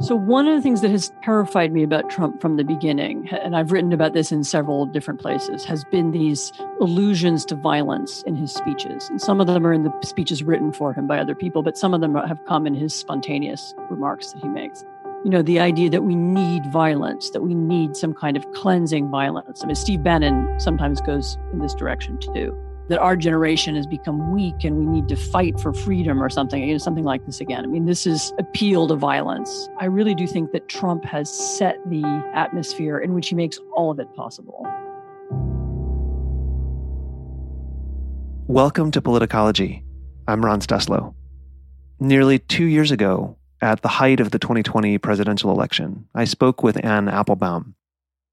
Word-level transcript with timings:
So, 0.00 0.16
one 0.16 0.48
of 0.48 0.54
the 0.54 0.62
things 0.62 0.80
that 0.80 0.90
has 0.90 1.12
terrified 1.22 1.72
me 1.72 1.82
about 1.82 2.08
Trump 2.08 2.40
from 2.40 2.56
the 2.56 2.64
beginning, 2.64 3.28
and 3.28 3.54
I've 3.54 3.70
written 3.70 3.92
about 3.92 4.14
this 4.14 4.32
in 4.32 4.44
several 4.44 4.86
different 4.86 5.20
places, 5.20 5.62
has 5.66 5.84
been 5.84 6.10
these 6.10 6.52
allusions 6.80 7.44
to 7.46 7.54
violence 7.54 8.22
in 8.22 8.34
his 8.34 8.50
speeches. 8.50 9.10
And 9.10 9.20
some 9.20 9.42
of 9.42 9.46
them 9.46 9.66
are 9.66 9.74
in 9.74 9.82
the 9.82 9.92
speeches 10.02 10.42
written 10.42 10.72
for 10.72 10.94
him 10.94 11.06
by 11.06 11.18
other 11.18 11.34
people, 11.34 11.62
but 11.62 11.76
some 11.76 11.92
of 11.92 12.00
them 12.00 12.14
have 12.14 12.42
come 12.46 12.66
in 12.66 12.74
his 12.74 12.94
spontaneous 12.94 13.74
remarks 13.90 14.32
that 14.32 14.40
he 14.40 14.48
makes. 14.48 14.86
You 15.22 15.30
know, 15.30 15.42
the 15.42 15.60
idea 15.60 15.90
that 15.90 16.02
we 16.02 16.14
need 16.14 16.64
violence, 16.72 17.28
that 17.30 17.42
we 17.42 17.54
need 17.54 17.94
some 17.94 18.14
kind 18.14 18.38
of 18.38 18.50
cleansing 18.52 19.10
violence. 19.10 19.62
I 19.62 19.66
mean, 19.66 19.74
Steve 19.74 20.02
Bannon 20.02 20.58
sometimes 20.58 21.02
goes 21.02 21.36
in 21.52 21.58
this 21.58 21.74
direction 21.74 22.16
too 22.16 22.56
that 22.90 22.98
our 22.98 23.14
generation 23.14 23.76
has 23.76 23.86
become 23.86 24.34
weak 24.34 24.64
and 24.64 24.76
we 24.76 24.84
need 24.84 25.06
to 25.06 25.14
fight 25.14 25.60
for 25.60 25.72
freedom 25.72 26.20
or 26.20 26.28
something, 26.28 26.60
you 26.60 26.72
know, 26.72 26.78
something 26.78 27.04
like 27.04 27.24
this 27.24 27.40
again. 27.40 27.62
I 27.62 27.68
mean, 27.68 27.84
this 27.86 28.04
is 28.04 28.32
appeal 28.36 28.88
to 28.88 28.96
violence. 28.96 29.68
I 29.78 29.84
really 29.84 30.12
do 30.12 30.26
think 30.26 30.50
that 30.50 30.68
Trump 30.68 31.04
has 31.04 31.30
set 31.32 31.76
the 31.88 32.02
atmosphere 32.34 32.98
in 32.98 33.14
which 33.14 33.28
he 33.28 33.36
makes 33.36 33.60
all 33.76 33.92
of 33.92 34.00
it 34.00 34.12
possible. 34.16 34.66
Welcome 38.48 38.90
to 38.90 39.00
Politicology. 39.00 39.84
I'm 40.26 40.44
Ron 40.44 40.60
Steslow. 40.60 41.14
Nearly 42.00 42.40
two 42.40 42.64
years 42.64 42.90
ago, 42.90 43.36
at 43.62 43.82
the 43.82 43.88
height 43.88 44.18
of 44.18 44.32
the 44.32 44.40
2020 44.40 44.98
presidential 44.98 45.52
election, 45.52 46.08
I 46.12 46.24
spoke 46.24 46.64
with 46.64 46.84
Anne 46.84 47.08
Applebaum, 47.08 47.76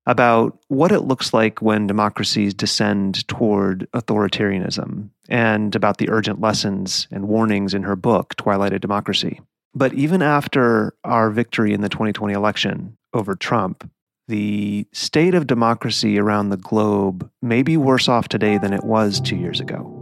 about 0.08 0.58
what 0.69 0.94
it 0.94 1.02
looks 1.02 1.33
like 1.33 1.61
when 1.61 1.86
democracies 1.86 2.53
descend 2.53 3.27
toward 3.27 3.91
authoritarianism 3.91 5.09
and 5.27 5.75
about 5.75 5.97
the 5.97 6.09
urgent 6.09 6.39
lessons 6.39 7.09
and 7.11 7.27
warnings 7.27 7.73
in 7.73 7.83
her 7.83 7.95
book, 7.95 8.33
Twilight 8.38 8.72
of 8.72 8.80
Democracy. 8.80 9.41
But 9.75 9.94
even 9.94 10.22
after 10.22 10.95
our 11.03 11.30
victory 11.30 11.73
in 11.73 11.81
the 11.81 11.89
2020 11.89 12.33
election 12.33 12.97
over 13.13 13.35
Trump, 13.35 13.88
the 14.30 14.88
state 14.94 15.35
of 15.35 15.45
democracy 15.45 16.17
around 16.17 16.50
the 16.50 16.58
globe 16.58 17.30
may 17.41 17.61
be 17.61 17.75
worse 17.75 18.08
off 18.08 18.30
today 18.30 18.58
than 18.58 18.73
it 18.73 18.85
was 18.85 19.19
two 19.19 19.35
years 19.35 19.59
ago. 19.59 19.94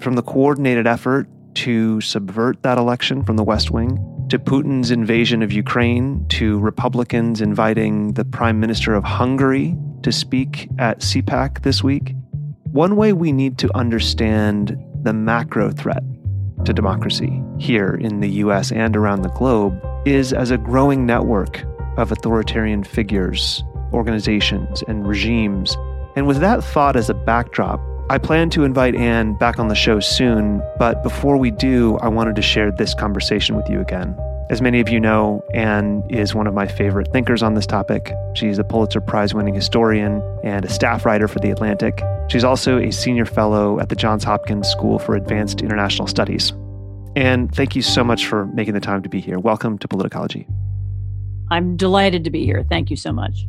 From 0.00 0.14
the 0.14 0.22
coordinated 0.22 0.86
effort 0.86 1.28
to 1.56 2.00
subvert 2.00 2.62
that 2.62 2.78
election 2.78 3.24
from 3.24 3.36
the 3.36 3.44
West 3.44 3.72
Wing 3.72 3.98
to 4.28 4.38
Putin's 4.38 4.90
invasion 4.90 5.42
of 5.42 5.52
Ukraine, 5.52 6.26
to 6.30 6.58
Republicans 6.58 7.40
inviting 7.40 8.12
the 8.14 8.24
Prime 8.24 8.58
Minister 8.58 8.94
of 8.94 9.04
Hungary 9.04 9.76
to 10.02 10.10
speak 10.10 10.68
at 10.78 11.00
CPAC 11.00 11.62
this 11.62 11.82
week. 11.82 12.14
One 12.72 12.96
way 12.96 13.12
we 13.12 13.30
need 13.30 13.58
to 13.58 13.76
understand 13.76 14.76
the 15.02 15.12
macro 15.12 15.70
threat 15.70 16.02
to 16.64 16.72
democracy 16.72 17.40
here 17.58 17.94
in 17.94 18.20
the 18.20 18.28
US 18.42 18.72
and 18.72 18.96
around 18.96 19.22
the 19.22 19.30
globe 19.30 19.80
is 20.04 20.32
as 20.32 20.50
a 20.50 20.58
growing 20.58 21.06
network 21.06 21.64
of 21.96 22.10
authoritarian 22.10 22.82
figures, 22.82 23.62
organizations, 23.92 24.82
and 24.88 25.06
regimes. 25.06 25.76
And 26.16 26.26
with 26.26 26.38
that 26.38 26.64
thought 26.64 26.96
as 26.96 27.08
a 27.08 27.14
backdrop, 27.14 27.80
I 28.08 28.18
plan 28.18 28.50
to 28.50 28.62
invite 28.62 28.94
Anne 28.94 29.34
back 29.34 29.58
on 29.58 29.66
the 29.66 29.74
show 29.74 29.98
soon, 29.98 30.62
but 30.78 31.02
before 31.02 31.36
we 31.36 31.50
do, 31.50 31.96
I 31.96 32.06
wanted 32.06 32.36
to 32.36 32.42
share 32.42 32.70
this 32.70 32.94
conversation 32.94 33.56
with 33.56 33.68
you 33.68 33.80
again. 33.80 34.16
As 34.48 34.62
many 34.62 34.78
of 34.78 34.88
you 34.88 35.00
know, 35.00 35.44
Anne 35.54 36.04
is 36.08 36.32
one 36.32 36.46
of 36.46 36.54
my 36.54 36.68
favorite 36.68 37.12
thinkers 37.12 37.42
on 37.42 37.54
this 37.54 37.66
topic. 37.66 38.12
She's 38.34 38.60
a 38.60 38.64
Pulitzer 38.64 39.00
Prize 39.00 39.34
winning 39.34 39.54
historian 39.54 40.22
and 40.44 40.64
a 40.64 40.68
staff 40.68 41.04
writer 41.04 41.26
for 41.26 41.40
The 41.40 41.50
Atlantic. 41.50 42.00
She's 42.28 42.44
also 42.44 42.78
a 42.78 42.92
senior 42.92 43.24
fellow 43.24 43.80
at 43.80 43.88
the 43.88 43.96
Johns 43.96 44.22
Hopkins 44.22 44.68
School 44.68 45.00
for 45.00 45.16
Advanced 45.16 45.60
International 45.60 46.06
Studies. 46.06 46.52
And 47.16 47.52
thank 47.52 47.74
you 47.74 47.82
so 47.82 48.04
much 48.04 48.28
for 48.28 48.46
making 48.46 48.74
the 48.74 48.80
time 48.80 49.02
to 49.02 49.08
be 49.08 49.18
here. 49.20 49.40
Welcome 49.40 49.78
to 49.78 49.88
Politicology. 49.88 50.46
I'm 51.50 51.76
delighted 51.76 52.22
to 52.22 52.30
be 52.30 52.44
here. 52.44 52.64
Thank 52.68 52.88
you 52.88 52.96
so 52.96 53.12
much. 53.12 53.48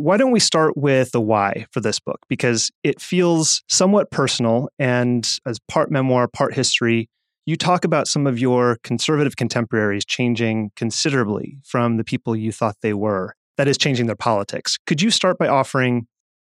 why 0.00 0.16
don't 0.16 0.30
we 0.30 0.40
start 0.40 0.76
with 0.76 1.12
the 1.12 1.20
why 1.20 1.66
for 1.70 1.80
this 1.80 2.00
book? 2.00 2.20
Because 2.28 2.70
it 2.82 3.00
feels 3.00 3.62
somewhat 3.68 4.10
personal 4.10 4.68
and 4.78 5.38
as 5.46 5.58
part 5.68 5.90
memoir, 5.90 6.28
part 6.28 6.54
history, 6.54 7.08
you 7.46 7.56
talk 7.56 7.84
about 7.84 8.08
some 8.08 8.26
of 8.26 8.38
your 8.38 8.78
conservative 8.82 9.36
contemporaries 9.36 10.04
changing 10.04 10.70
considerably 10.76 11.58
from 11.64 11.96
the 11.96 12.04
people 12.04 12.36
you 12.36 12.52
thought 12.52 12.76
they 12.82 12.94
were. 12.94 13.34
That 13.56 13.68
is, 13.68 13.76
changing 13.76 14.06
their 14.06 14.16
politics. 14.16 14.78
Could 14.86 15.02
you 15.02 15.10
start 15.10 15.38
by 15.38 15.48
offering 15.48 16.06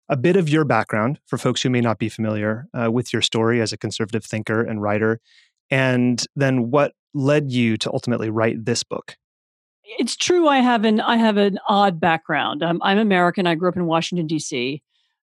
a 0.08 0.16
bit 0.16 0.36
of 0.36 0.48
your 0.48 0.64
background 0.64 1.20
for 1.26 1.38
folks 1.38 1.62
who 1.62 1.70
may 1.70 1.80
not 1.80 1.98
be 1.98 2.08
familiar 2.08 2.66
uh, 2.74 2.90
with 2.90 3.12
your 3.12 3.22
story 3.22 3.60
as 3.60 3.72
a 3.72 3.76
conservative 3.76 4.24
thinker 4.24 4.62
and 4.62 4.80
writer, 4.80 5.20
and 5.70 6.24
then 6.34 6.70
what 6.70 6.92
led 7.14 7.50
you 7.50 7.76
to 7.78 7.92
ultimately 7.92 8.30
write 8.30 8.64
this 8.64 8.82
book? 8.82 9.16
It's 9.98 10.16
true. 10.16 10.48
I 10.48 10.58
have 10.58 10.84
an 10.84 11.00
I 11.00 11.16
have 11.16 11.36
an 11.36 11.58
odd 11.68 12.00
background. 12.00 12.62
Um, 12.62 12.80
I'm 12.82 12.98
American. 12.98 13.46
I 13.46 13.54
grew 13.54 13.68
up 13.68 13.76
in 13.76 13.86
Washington 13.86 14.26
D.C. 14.26 14.82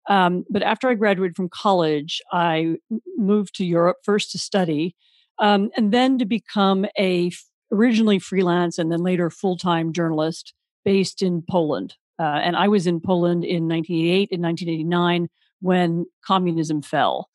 Um, 0.10 0.46
but 0.50 0.64
after 0.64 0.90
I 0.90 0.96
graduated 0.96 1.36
from 1.36 1.50
college, 1.50 2.22
I 2.32 2.78
moved 3.18 3.56
to 3.56 3.66
Europe 3.66 3.98
first 4.04 4.32
to 4.32 4.40
study, 4.40 4.96
um, 5.40 5.70
and 5.78 5.92
then 5.92 6.18
to 6.20 6.26
become 6.26 6.86
a 6.98 7.32
originally 7.72 8.20
freelance 8.20 8.78
and 8.78 8.92
then 8.92 9.02
later 9.02 9.30
full 9.30 9.58
time 9.58 9.94
journalist 9.94 10.54
based 10.84 11.22
in 11.22 11.44
Poland. 11.50 11.96
Uh, 12.20 12.40
and 12.44 12.56
I 12.56 12.68
was 12.68 12.86
in 12.86 13.00
Poland 13.00 13.44
in 13.44 13.68
1988 13.68 14.30
and 14.32 14.44
1989 14.44 15.30
when 15.62 16.06
communism 16.24 16.82
fell. 16.82 17.30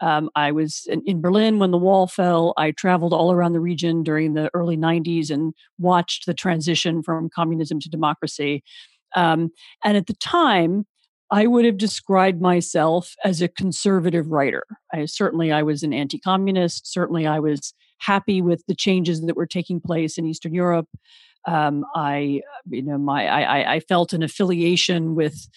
Um, 0.00 0.30
I 0.34 0.52
was 0.52 0.86
in, 0.88 1.02
in, 1.06 1.20
Berlin 1.20 1.58
when 1.58 1.70
the 1.70 1.78
wall 1.78 2.06
fell. 2.06 2.54
I 2.56 2.70
traveled 2.70 3.12
all 3.12 3.32
around 3.32 3.52
the 3.52 3.60
region 3.60 4.02
during 4.02 4.34
the 4.34 4.50
early 4.54 4.76
90s 4.76 5.30
and 5.30 5.54
watched 5.78 6.26
the 6.26 6.34
transition 6.34 7.02
from 7.02 7.30
communism 7.34 7.80
to 7.80 7.88
democracy. 7.88 8.62
Um, 9.16 9.50
and 9.84 9.96
at 9.96 10.06
the 10.06 10.14
time, 10.14 10.86
I 11.30 11.46
would 11.46 11.64
have 11.64 11.76
described 11.76 12.40
myself 12.40 13.14
as 13.24 13.42
a 13.42 13.48
conservative 13.48 14.28
writer. 14.28 14.64
I, 14.92 15.04
certainly, 15.04 15.52
I 15.52 15.62
was 15.62 15.82
an 15.82 15.92
anti-communist. 15.92 16.90
Certainly, 16.90 17.26
I 17.26 17.38
was 17.38 17.74
happy 17.98 18.40
with 18.40 18.64
the 18.66 18.74
changes 18.74 19.20
that 19.20 19.36
were 19.36 19.46
taking 19.46 19.80
place 19.80 20.16
in 20.16 20.26
Eastern 20.26 20.54
Europe. 20.54 20.88
Um, 21.46 21.84
I, 21.94 22.42
you 22.68 22.82
know, 22.82 22.98
my 22.98 23.26
I, 23.26 23.74
I 23.74 23.80
felt 23.80 24.12
an 24.12 24.22
affiliation 24.22 25.14
with 25.14 25.48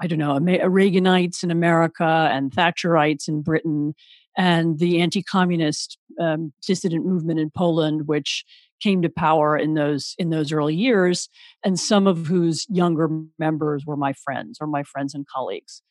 I 0.00 0.06
don't 0.06 0.18
know, 0.18 0.38
Reaganites 0.38 1.42
in 1.42 1.50
America 1.50 2.28
and 2.30 2.50
Thatcherites 2.50 3.28
in 3.28 3.42
Britain, 3.42 3.94
and 4.36 4.78
the 4.78 5.00
anti-communist 5.00 5.98
um, 6.20 6.52
dissident 6.66 7.06
movement 7.06 7.40
in 7.40 7.50
Poland, 7.50 8.06
which 8.06 8.44
came 8.82 9.00
to 9.02 9.08
power 9.08 9.56
in 9.56 9.74
those 9.74 10.14
in 10.18 10.30
those 10.30 10.52
early 10.52 10.74
years, 10.74 11.28
and 11.64 11.78
some 11.78 12.06
of 12.06 12.26
whose 12.26 12.66
younger 12.68 13.08
members 13.38 13.84
were 13.86 13.96
my 13.96 14.12
friends 14.12 14.58
or 14.60 14.66
my 14.66 14.82
friends 14.82 15.14
and 15.14 15.26
colleagues. 15.26 15.82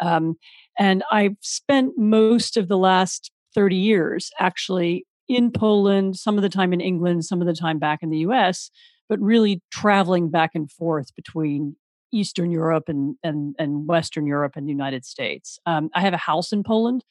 Um, 0.00 0.36
and 0.78 1.02
I've 1.10 1.36
spent 1.40 1.96
most 1.96 2.56
of 2.56 2.68
the 2.68 2.78
last 2.78 3.30
30 3.54 3.76
years 3.76 4.30
actually 4.40 5.06
in 5.28 5.50
Poland, 5.50 6.16
some 6.16 6.36
of 6.36 6.42
the 6.42 6.48
time 6.48 6.72
in 6.72 6.80
England, 6.80 7.24
some 7.24 7.40
of 7.40 7.46
the 7.46 7.54
time 7.54 7.78
back 7.78 8.00
in 8.02 8.10
the 8.10 8.18
US, 8.18 8.70
but 9.08 9.20
really 9.20 9.62
traveling 9.70 10.30
back 10.30 10.50
and 10.54 10.70
forth 10.70 11.14
between 11.14 11.76
Eastern 12.14 12.50
Europe 12.50 12.88
and 12.88 13.16
and 13.22 13.54
and 13.58 13.86
Western 13.86 14.26
Europe 14.26 14.52
and 14.56 14.66
the 14.66 14.72
United 14.72 15.04
States. 15.04 15.58
Um, 15.66 15.90
I 15.94 16.00
have 16.00 16.14
a 16.14 16.18
house 16.18 16.52
in 16.52 16.62
Poland. 16.62 17.04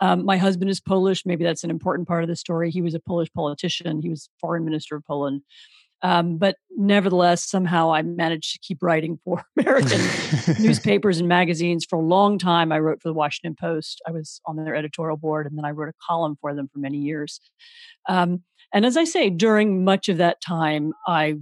Um, 0.00 0.24
my 0.24 0.36
husband 0.36 0.70
is 0.70 0.80
Polish. 0.80 1.24
Maybe 1.24 1.44
that's 1.44 1.64
an 1.64 1.70
important 1.70 2.08
part 2.08 2.24
of 2.24 2.28
the 2.28 2.36
story. 2.36 2.70
He 2.70 2.82
was 2.82 2.94
a 2.94 3.00
Polish 3.00 3.32
politician. 3.32 4.02
He 4.02 4.08
was 4.08 4.28
foreign 4.40 4.64
minister 4.64 4.96
of 4.96 5.04
Poland. 5.04 5.42
Um, 6.02 6.36
but 6.36 6.56
nevertheless, 6.76 7.44
somehow 7.44 7.92
I 7.92 8.02
managed 8.02 8.52
to 8.54 8.58
keep 8.58 8.82
writing 8.82 9.20
for 9.24 9.44
American 9.58 10.00
newspapers 10.60 11.20
and 11.20 11.28
magazines 11.28 11.84
for 11.88 11.96
a 11.96 12.02
long 12.02 12.38
time. 12.38 12.72
I 12.72 12.80
wrote 12.80 13.00
for 13.00 13.08
the 13.08 13.14
Washington 13.14 13.54
Post. 13.54 14.02
I 14.06 14.10
was 14.10 14.40
on 14.46 14.56
their 14.56 14.74
editorial 14.74 15.16
board, 15.16 15.46
and 15.46 15.56
then 15.56 15.64
I 15.64 15.70
wrote 15.70 15.88
a 15.88 16.04
column 16.04 16.36
for 16.40 16.54
them 16.54 16.68
for 16.72 16.80
many 16.80 16.98
years. 16.98 17.40
Um, 18.08 18.42
and 18.74 18.84
as 18.84 18.96
I 18.96 19.04
say, 19.04 19.30
during 19.30 19.84
much 19.84 20.08
of 20.08 20.16
that 20.16 20.40
time, 20.40 20.92
I 21.06 21.36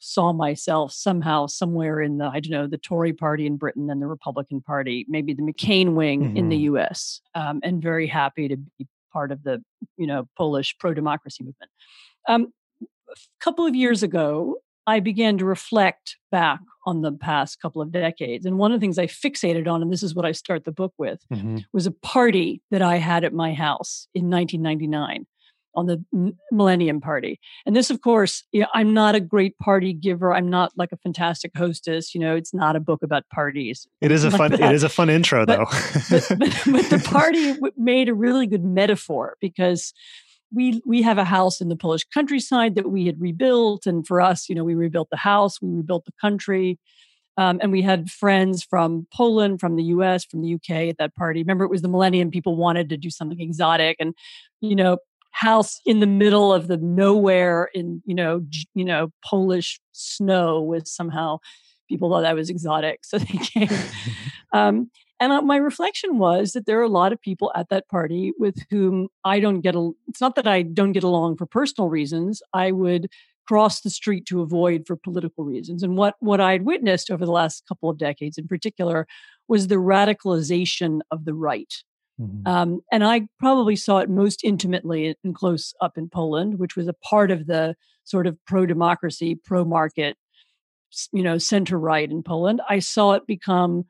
saw 0.00 0.32
myself 0.32 0.92
somehow 0.92 1.46
somewhere 1.46 2.00
in 2.00 2.18
the 2.18 2.24
I 2.24 2.40
don't 2.40 2.50
know 2.50 2.66
the 2.66 2.78
Tory 2.78 3.12
party 3.12 3.46
in 3.46 3.56
Britain 3.56 3.88
and 3.90 4.02
the 4.02 4.06
Republican 4.06 4.60
Party, 4.60 5.06
maybe 5.08 5.34
the 5.34 5.42
McCain 5.42 5.92
wing 5.92 6.22
mm-hmm. 6.22 6.36
in 6.36 6.48
the 6.48 6.56
mm-hmm. 6.56 6.74
U.S. 6.74 7.20
Um, 7.34 7.60
and 7.62 7.80
very 7.80 8.06
happy 8.06 8.48
to 8.48 8.56
be 8.56 8.86
part 9.12 9.30
of 9.30 9.42
the 9.44 9.62
you 9.96 10.06
know 10.06 10.28
Polish 10.36 10.76
pro 10.78 10.94
democracy 10.94 11.44
movement. 11.44 11.70
Um, 12.26 12.52
a 12.82 13.16
couple 13.40 13.66
of 13.66 13.74
years 13.74 14.02
ago, 14.02 14.56
I 14.86 15.00
began 15.00 15.36
to 15.38 15.44
reflect 15.44 16.16
back 16.32 16.60
on 16.86 17.02
the 17.02 17.12
past 17.12 17.60
couple 17.60 17.82
of 17.82 17.92
decades, 17.92 18.46
and 18.46 18.58
one 18.58 18.72
of 18.72 18.80
the 18.80 18.84
things 18.84 18.98
I 18.98 19.06
fixated 19.06 19.68
on, 19.68 19.82
and 19.82 19.92
this 19.92 20.02
is 20.02 20.14
what 20.14 20.24
I 20.24 20.32
start 20.32 20.64
the 20.64 20.72
book 20.72 20.94
with, 20.96 21.20
mm-hmm. 21.32 21.58
was 21.72 21.86
a 21.86 21.92
party 21.92 22.62
that 22.70 22.82
I 22.82 22.96
had 22.96 23.22
at 23.22 23.34
my 23.34 23.52
house 23.52 24.08
in 24.14 24.30
1999 24.30 25.26
on 25.80 25.86
the 25.86 26.34
Millennium 26.52 27.00
Party. 27.00 27.40
And 27.66 27.74
this, 27.74 27.90
of 27.90 28.00
course, 28.00 28.44
you 28.52 28.60
know, 28.60 28.66
I'm 28.74 28.94
not 28.94 29.14
a 29.14 29.20
great 29.20 29.58
party 29.58 29.92
giver. 29.92 30.32
I'm 30.32 30.48
not 30.48 30.72
like 30.76 30.92
a 30.92 30.96
fantastic 30.98 31.52
hostess. 31.56 32.14
You 32.14 32.20
know, 32.20 32.36
it's 32.36 32.54
not 32.54 32.76
a 32.76 32.80
book 32.80 33.02
about 33.02 33.28
parties. 33.30 33.88
It 34.00 34.12
is 34.12 34.24
a 34.24 34.30
fun. 34.30 34.52
It 34.52 34.60
is 34.60 34.82
a 34.82 34.88
fun 34.88 35.10
intro, 35.10 35.44
but, 35.44 35.56
though. 35.56 35.64
but, 36.10 36.26
but, 36.38 36.62
but 36.66 36.90
the 36.90 37.02
party 37.04 37.54
made 37.76 38.08
a 38.08 38.14
really 38.14 38.46
good 38.46 38.64
metaphor 38.64 39.36
because 39.40 39.92
we 40.52 40.82
we 40.84 41.02
have 41.02 41.18
a 41.18 41.24
house 41.24 41.60
in 41.60 41.68
the 41.68 41.76
Polish 41.76 42.04
countryside 42.12 42.74
that 42.74 42.90
we 42.90 43.06
had 43.06 43.20
rebuilt, 43.20 43.86
and 43.86 44.06
for 44.06 44.20
us, 44.20 44.48
you 44.48 44.54
know, 44.54 44.64
we 44.64 44.74
rebuilt 44.74 45.08
the 45.10 45.16
house, 45.16 45.60
we 45.60 45.68
rebuilt 45.68 46.04
the 46.04 46.12
country. 46.20 46.78
Um, 47.36 47.58
and 47.62 47.72
we 47.72 47.80
had 47.80 48.10
friends 48.10 48.62
from 48.62 49.06
Poland, 49.14 49.60
from 49.60 49.76
the 49.76 49.84
US, 49.84 50.26
from 50.26 50.42
the 50.42 50.54
UK 50.54 50.90
at 50.90 50.98
that 50.98 51.14
party. 51.14 51.40
Remember, 51.40 51.64
it 51.64 51.70
was 51.70 51.80
the 51.80 51.88
millennium. 51.88 52.30
People 52.30 52.54
wanted 52.54 52.90
to 52.90 52.98
do 52.98 53.08
something 53.08 53.40
exotic. 53.40 53.96
And, 53.98 54.14
you 54.60 54.76
know, 54.76 54.98
house 55.30 55.80
in 55.86 56.00
the 56.00 56.06
middle 56.06 56.52
of 56.52 56.68
the 56.68 56.76
nowhere 56.76 57.68
in 57.74 58.02
you 58.04 58.14
know 58.14 58.44
you 58.74 58.84
know 58.84 59.10
Polish 59.24 59.80
snow 59.92 60.60
was 60.60 60.92
somehow 60.92 61.38
people 61.88 62.10
thought 62.10 62.22
that 62.22 62.36
was 62.36 62.50
exotic, 62.50 63.00
so 63.04 63.18
they 63.18 63.38
came. 63.38 63.68
um, 64.52 64.90
and 65.20 65.32
uh, 65.32 65.42
my 65.42 65.56
reflection 65.56 66.18
was 66.18 66.52
that 66.52 66.64
there 66.64 66.80
are 66.80 66.84
a 66.84 66.88
lot 66.88 67.12
of 67.12 67.20
people 67.20 67.52
at 67.54 67.68
that 67.68 67.88
party 67.88 68.32
with 68.38 68.56
whom 68.70 69.08
I 69.24 69.38
don't 69.38 69.60
get. 69.60 69.76
A, 69.76 69.90
it's 70.08 70.20
not 70.20 70.34
that 70.36 70.48
I 70.48 70.62
don't 70.62 70.92
get 70.92 71.04
along 71.04 71.36
for 71.36 71.46
personal 71.46 71.90
reasons. 71.90 72.42
I 72.54 72.72
would 72.72 73.08
cross 73.46 73.80
the 73.80 73.90
street 73.90 74.26
to 74.26 74.40
avoid 74.40 74.86
for 74.86 74.96
political 74.96 75.44
reasons. 75.44 75.82
And 75.82 75.96
what 75.96 76.14
what 76.20 76.40
I 76.40 76.52
had 76.52 76.64
witnessed 76.64 77.10
over 77.10 77.26
the 77.26 77.32
last 77.32 77.66
couple 77.66 77.90
of 77.90 77.98
decades, 77.98 78.38
in 78.38 78.48
particular, 78.48 79.06
was 79.48 79.66
the 79.66 79.76
radicalization 79.76 81.00
of 81.10 81.24
the 81.24 81.34
right. 81.34 81.74
Mm-hmm. 82.20 82.46
Um, 82.46 82.80
and 82.92 83.04
I 83.04 83.28
probably 83.38 83.76
saw 83.76 83.98
it 83.98 84.10
most 84.10 84.44
intimately 84.44 85.16
and 85.24 85.34
close 85.34 85.72
up 85.80 85.96
in 85.96 86.08
Poland, 86.08 86.58
which 86.58 86.76
was 86.76 86.86
a 86.88 86.92
part 86.92 87.30
of 87.30 87.46
the 87.46 87.74
sort 88.04 88.26
of 88.26 88.36
pro 88.46 88.66
democracy, 88.66 89.38
pro 89.42 89.64
market, 89.64 90.16
you 91.12 91.22
know, 91.22 91.38
center 91.38 91.78
right 91.78 92.10
in 92.10 92.22
Poland. 92.22 92.60
I 92.68 92.80
saw 92.80 93.12
it 93.12 93.26
become, 93.26 93.84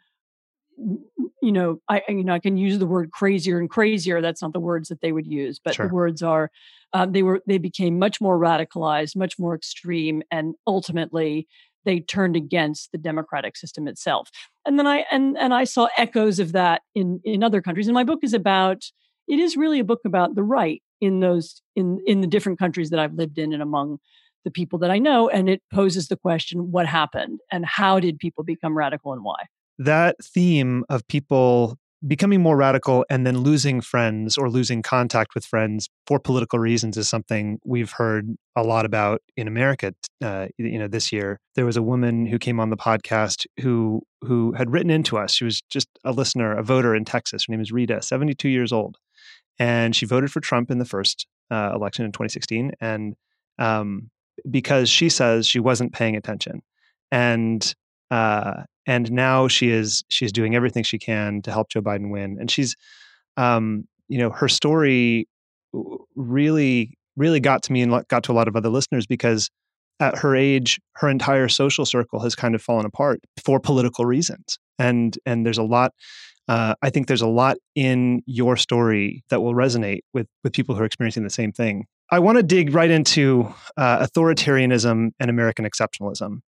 you 0.77 1.53
know, 1.53 1.81
I 1.88 2.03
you 2.09 2.25
know 2.25 2.35
I 2.35 2.38
can 2.38 2.56
use 2.56 2.79
the 2.79 2.87
word 2.87 3.11
crazier 3.11 3.59
and 3.59 3.69
crazier. 3.69 4.21
That's 4.21 4.43
not 4.43 4.53
the 4.53 4.61
words 4.61 4.88
that 4.88 5.00
they 5.00 5.12
would 5.12 5.26
use, 5.26 5.59
but 5.62 5.75
sure. 5.75 5.88
the 5.88 5.94
words 5.94 6.23
are 6.23 6.50
um, 6.93 7.12
they 7.12 7.23
were 7.23 7.43
they 7.47 7.59
became 7.59 7.99
much 7.99 8.21
more 8.21 8.38
radicalized, 8.38 9.17
much 9.17 9.38
more 9.38 9.55
extreme, 9.55 10.23
and 10.31 10.55
ultimately 10.67 11.49
they 11.85 12.00
turned 12.00 12.37
against 12.37 12.93
the 12.93 12.99
democratic 12.99 13.56
system 13.56 13.88
itself. 13.88 14.29
And 14.67 14.79
then 14.79 14.87
I 14.87 15.05
and 15.11 15.37
and 15.38 15.55
I 15.55 15.65
saw 15.65 15.88
echoes 15.97 16.38
of 16.38 16.53
that 16.53 16.82
in 16.94 17.21
in 17.25 17.43
other 17.43 17.62
countries. 17.62 17.88
And 17.88 17.94
my 17.94 18.05
book 18.05 18.21
is 18.23 18.35
about 18.35 18.85
it 19.29 19.38
is 19.38 19.56
really 19.56 19.81
a 19.81 19.85
book 19.85 20.00
about 20.05 20.35
the 20.35 20.43
right 20.43 20.82
in 21.00 21.21
those 21.21 21.62
in 21.77 22.00
in 22.06 22.21
the 22.21 22.27
different 22.27 22.59
countries 22.59 22.91
that 22.91 22.99
I've 22.99 23.15
lived 23.15 23.38
in 23.38 23.53
and 23.53 23.62
among 23.62 23.99
the 24.44 24.50
people 24.50 24.79
that 24.79 24.91
I 24.91 24.99
know 24.99 25.29
and 25.29 25.49
it 25.50 25.62
poses 25.73 26.09
the 26.09 26.17
question 26.17 26.73
what 26.73 26.87
happened 26.87 27.41
and 27.53 27.65
how 27.67 28.00
did 28.00 28.19
people 28.19 28.43
become 28.44 28.76
radical 28.76 29.12
and 29.12 29.23
why. 29.23 29.37
That 29.79 30.17
theme 30.23 30.85
of 30.88 31.06
people 31.09 31.79
becoming 32.06 32.41
more 32.41 32.56
radical 32.56 33.05
and 33.11 33.26
then 33.26 33.38
losing 33.38 33.81
friends 33.81 34.38
or 34.38 34.49
losing 34.49 34.82
contact 34.82 35.35
with 35.35 35.44
friends 35.44 35.88
for 36.06 36.19
political 36.19 36.58
reasons 36.58 36.97
is 36.97 37.08
something 37.08 37.58
we've 37.64 37.93
heard 37.93 38.37
a 38.56 38.62
lot 38.62 38.87
about 38.87 39.20
in 39.37 39.47
America. 39.47 39.93
Uh, 40.23 40.47
you 40.56 40.79
know, 40.79 40.88
this 40.88 41.12
year 41.12 41.38
there 41.56 41.67
was 41.67 41.76
a 41.76 41.82
woman 41.82 42.25
who 42.26 42.38
came 42.38 42.58
on 42.58 42.70
the 42.70 42.76
podcast 42.76 43.47
who 43.61 44.02
who 44.23 44.52
had 44.52 44.70
written 44.70 44.91
into 44.91 45.19
us. 45.19 45.32
She 45.32 45.44
was 45.44 45.61
just 45.70 45.88
a 46.05 46.12
listener, 46.12 46.56
a 46.56 46.62
voter 46.62 46.94
in 46.94 47.05
Texas. 47.05 47.44
Her 47.47 47.52
name 47.52 47.61
is 47.61 47.73
Rita, 47.73 48.00
seventy 48.02 48.35
two 48.35 48.49
years 48.49 48.73
old, 48.73 48.97
and 49.58 49.94
she 49.94 50.06
voted 50.06 50.32
for 50.32 50.41
Trump 50.41 50.70
in 50.70 50.79
the 50.79 50.85
first 50.85 51.26
uh, 51.50 51.73
election 51.75 52.05
in 52.05 52.12
2016, 52.12 52.73
and 52.81 53.14
um, 53.58 54.11
because 54.50 54.88
she 54.88 55.11
says 55.11 55.47
she 55.47 55.61
wasn't 55.61 55.93
paying 55.93 56.17
attention, 56.17 56.62
and 57.12 57.75
uh, 58.11 58.62
and 58.90 59.12
now 59.12 59.46
she 59.46 59.70
is 59.70 60.02
she's 60.08 60.32
doing 60.32 60.56
everything 60.56 60.82
she 60.82 60.98
can 60.98 61.42
to 61.42 61.52
help 61.52 61.69
Joe 61.70 61.81
Biden 61.81 62.10
win. 62.10 62.38
And 62.40 62.50
she's, 62.50 62.75
um, 63.37 63.84
you 64.08 64.19
know, 64.19 64.31
her 64.31 64.48
story 64.48 65.28
really 66.16 66.98
really 67.16 67.38
got 67.38 67.62
to 67.62 67.72
me 67.72 67.82
and 67.82 68.04
got 68.08 68.25
to 68.25 68.32
a 68.32 68.34
lot 68.34 68.48
of 68.48 68.56
other 68.56 68.69
listeners 68.69 69.06
because 69.06 69.48
at 70.00 70.19
her 70.19 70.34
age, 70.34 70.81
her 70.96 71.08
entire 71.08 71.48
social 71.48 71.84
circle 71.87 72.19
has 72.19 72.34
kind 72.34 72.56
of 72.56 72.62
fallen 72.62 72.84
apart 72.84 73.20
for 73.44 73.60
political 73.60 74.06
reasons. 74.06 74.58
And 74.76 75.16
and 75.25 75.46
there's 75.46 75.58
a 75.58 75.62
lot. 75.62 75.92
Uh, 76.48 76.75
I 76.82 76.90
think 76.90 77.06
there's 77.06 77.22
a 77.22 77.28
lot 77.28 77.58
in 77.76 78.22
your 78.26 78.56
story 78.56 79.22
that 79.31 79.40
will 79.40 79.54
resonate 79.54 80.00
with 80.12 80.26
with 80.42 80.52
people 80.52 80.75
who 80.75 80.82
are 80.82 80.87
experiencing 80.87 81.22
the 81.22 81.31
same 81.31 81.52
thing. 81.52 81.87
I 82.10 82.19
want 82.19 82.38
to 82.38 82.42
dig 82.42 82.75
right 82.75 82.90
into 82.90 83.54
uh, 83.76 84.04
authoritarianism 84.04 85.10
and 85.20 85.31
American 85.31 85.64
exceptionalism. 85.64 86.40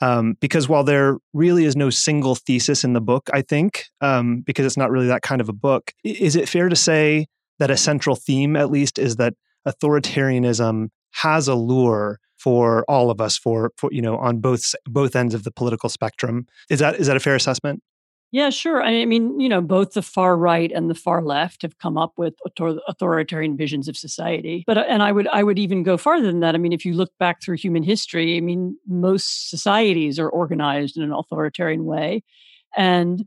Um, 0.00 0.36
because 0.40 0.68
while 0.68 0.84
there 0.84 1.18
really 1.32 1.64
is 1.64 1.76
no 1.76 1.90
single 1.90 2.34
thesis 2.34 2.84
in 2.84 2.92
the 2.92 3.00
book, 3.00 3.28
I 3.32 3.42
think, 3.42 3.86
um, 4.00 4.42
because 4.42 4.64
it's 4.64 4.76
not 4.76 4.90
really 4.90 5.08
that 5.08 5.22
kind 5.22 5.40
of 5.40 5.48
a 5.48 5.52
book, 5.52 5.92
is 6.04 6.36
it 6.36 6.48
fair 6.48 6.68
to 6.68 6.76
say 6.76 7.26
that 7.58 7.70
a 7.70 7.76
central 7.76 8.14
theme, 8.14 8.54
at 8.54 8.70
least, 8.70 8.98
is 8.98 9.16
that 9.16 9.34
authoritarianism 9.66 10.88
has 11.12 11.48
a 11.48 11.54
lure 11.54 12.20
for 12.36 12.84
all 12.88 13.10
of 13.10 13.20
us, 13.20 13.36
for, 13.36 13.72
for 13.76 13.90
you 13.92 14.00
know, 14.00 14.16
on 14.18 14.38
both 14.38 14.74
both 14.86 15.16
ends 15.16 15.34
of 15.34 15.42
the 15.42 15.50
political 15.50 15.88
spectrum? 15.88 16.46
Is 16.70 16.78
that 16.78 16.96
is 16.96 17.08
that 17.08 17.16
a 17.16 17.20
fair 17.20 17.34
assessment? 17.34 17.82
Yeah, 18.30 18.50
sure. 18.50 18.82
I 18.82 19.06
mean, 19.06 19.40
you 19.40 19.48
know, 19.48 19.62
both 19.62 19.92
the 19.94 20.02
far 20.02 20.36
right 20.36 20.70
and 20.70 20.90
the 20.90 20.94
far 20.94 21.22
left 21.22 21.62
have 21.62 21.78
come 21.78 21.96
up 21.96 22.12
with 22.18 22.34
authoritarian 22.86 23.56
visions 23.56 23.88
of 23.88 23.96
society. 23.96 24.64
But 24.66 24.76
uh, 24.78 24.84
and 24.86 25.02
I 25.02 25.12
would 25.12 25.28
I 25.28 25.42
would 25.42 25.58
even 25.58 25.82
go 25.82 25.96
farther 25.96 26.26
than 26.26 26.40
that. 26.40 26.54
I 26.54 26.58
mean, 26.58 26.74
if 26.74 26.84
you 26.84 26.92
look 26.92 27.10
back 27.18 27.42
through 27.42 27.56
human 27.56 27.82
history, 27.82 28.36
I 28.36 28.40
mean, 28.40 28.76
most 28.86 29.48
societies 29.48 30.18
are 30.18 30.28
organized 30.28 30.98
in 30.98 31.04
an 31.04 31.12
authoritarian 31.12 31.84
way, 31.86 32.22
and 32.76 33.24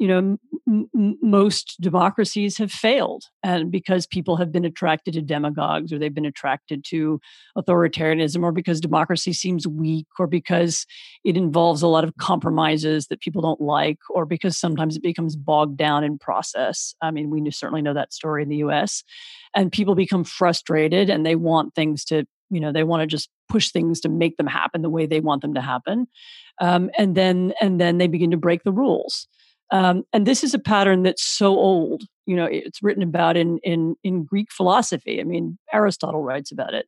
you 0.00 0.08
know, 0.08 0.36
m- 0.68 1.18
most 1.22 1.80
democracies 1.80 2.58
have 2.58 2.72
failed, 2.72 3.24
and 3.42 3.70
because 3.70 4.06
people 4.06 4.36
have 4.36 4.50
been 4.50 4.64
attracted 4.64 5.14
to 5.14 5.22
demagogues, 5.22 5.92
or 5.92 5.98
they've 5.98 6.14
been 6.14 6.24
attracted 6.24 6.84
to 6.86 7.20
authoritarianism, 7.56 8.42
or 8.42 8.52
because 8.52 8.80
democracy 8.80 9.32
seems 9.32 9.66
weak, 9.66 10.06
or 10.18 10.26
because 10.26 10.86
it 11.24 11.36
involves 11.36 11.82
a 11.82 11.88
lot 11.88 12.04
of 12.04 12.16
compromises 12.16 13.06
that 13.08 13.20
people 13.20 13.42
don't 13.42 13.60
like, 13.60 13.98
or 14.10 14.26
because 14.26 14.56
sometimes 14.58 14.96
it 14.96 15.02
becomes 15.02 15.36
bogged 15.36 15.76
down 15.76 16.04
in 16.04 16.18
process. 16.18 16.94
I 17.02 17.10
mean, 17.10 17.30
we 17.30 17.48
certainly 17.50 17.82
know 17.82 17.94
that 17.94 18.12
story 18.12 18.42
in 18.42 18.48
the 18.48 18.56
U.S., 18.56 19.04
and 19.54 19.70
people 19.70 19.94
become 19.94 20.24
frustrated, 20.24 21.10
and 21.10 21.24
they 21.24 21.36
want 21.36 21.74
things 21.74 22.04
to, 22.06 22.24
you 22.50 22.60
know, 22.60 22.72
they 22.72 22.84
want 22.84 23.02
to 23.02 23.06
just 23.06 23.28
push 23.48 23.70
things 23.70 24.00
to 24.00 24.08
make 24.08 24.36
them 24.36 24.46
happen 24.46 24.82
the 24.82 24.90
way 24.90 25.06
they 25.06 25.20
want 25.20 25.42
them 25.42 25.54
to 25.54 25.60
happen, 25.60 26.06
um, 26.60 26.90
and 26.98 27.14
then 27.14 27.52
and 27.60 27.80
then 27.80 27.98
they 27.98 28.06
begin 28.06 28.30
to 28.30 28.36
break 28.36 28.64
the 28.64 28.72
rules. 28.72 29.28
Um, 29.70 30.04
and 30.12 30.26
this 30.26 30.44
is 30.44 30.54
a 30.54 30.58
pattern 30.58 31.02
that's 31.02 31.24
so 31.24 31.56
old. 31.56 32.04
You 32.26 32.36
know, 32.36 32.46
it's 32.46 32.82
written 32.82 33.02
about 33.02 33.36
in 33.36 33.58
in 33.62 33.96
in 34.02 34.24
Greek 34.24 34.52
philosophy. 34.52 35.20
I 35.20 35.24
mean, 35.24 35.58
Aristotle 35.72 36.22
writes 36.22 36.52
about 36.52 36.74
it. 36.74 36.86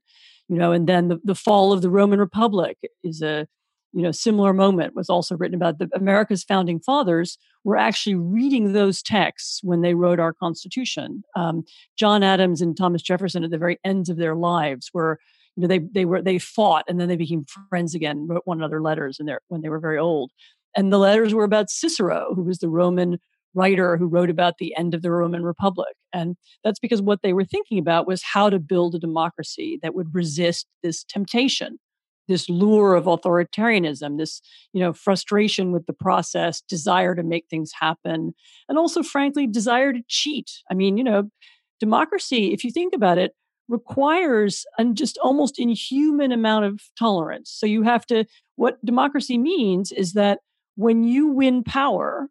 You 0.49 0.57
know, 0.57 0.71
and 0.73 0.89
then 0.89 1.09
the, 1.09 1.19
the 1.25 1.35
fall 1.35 1.73
of 1.73 1.83
the 1.83 1.91
Roman 1.91 2.21
Republic 2.21 2.79
is 3.03 3.21
a 3.21 3.49
you 3.97 4.03
know 4.03 4.13
similar 4.13 4.53
moment 4.53 4.95
was 4.95 5.09
also 5.09 5.37
written 5.37 5.55
about 5.55 5.79
the 5.79 5.89
america's 5.95 6.45
founding 6.45 6.79
fathers 6.79 7.39
were 7.65 7.77
actually 7.77 8.15
reading 8.15 8.73
those 8.73 9.03
texts 9.03 9.61
when 9.63 9.81
they 9.81 9.95
wrote 9.95 10.21
our 10.21 10.33
constitution 10.33 11.23
um, 11.35 11.65
john 11.97 12.23
adams 12.23 12.61
and 12.61 12.77
thomas 12.77 13.03
jefferson 13.03 13.43
at 13.43 13.51
the 13.51 13.59
very 13.59 13.79
ends 13.85 14.09
of 14.09 14.19
their 14.19 14.35
lives 14.35 14.91
were 14.93 15.19
you 15.57 15.63
know 15.63 15.69
they 15.69 15.79
they 15.79 16.05
were 16.05 16.21
they 16.21 16.39
fought 16.39 16.85
and 16.89 17.01
then 17.01 17.09
they 17.09 17.17
became 17.17 17.45
friends 17.71 17.95
again 17.95 18.27
wrote 18.29 18.43
one 18.45 18.59
another 18.59 18.83
letters 18.83 19.19
and 19.19 19.29
they 19.29 19.35
when 19.49 19.63
they 19.63 19.69
were 19.69 19.81
very 19.81 19.99
old 19.99 20.31
And 20.77 20.93
the 20.93 20.99
letters 20.99 21.35
were 21.35 21.45
about 21.45 21.71
Cicero, 21.71 22.35
who 22.35 22.43
was 22.43 22.59
the 22.59 22.69
Roman 22.69 23.19
writer 23.55 23.97
who 23.97 24.07
wrote 24.07 24.29
about 24.29 24.59
the 24.59 24.77
end 24.77 24.95
of 24.95 25.01
the 25.01 25.11
Roman 25.11 25.43
Republic. 25.43 25.97
And 26.13 26.37
that's 26.63 26.79
because 26.79 27.01
what 27.01 27.23
they 27.23 27.33
were 27.33 27.45
thinking 27.45 27.79
about 27.79 28.07
was 28.07 28.23
how 28.23 28.51
to 28.51 28.59
build 28.59 28.95
a 28.95 28.99
democracy 28.99 29.79
that 29.83 29.95
would 29.95 30.15
resist 30.15 30.67
this 30.83 31.03
temptation, 31.05 31.79
this 32.29 32.51
lure 32.51 32.95
of 32.95 33.07
authoritarianism, 33.07 34.19
this, 34.19 34.43
you 34.75 34.81
know, 34.81 34.93
frustration 34.93 35.73
with 35.73 35.87
the 35.87 35.95
process, 35.95 36.61
desire 36.69 37.15
to 37.15 37.23
make 37.23 37.47
things 37.49 37.73
happen, 37.81 38.35
and 38.69 38.77
also 38.77 39.03
frankly 39.03 39.47
desire 39.47 39.95
to 39.95 40.03
cheat. 40.07 40.51
I 40.71 40.75
mean, 40.75 40.99
you 40.99 41.05
know, 41.05 41.31
democracy, 41.81 42.53
if 42.53 42.63
you 42.63 42.71
think 42.71 42.95
about 42.95 43.17
it, 43.17 43.33
requires 43.69 44.67
a 44.79 44.85
just 44.85 45.19
almost 45.19 45.59
inhuman 45.59 46.31
amount 46.31 46.67
of 46.67 46.81
tolerance. 46.99 47.51
So 47.51 47.65
you 47.65 47.83
have 47.83 48.07
to, 48.07 48.27
what 48.57 48.85
democracy 48.85 49.39
means 49.39 49.93
is 49.93 50.13
that 50.13 50.41
when 50.77 51.05
you 51.05 51.29
win 51.29 51.65
power, 51.65 52.29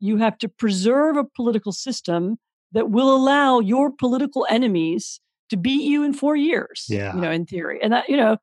you 0.00 0.16
have 0.16 0.36
to 0.38 0.48
preserve 0.48 1.16
a 1.16 1.24
political 1.24 1.72
system 1.72 2.38
that 2.72 2.90
will 2.90 3.14
allow 3.14 3.60
your 3.60 3.90
political 3.90 4.46
enemies 4.50 5.20
to 5.50 5.56
beat 5.56 5.84
you 5.84 6.02
in 6.02 6.14
four 6.14 6.34
years. 6.34 6.86
Yeah. 6.88 7.14
You 7.14 7.20
know, 7.20 7.30
in 7.30 7.46
theory. 7.46 7.78
And 7.82 7.92
that, 7.92 8.08
you 8.08 8.16
know, 8.16 8.38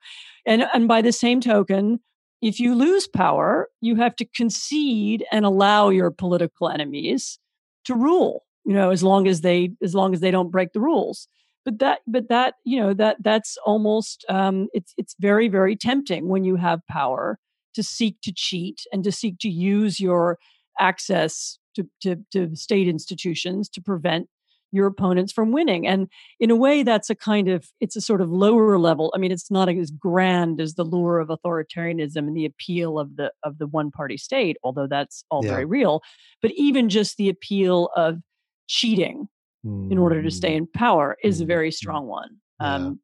and 0.45 0.65
and 0.73 0.87
by 0.87 1.01
the 1.01 1.11
same 1.11 1.41
token, 1.41 1.99
if 2.41 2.59
you 2.59 2.75
lose 2.75 3.07
power, 3.07 3.67
you 3.81 3.95
have 3.95 4.15
to 4.17 4.25
concede 4.35 5.25
and 5.31 5.45
allow 5.45 5.89
your 5.89 6.11
political 6.11 6.69
enemies 6.69 7.39
to 7.85 7.95
rule, 7.95 8.45
you 8.65 8.73
know, 8.73 8.91
as 8.91 9.03
long 9.03 9.27
as 9.27 9.41
they 9.41 9.71
as 9.83 9.95
long 9.95 10.13
as 10.13 10.19
they 10.19 10.31
don't 10.31 10.51
break 10.51 10.73
the 10.73 10.79
rules 10.79 11.27
but 11.65 11.79
that 11.79 11.99
but 12.07 12.29
that 12.29 12.55
you 12.63 12.79
know 12.79 12.93
that 12.93 13.17
that's 13.21 13.57
almost 13.65 14.25
um, 14.29 14.67
it's 14.73 14.93
it's 14.97 15.15
very 15.19 15.47
very 15.47 15.75
tempting 15.75 16.27
when 16.27 16.43
you 16.43 16.55
have 16.55 16.79
power 16.87 17.37
to 17.73 17.83
seek 17.83 18.17
to 18.23 18.31
cheat 18.35 18.81
and 18.91 19.03
to 19.03 19.11
seek 19.11 19.37
to 19.39 19.49
use 19.49 19.99
your 19.99 20.37
access 20.79 21.57
to, 21.75 21.87
to, 22.01 22.17
to 22.31 22.55
state 22.55 22.87
institutions 22.87 23.69
to 23.69 23.81
prevent 23.81 24.27
your 24.71 24.85
opponents 24.85 25.33
from 25.33 25.51
winning 25.51 25.87
and 25.87 26.07
in 26.39 26.51
a 26.51 26.55
way 26.55 26.83
that's 26.83 27.09
a 27.09 27.15
kind 27.15 27.47
of 27.49 27.71
it's 27.79 27.95
a 27.95 28.01
sort 28.01 28.21
of 28.21 28.29
lower 28.29 28.77
level 28.77 29.11
i 29.15 29.17
mean 29.17 29.31
it's 29.31 29.49
not 29.49 29.67
as 29.67 29.89
grand 29.89 30.61
as 30.61 30.75
the 30.75 30.83
lure 30.83 31.17
of 31.17 31.29
authoritarianism 31.29 32.17
and 32.17 32.37
the 32.37 32.45
appeal 32.45 32.99
of 32.99 33.15
the 33.15 33.31
of 33.43 33.57
the 33.57 33.65
one 33.65 33.89
party 33.89 34.15
state 34.15 34.57
although 34.63 34.85
that's 34.85 35.23
all 35.31 35.43
yeah. 35.43 35.49
very 35.49 35.65
real 35.65 36.01
but 36.39 36.51
even 36.51 36.87
just 36.87 37.17
the 37.17 37.29
appeal 37.29 37.89
of 37.95 38.19
cheating 38.67 39.27
in 39.63 39.97
order 39.97 40.23
to 40.23 40.31
stay 40.31 40.53
mm. 40.53 40.57
in 40.57 40.67
power 40.67 41.17
is 41.23 41.41
a 41.41 41.45
very 41.45 41.69
mm-hmm. 41.69 41.73
strong 41.73 42.07
one. 42.07 42.37
Um, 42.61 42.99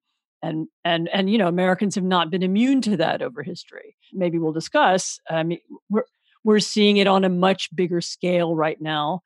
and 0.45 0.67
and 0.83 1.09
and 1.11 1.29
you 1.29 1.37
know 1.37 1.47
Americans 1.47 1.95
have 1.95 2.03
not 2.03 2.29
been 2.29 2.43
immune 2.43 2.81
to 2.81 2.97
that 2.97 3.21
over 3.21 3.43
history. 3.43 3.95
Maybe 4.13 4.37
we'll 4.37 4.53
discuss. 4.53 5.19
I 5.29 5.43
mean, 5.43 5.59
we're 5.89 6.05
we're 6.43 6.59
seeing 6.59 6.97
it 6.97 7.07
on 7.07 7.23
a 7.23 7.29
much 7.29 7.75
bigger 7.75 8.01
scale 8.01 8.55
right 8.55 8.79
now 8.79 9.21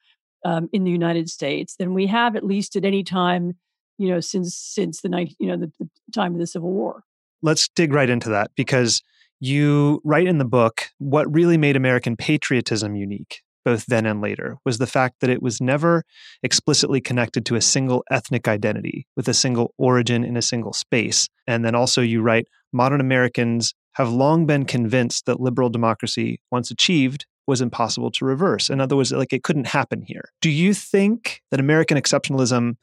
um, 0.45 0.69
in 0.71 0.85
the 0.85 0.91
United 0.91 1.29
States 1.29 1.75
than 1.75 1.93
we 1.93 2.07
have 2.07 2.35
at 2.35 2.45
least 2.45 2.75
at 2.75 2.85
any 2.85 3.03
time, 3.03 3.57
you 3.97 4.07
know, 4.07 4.21
since 4.21 4.55
since 4.55 5.01
the 5.01 5.09
night 5.09 5.35
you 5.39 5.47
know 5.47 5.57
the, 5.57 5.71
the 5.79 5.89
time 6.13 6.33
of 6.33 6.39
the 6.39 6.47
Civil 6.47 6.71
War. 6.71 7.03
Let's 7.41 7.67
dig 7.67 7.93
right 7.93 8.09
into 8.09 8.29
that 8.29 8.51
because 8.55 9.01
you 9.39 10.01
write 10.03 10.27
in 10.27 10.37
the 10.37 10.45
book 10.45 10.89
what 10.97 11.31
really 11.33 11.57
made 11.57 11.75
American 11.75 12.15
patriotism 12.15 12.95
unique 12.95 13.41
both 13.65 13.85
then 13.87 14.05
and 14.05 14.21
later, 14.21 14.57
was 14.65 14.77
the 14.77 14.87
fact 14.87 15.15
that 15.19 15.29
it 15.29 15.41
was 15.41 15.61
never 15.61 16.03
explicitly 16.43 17.01
connected 17.01 17.45
to 17.45 17.55
a 17.55 17.61
single 17.61 18.03
ethnic 18.09 18.47
identity 18.47 19.05
with 19.15 19.27
a 19.27 19.33
single 19.33 19.73
origin 19.77 20.23
in 20.23 20.37
a 20.37 20.41
single 20.41 20.73
space. 20.73 21.27
And 21.47 21.63
then 21.65 21.75
also, 21.75 22.01
you 22.01 22.21
write, 22.21 22.47
modern 22.71 23.01
Americans 23.01 23.73
have 23.93 24.09
long 24.09 24.45
been 24.45 24.65
convinced 24.65 25.25
that 25.25 25.39
liberal 25.39 25.69
democracy, 25.69 26.39
once 26.51 26.71
achieved, 26.71 27.25
was 27.47 27.61
impossible 27.61 28.11
to 28.11 28.25
reverse. 28.25 28.69
In 28.69 28.79
other 28.79 28.95
words, 28.95 29.11
like 29.11 29.33
it 29.33 29.43
couldn't 29.43 29.67
happen 29.67 30.03
here. 30.03 30.29
Do 30.39 30.49
you 30.49 30.73
think 30.73 31.41
that 31.51 31.59
American 31.59 31.97
exceptionalism 31.97 32.75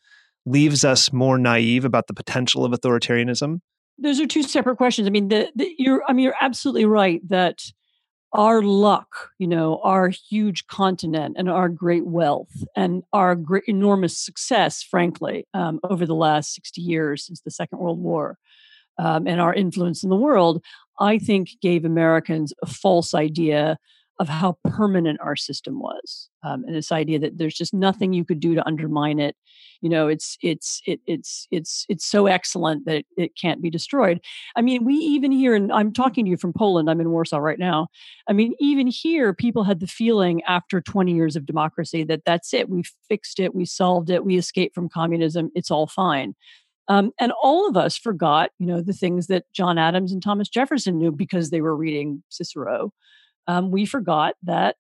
leaves 0.45 0.85
us 0.85 1.12
more 1.12 1.38
naive 1.38 1.85
about 1.85 2.09
the 2.09 2.14
potential 2.14 2.64
of 2.64 2.73
authoritarianism? 2.73 3.61
Those 3.99 4.21
are 4.21 4.26
two 4.26 4.42
separate 4.42 4.76
questions. 4.76 5.06
I 5.06 5.11
mean, 5.11 5.28
the, 5.28 5.50
the, 5.54 5.75
you're 5.78 6.02
I 6.06 6.12
mean 6.12 6.25
you're 6.25 6.35
absolutely 6.40 6.85
right 6.85 7.26
that 7.28 7.62
our 8.37 8.62
luck, 8.62 9.31
you 9.38 9.47
know, 9.47 9.81
our 9.83 10.09
huge 10.09 10.66
continent 10.66 11.37
and 11.38 11.49
our 11.49 11.69
great 11.71 12.07
wealth 12.07 12.52
and 12.76 13.02
our 13.12 13.35
great, 13.35 13.64
enormous 13.66 14.19
success, 14.19 14.83
frankly, 14.83 15.47
um, 15.55 15.81
over 15.83 16.05
the 16.05 16.14
last 16.14 16.55
60 16.55 16.83
years 16.83 17.25
since 17.26 17.40
the 17.40 17.50
Second 17.50 17.78
World 17.78 17.99
War 17.99 18.37
um, 18.99 19.26
and 19.26 19.40
our 19.40 19.55
influence 19.55 20.05
in 20.05 20.11
the 20.11 20.16
world, 20.16 20.62
I 21.00 21.19
think 21.19 21.50
gave 21.62 21.85
Americans 21.85 22.52
a 22.62 22.66
false 22.66 23.14
idea 23.14 23.78
of 24.18 24.28
how 24.28 24.56
permanent 24.64 25.20
our 25.20 25.37
system 25.37 25.78
was 25.80 26.28
um, 26.46 26.64
and 26.64 26.75
this 26.75 26.92
idea 26.92 27.18
that 27.18 27.38
there's 27.38 27.54
just 27.54 27.75
nothing 27.75 28.12
you 28.12 28.25
could 28.25 28.40
do 28.40 28.54
to 28.54 28.66
undermine 28.66 29.18
it. 29.18 29.37
You 29.82 29.90
know 29.90 30.08
it's 30.08 30.38
it's 30.42 30.80
it, 30.87 31.00
it's 31.06 31.46
it's 31.50 31.85
it's 31.88 32.06
so 32.06 32.26
excellent 32.26 32.87
that 32.87 32.96
it, 32.96 33.06
it 33.16 33.37
can't 33.40 33.61
be 33.61 33.68
destroyed. 33.68 34.20
I 34.56 34.62
mean 34.62 34.85
we 34.85 34.94
even 34.94 35.32
here 35.32 35.54
and 35.54 35.73
i'm 35.73 35.92
talking 35.92 36.25
to 36.25 36.30
you 36.30 36.37
from 36.37 36.52
poland 36.52 36.88
i'm 36.88 37.00
in 37.00 37.11
warsaw 37.11 37.38
right 37.38 37.58
now. 37.58 37.88
I 38.28 38.32
mean 38.32 38.54
even 38.58 38.87
here 38.87 39.35
people 39.35 39.64
had 39.64 39.80
the 39.80 39.87
feeling 39.87 40.42
after 40.44 40.80
20 40.80 41.12
years 41.12 41.37
of 41.37 41.46
democracy 41.46 42.04
that 42.04 42.23
that's 42.25 42.54
it 42.54 42.68
we 42.70 42.85
fixed 43.08 43.38
it 43.38 43.54
we 43.54 43.64
solved 43.64 44.08
it 44.08 44.25
we 44.25 44.38
escaped 44.38 44.75
from 44.75 44.88
communism 44.88 45.50
it's 45.54 45.70
all 45.70 45.87
fine. 45.87 46.35
Um, 46.88 47.11
and 47.18 47.32
all 47.42 47.68
of 47.68 47.76
us 47.76 47.96
forgot, 47.96 48.50
you 48.61 48.66
know, 48.66 48.80
the 48.80 48.92
things 48.92 49.26
that 49.26 49.44
John 49.52 49.76
Adams 49.76 50.12
and 50.12 50.23
Thomas 50.23 50.49
Jefferson 50.49 50.99
knew 50.99 51.11
because 51.11 51.50
they 51.50 51.61
were 51.61 51.76
reading 51.76 52.23
Cicero 52.28 52.92
um, 53.47 53.71
we 53.71 53.87
forgot 53.87 54.35
that 54.43 54.76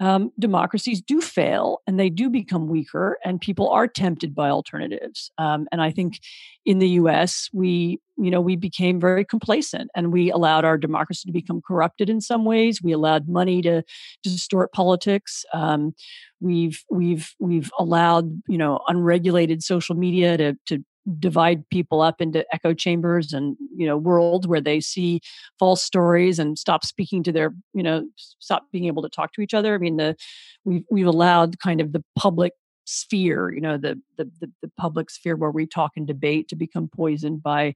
um, 0.00 0.30
democracies 0.38 1.00
do 1.00 1.20
fail 1.20 1.80
and 1.86 1.98
they 1.98 2.08
do 2.08 2.30
become 2.30 2.68
weaker, 2.68 3.18
and 3.24 3.40
people 3.40 3.68
are 3.68 3.88
tempted 3.88 4.34
by 4.34 4.48
alternatives. 4.48 5.32
Um, 5.38 5.66
and 5.72 5.82
I 5.82 5.90
think 5.90 6.20
in 6.64 6.78
the 6.78 6.88
U.S. 6.90 7.48
we, 7.52 8.00
you 8.16 8.30
know, 8.30 8.40
we 8.40 8.54
became 8.54 9.00
very 9.00 9.24
complacent 9.24 9.90
and 9.96 10.12
we 10.12 10.30
allowed 10.30 10.64
our 10.64 10.78
democracy 10.78 11.26
to 11.26 11.32
become 11.32 11.60
corrupted 11.66 12.08
in 12.08 12.20
some 12.20 12.44
ways. 12.44 12.80
We 12.80 12.92
allowed 12.92 13.28
money 13.28 13.60
to, 13.62 13.82
to 13.82 14.28
distort 14.28 14.72
politics. 14.72 15.44
Um, 15.52 15.94
we've 16.40 16.84
we've 16.88 17.34
we've 17.40 17.70
allowed 17.80 18.40
you 18.46 18.58
know 18.58 18.78
unregulated 18.86 19.64
social 19.64 19.96
media 19.96 20.36
to 20.36 20.56
to 20.66 20.84
divide 21.18 21.68
people 21.70 22.00
up 22.00 22.20
into 22.20 22.44
echo 22.52 22.74
chambers 22.74 23.32
and 23.32 23.56
you 23.74 23.86
know 23.86 23.96
worlds 23.96 24.46
where 24.46 24.60
they 24.60 24.80
see 24.80 25.20
false 25.58 25.82
stories 25.82 26.38
and 26.38 26.58
stop 26.58 26.84
speaking 26.84 27.22
to 27.22 27.32
their 27.32 27.54
you 27.72 27.82
know 27.82 28.06
stop 28.16 28.64
being 28.72 28.84
able 28.84 29.02
to 29.02 29.08
talk 29.08 29.32
to 29.32 29.40
each 29.40 29.54
other. 29.54 29.74
I 29.74 29.78
mean 29.78 29.96
the 29.96 30.16
we've 30.64 30.84
we've 30.90 31.06
allowed 31.06 31.58
kind 31.60 31.80
of 31.80 31.92
the 31.92 32.04
public 32.16 32.52
sphere 32.84 33.52
you 33.52 33.60
know 33.60 33.76
the, 33.76 34.00
the 34.16 34.24
the 34.40 34.50
the, 34.62 34.70
public 34.78 35.10
sphere 35.10 35.36
where 35.36 35.50
we 35.50 35.66
talk 35.66 35.92
and 35.96 36.06
debate 36.06 36.48
to 36.48 36.56
become 36.56 36.88
poisoned 36.88 37.42
by 37.42 37.74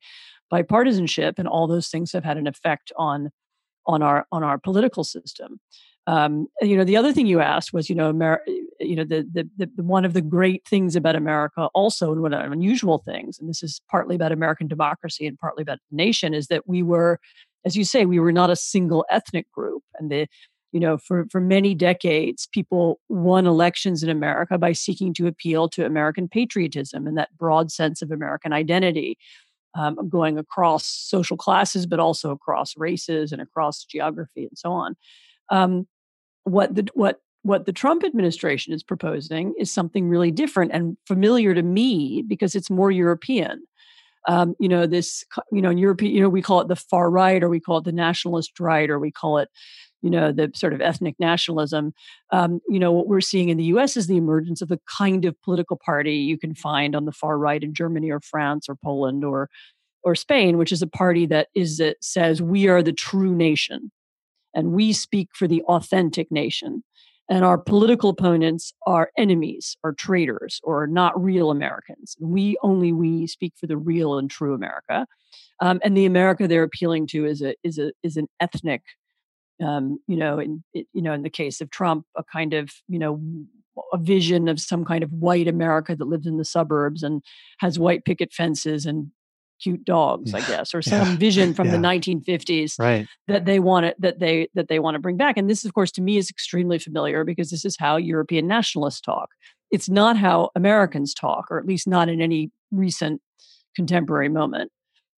by 0.48 0.62
partisanship 0.62 1.38
and 1.38 1.46
all 1.46 1.66
those 1.66 1.88
things 1.88 2.12
have 2.12 2.24
had 2.24 2.38
an 2.38 2.46
effect 2.46 2.90
on 2.96 3.30
on 3.86 4.00
our 4.02 4.26
on 4.32 4.42
our 4.42 4.58
political 4.58 5.04
system 5.04 5.60
um, 6.06 6.48
you 6.60 6.76
know, 6.76 6.84
the 6.84 6.96
other 6.96 7.12
thing 7.12 7.26
you 7.26 7.40
asked 7.40 7.72
was, 7.72 7.88
you 7.88 7.94
know, 7.94 8.10
Amer- 8.10 8.44
you 8.80 8.96
know, 8.96 9.04
the, 9.04 9.26
the, 9.32 9.70
the 9.76 9.82
one 9.82 10.04
of 10.04 10.14
the 10.14 10.20
great 10.20 10.64
things 10.66 10.96
about 10.96 11.14
America, 11.14 11.68
also, 11.74 12.10
and 12.12 12.20
one 12.20 12.34
of 12.34 12.40
the 12.40 12.50
unusual 12.50 12.98
things, 12.98 13.38
and 13.38 13.48
this 13.48 13.62
is 13.62 13.80
partly 13.90 14.16
about 14.16 14.32
American 14.32 14.66
democracy 14.66 15.26
and 15.26 15.38
partly 15.38 15.62
about 15.62 15.78
the 15.90 15.96
nation, 15.96 16.34
is 16.34 16.48
that 16.48 16.66
we 16.66 16.82
were, 16.82 17.20
as 17.64 17.76
you 17.76 17.84
say, 17.84 18.04
we 18.04 18.18
were 18.18 18.32
not 18.32 18.50
a 18.50 18.56
single 18.56 19.04
ethnic 19.10 19.50
group, 19.52 19.82
and 19.98 20.10
the 20.10 20.26
you 20.72 20.80
know 20.80 20.98
for 20.98 21.26
for 21.30 21.40
many 21.40 21.74
decades 21.74 22.48
people 22.50 22.98
won 23.10 23.46
elections 23.46 24.02
in 24.02 24.08
america 24.08 24.56
by 24.56 24.72
seeking 24.72 25.12
to 25.12 25.26
appeal 25.26 25.68
to 25.68 25.84
american 25.84 26.26
patriotism 26.26 27.06
and 27.06 27.18
that 27.18 27.28
broad 27.36 27.70
sense 27.70 28.00
of 28.00 28.10
american 28.10 28.54
identity 28.54 29.18
um, 29.74 30.08
going 30.08 30.38
across 30.38 30.86
social 30.86 31.36
classes 31.36 31.86
but 31.86 32.00
also 32.00 32.30
across 32.30 32.74
races 32.76 33.32
and 33.32 33.40
across 33.40 33.84
geography 33.84 34.44
and 34.44 34.56
so 34.56 34.72
on. 34.72 34.96
Um, 35.50 35.86
what 36.44 36.74
the 36.74 36.88
what 36.94 37.20
what 37.42 37.66
the 37.66 37.72
Trump 37.72 38.04
administration 38.04 38.72
is 38.72 38.82
proposing 38.82 39.52
is 39.58 39.72
something 39.72 40.08
really 40.08 40.30
different 40.30 40.72
and 40.72 40.96
familiar 41.06 41.54
to 41.54 41.62
me 41.62 42.22
because 42.26 42.54
it's 42.54 42.70
more 42.70 42.90
European. 42.90 43.62
Um, 44.28 44.54
you 44.60 44.68
know, 44.68 44.86
this, 44.86 45.24
you 45.50 45.60
know, 45.60 45.70
in 45.70 45.78
Europe, 45.78 46.00
you 46.00 46.20
know, 46.20 46.28
we 46.28 46.42
call 46.42 46.60
it 46.60 46.68
the 46.68 46.76
far 46.76 47.10
right 47.10 47.42
or 47.42 47.48
we 47.48 47.58
call 47.58 47.78
it 47.78 47.84
the 47.84 47.90
nationalist 47.90 48.60
right 48.60 48.88
or 48.88 49.00
we 49.00 49.10
call 49.10 49.38
it, 49.38 49.48
you 50.00 50.10
know, 50.10 50.30
the 50.30 50.52
sort 50.54 50.72
of 50.72 50.80
ethnic 50.80 51.16
nationalism. 51.18 51.92
Um, 52.30 52.60
you 52.68 52.78
know, 52.78 52.92
what 52.92 53.08
we're 53.08 53.20
seeing 53.20 53.48
in 53.48 53.58
the 53.58 53.64
US 53.64 53.96
is 53.96 54.06
the 54.06 54.16
emergence 54.16 54.62
of 54.62 54.68
the 54.68 54.80
kind 54.86 55.24
of 55.24 55.40
political 55.42 55.76
party 55.84 56.14
you 56.14 56.38
can 56.38 56.54
find 56.54 56.94
on 56.94 57.04
the 57.04 57.12
far 57.12 57.36
right 57.36 57.62
in 57.62 57.74
Germany 57.74 58.12
or 58.12 58.20
France 58.20 58.68
or 58.68 58.76
Poland 58.76 59.24
or 59.24 59.50
or 60.04 60.14
Spain, 60.14 60.58
which 60.58 60.72
is 60.72 60.82
a 60.82 60.86
party 60.86 61.26
that 61.26 61.48
is 61.54 61.78
that 61.78 61.96
says 62.02 62.40
we 62.40 62.68
are 62.68 62.82
the 62.82 62.92
true 62.92 63.34
nation 63.34 63.90
and 64.54 64.72
we 64.72 64.92
speak 64.92 65.28
for 65.34 65.46
the 65.46 65.62
authentic 65.62 66.30
nation. 66.30 66.84
And 67.28 67.44
our 67.44 67.56
political 67.56 68.10
opponents 68.10 68.74
are 68.86 69.10
enemies 69.16 69.76
or 69.82 69.92
traitors 69.92 70.60
or 70.64 70.86
not 70.86 71.22
real 71.22 71.50
Americans. 71.50 72.16
We 72.20 72.56
only 72.62 72.92
we 72.92 73.26
speak 73.26 73.54
for 73.56 73.66
the 73.66 73.76
real 73.76 74.18
and 74.18 74.30
true 74.30 74.54
America. 74.54 75.06
Um, 75.60 75.80
and 75.84 75.96
the 75.96 76.04
America 76.04 76.46
they're 76.46 76.64
appealing 76.64 77.06
to 77.08 77.24
is 77.24 77.40
a 77.40 77.54
is 77.62 77.78
a 77.78 77.92
is 78.02 78.16
an 78.16 78.28
ethnic 78.40 78.82
um, 79.62 79.98
you 80.06 80.16
know, 80.16 80.38
in 80.38 80.64
you 80.72 81.02
know, 81.02 81.12
in 81.12 81.22
the 81.22 81.30
case 81.30 81.60
of 81.60 81.70
Trump, 81.70 82.06
a 82.16 82.24
kind 82.24 82.54
of 82.54 82.70
you 82.88 82.98
know 82.98 83.20
a 83.92 83.98
vision 83.98 84.48
of 84.48 84.60
some 84.60 84.84
kind 84.84 85.02
of 85.02 85.12
white 85.12 85.48
America 85.48 85.96
that 85.96 86.04
lives 86.04 86.26
in 86.26 86.36
the 86.36 86.44
suburbs 86.44 87.02
and 87.02 87.22
has 87.58 87.78
white 87.78 88.04
picket 88.04 88.32
fences 88.32 88.84
and 88.84 89.10
cute 89.62 89.84
dogs, 89.84 90.34
I 90.34 90.40
guess, 90.46 90.74
or 90.74 90.82
some 90.82 91.08
yeah. 91.08 91.16
vision 91.16 91.54
from 91.54 91.66
yeah. 91.66 91.72
the 91.72 91.78
1950s 91.78 92.78
right. 92.78 93.06
that 93.28 93.44
they 93.44 93.58
want 93.58 93.86
to 93.86 93.94
that 93.98 94.18
they 94.18 94.48
that 94.54 94.68
they 94.68 94.78
want 94.78 94.94
to 94.94 94.98
bring 94.98 95.16
back. 95.16 95.36
And 95.36 95.48
this, 95.48 95.64
of 95.64 95.74
course, 95.74 95.90
to 95.92 96.02
me 96.02 96.16
is 96.16 96.30
extremely 96.30 96.78
familiar 96.78 97.24
because 97.24 97.50
this 97.50 97.64
is 97.64 97.76
how 97.78 97.96
European 97.96 98.46
nationalists 98.46 99.00
talk. 99.00 99.30
It's 99.70 99.88
not 99.88 100.16
how 100.16 100.50
Americans 100.54 101.14
talk, 101.14 101.46
or 101.50 101.58
at 101.58 101.66
least 101.66 101.86
not 101.86 102.08
in 102.08 102.20
any 102.20 102.50
recent 102.70 103.20
contemporary 103.74 104.28
moment. 104.28 104.70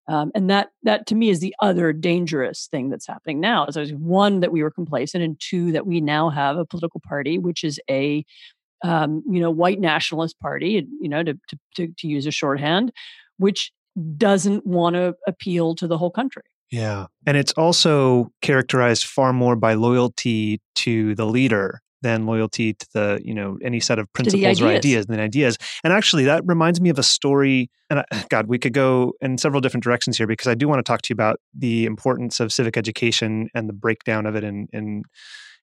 Um, 0.07 0.31
and 0.35 0.51
that 0.51 0.69
that 0.83 1.07
to 1.07 1.15
me 1.15 1.31
is 1.31 1.41
the 1.41 1.55
other 1.63 1.93
dangerous 1.93 2.69
thing 2.71 2.91
that's 2.91 3.07
happening 3.07 3.41
now. 3.41 3.67
Is 3.67 3.93
one 3.95 4.41
that 4.41 4.53
we 4.53 4.63
were 4.63 4.71
complacent, 4.71 5.25
and 5.25 5.41
two 5.41 5.73
that 5.73 5.87
we 5.87 6.01
now 6.01 6.29
have 6.29 6.57
a 6.59 6.67
political 6.67 7.01
party 7.09 7.39
which 7.39 7.65
is 7.65 7.81
a 7.91 8.25
um, 8.83 9.23
you 9.29 9.41
know 9.41 9.51
white 9.51 9.81
nationalist 9.81 10.39
party, 10.41 10.87
you 11.01 11.09
know 11.09 11.23
to, 11.23 11.35
to 11.49 11.59
to 11.77 11.89
to 11.99 12.07
use 12.07 12.27
a 12.27 12.31
shorthand, 12.31 12.93
which 13.39 13.73
doesn't 14.17 14.67
want 14.67 14.97
to 14.97 15.15
appeal 15.27 15.75
to 15.77 15.87
the 15.87 15.99
whole 15.99 16.11
country. 16.11 16.43
Yeah, 16.71 17.07
and 17.27 17.37
it's 17.37 17.53
also 17.53 18.31
characterized 18.43 19.05
far 19.05 19.33
more 19.33 19.55
by 19.55 19.75
loyalty 19.75 20.61
to 20.77 21.15
the 21.15 21.27
leader 21.27 21.81
than 22.05 22.27
loyalty 22.27 22.75
to 22.75 22.87
the 22.93 23.21
you 23.25 23.35
know 23.35 23.59
any 23.63 23.81
set 23.81 23.99
of 23.99 24.13
principles 24.13 24.45
ideas. 24.45 24.63
or 24.63 24.69
ideas 24.69 25.07
than 25.07 25.19
ideas 25.19 25.57
and 25.83 25.93
actually 25.93 26.25
that 26.25 26.43
reminds 26.45 26.79
me 26.79 26.91
of 26.91 26.99
a 26.99 27.03
story 27.03 27.71
and 27.89 28.01
uh, 28.01 28.05
I, 28.13 28.25
god 28.31 28.47
we 28.47 28.59
could 28.59 28.75
go 28.75 29.15
in 29.23 29.39
several 29.39 29.63
different 29.63 29.83
directions 29.83 30.19
here 30.19 30.27
because 30.27 30.47
i 30.47 30.55
do 30.55 30.69
want 30.69 30.81
to 30.81 30.83
talk 30.83 31.01
to 31.01 31.07
you 31.09 31.15
about 31.15 31.41
the 31.57 31.87
importance 31.87 32.41
of 32.41 32.53
civic 32.53 32.77
education 32.77 33.49
and 33.55 33.71
the 33.71 33.73
breakdown 33.73 34.27
of 34.27 34.37
it 34.37 34.45
in 34.45 34.69
in 34.73 35.05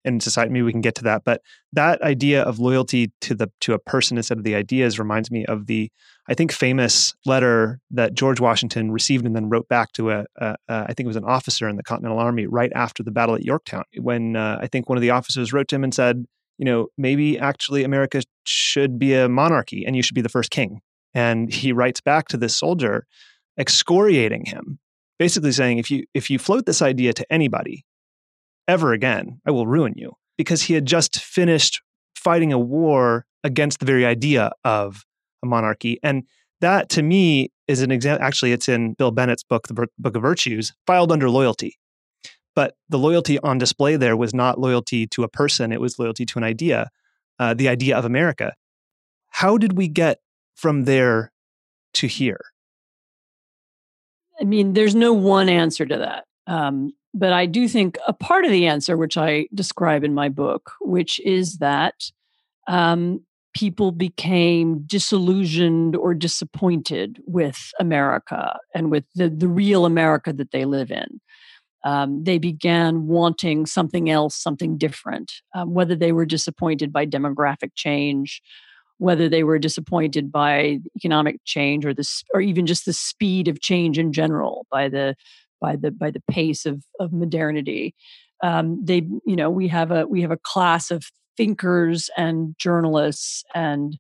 in 0.06 0.20
society 0.20 0.52
maybe 0.52 0.64
we 0.64 0.72
can 0.72 0.82
get 0.82 0.96
to 0.96 1.04
that 1.04 1.24
but 1.24 1.42
that 1.74 2.02
idea 2.02 2.44
of 2.44 2.60
loyalty 2.60 3.12
to 3.22 3.36
the 3.36 3.52
to 3.60 3.74
a 3.74 3.80
person 3.80 4.18
instead 4.18 4.38
of 4.38 4.44
the 4.44 4.56
ideas 4.56 5.00
reminds 5.00 5.32
me 5.32 5.46
of 5.46 5.68
the 5.68 5.92
i 6.28 6.34
think 6.34 6.52
famous 6.52 7.14
letter 7.26 7.80
that 7.90 8.14
george 8.14 8.40
washington 8.40 8.92
received 8.92 9.26
and 9.26 9.36
then 9.36 9.50
wrote 9.50 9.68
back 9.68 9.92
to 9.92 10.12
a, 10.12 10.26
a, 10.38 10.56
a 10.68 10.86
I 10.90 10.94
think 10.94 11.06
it 11.06 11.08
was 11.08 11.16
an 11.16 11.26
officer 11.26 11.68
in 11.70 11.76
the 11.76 11.84
continental 11.84 12.20
army 12.20 12.48
right 12.48 12.72
after 12.76 13.04
the 13.04 13.12
battle 13.12 13.36
at 13.36 13.44
yorktown 13.44 13.84
when 14.00 14.36
uh, 14.36 14.58
i 14.62 14.68
think 14.68 14.90
one 14.90 14.98
of 14.98 15.02
the 15.02 15.12
officers 15.12 15.54
wrote 15.54 15.68
to 15.70 15.76
him 15.76 15.84
and 15.84 15.94
said 15.94 16.26
you 16.58 16.66
know 16.66 16.88
maybe 16.98 17.40
actually 17.40 17.84
america 17.84 18.22
should 18.44 19.00
be 19.00 19.14
a 19.14 19.30
monarchy 19.30 19.86
and 19.86 19.96
you 19.96 20.02
should 20.02 20.16
be 20.16 20.22
the 20.22 20.30
first 20.30 20.52
king. 20.52 20.82
And 21.14 21.52
he 21.52 21.74
writes 21.74 22.02
back 22.02 22.28
to 22.30 22.38
this 22.38 22.56
soldier 22.56 23.06
excoriating 23.58 24.46
him 24.46 24.80
basically 25.20 25.52
saying 25.52 25.78
if 25.78 25.92
you 25.92 26.06
if 26.14 26.30
you 26.30 26.40
float 26.40 26.66
this 26.66 26.82
idea 26.82 27.14
to 27.14 27.26
anybody 27.32 27.86
ever 28.68 28.94
again. 28.94 29.40
I 29.46 29.52
will 29.52 29.68
ruin 29.68 29.94
you. 29.96 30.14
Because 30.38 30.64
he 30.64 30.74
had 30.74 30.86
just 30.86 31.20
finished 31.20 31.82
fighting 32.16 32.52
a 32.54 32.60
war 32.60 33.26
against 33.44 33.80
the 33.80 33.86
very 33.86 34.06
idea 34.06 34.52
of 34.64 35.04
a 35.44 35.48
monarchy. 35.48 36.00
And 36.04 36.24
that 36.62 36.90
to 36.90 37.04
me 37.04 37.52
is 37.68 37.82
an 37.82 37.92
example. 37.92 38.26
Actually, 38.26 38.52
it's 38.52 38.70
in 38.70 38.94
Bill 38.94 39.12
Bennett's 39.12 39.44
book, 39.44 39.68
The 39.68 39.88
Book 39.98 40.16
of 40.16 40.22
Virtues, 40.22 40.74
filed 40.86 41.12
under 41.12 41.30
loyalty. 41.30 41.78
But 42.56 42.76
the 42.90 43.00
loyalty 43.00 43.40
on 43.40 43.58
display 43.58 43.96
there 43.96 44.18
was 44.18 44.34
not 44.34 44.60
loyalty 44.60 45.08
to 45.08 45.24
a 45.24 45.28
person, 45.28 45.72
it 45.72 45.82
was 45.82 45.98
loyalty 45.98 46.26
to 46.26 46.38
an 46.38 46.44
idea, 46.44 46.90
uh, 47.40 47.54
the 47.54 47.70
idea 47.70 47.98
of 47.98 48.06
America. 48.06 48.54
How 49.30 49.58
did 49.58 49.78
we 49.78 49.88
get 49.88 50.20
from 50.56 50.84
there 50.84 51.32
to 51.94 52.08
here? 52.08 52.42
I 54.40 54.44
mean, 54.44 54.74
there's 54.74 54.96
no 54.96 55.14
one 55.14 55.50
answer 55.50 55.86
to 55.86 55.98
that. 55.98 56.26
Um, 56.48 56.92
but 57.14 57.34
I 57.34 57.46
do 57.46 57.68
think 57.68 57.98
a 58.08 58.14
part 58.14 58.46
of 58.46 58.52
the 58.52 58.68
answer, 58.68 58.96
which 58.96 59.18
I 59.18 59.48
describe 59.54 60.04
in 60.04 60.14
my 60.14 60.30
book, 60.30 60.72
which 60.82 61.20
is 61.22 61.58
that 61.58 61.96
um, 62.68 63.22
people 63.54 63.92
became 63.92 64.84
disillusioned 64.86 65.96
or 65.96 66.14
disappointed 66.14 67.22
with 67.26 67.72
America 67.80 68.58
and 68.74 68.90
with 68.90 69.04
the, 69.16 69.30
the 69.30 69.48
real 69.48 69.86
America 69.86 70.32
that 70.32 70.52
they 70.52 70.66
live 70.66 70.92
in. 70.92 71.20
Um, 71.84 72.24
they 72.24 72.38
began 72.38 73.08
wanting 73.08 73.66
something 73.66 74.10
else, 74.10 74.36
something 74.36 74.78
different, 74.78 75.32
um, 75.56 75.74
whether 75.74 75.96
they 75.96 76.12
were 76.12 76.28
disappointed 76.28 76.94
by 76.94 77.08
demographic 77.08 77.72
change, 77.76 78.42
whether 79.00 79.28
they 79.28 79.44
were 79.44 79.58
disappointed 79.58 80.32
by 80.32 80.78
economic 80.96 81.38
change 81.44 81.86
or 81.86 81.94
this, 81.94 82.24
or 82.36 82.42
even 82.42 82.68
just 82.68 82.86
the 82.86 82.94
speed 82.94 83.48
of 83.48 83.60
change 83.60 83.98
in 83.98 84.14
general, 84.14 84.68
by 84.72 84.88
the 84.88 85.16
by 85.62 85.76
the 85.76 85.92
by 85.92 86.12
the 86.12 86.24
pace 86.30 86.66
of 86.66 86.84
of 87.00 87.14
modernity. 87.14 87.96
Um, 88.44 88.84
they, 88.84 89.08
you 89.26 89.36
know, 89.36 89.50
we 89.50 89.68
have 89.68 89.92
a 89.92 90.08
we 90.08 90.22
have 90.22 90.32
a 90.32 90.38
class 90.38 90.92
of 90.92 91.06
thinkers 91.38 92.10
and 92.18 92.56
journalists 92.58 93.44
and 93.56 93.98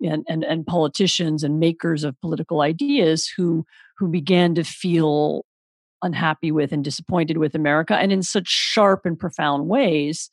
and, 0.00 0.24
and 0.28 0.42
and 0.42 0.66
politicians 0.66 1.44
and 1.44 1.60
makers 1.60 2.02
of 2.02 2.20
political 2.20 2.62
ideas 2.62 3.30
who 3.36 3.64
who 3.98 4.08
began 4.08 4.54
to 4.56 4.64
feel 4.64 5.44
unhappy 6.02 6.50
with 6.50 6.72
and 6.72 6.82
disappointed 6.82 7.38
with 7.38 7.54
America, 7.54 7.94
and 7.94 8.10
in 8.10 8.22
such 8.22 8.48
sharp 8.48 9.06
and 9.06 9.20
profound 9.20 9.68
ways 9.68 10.30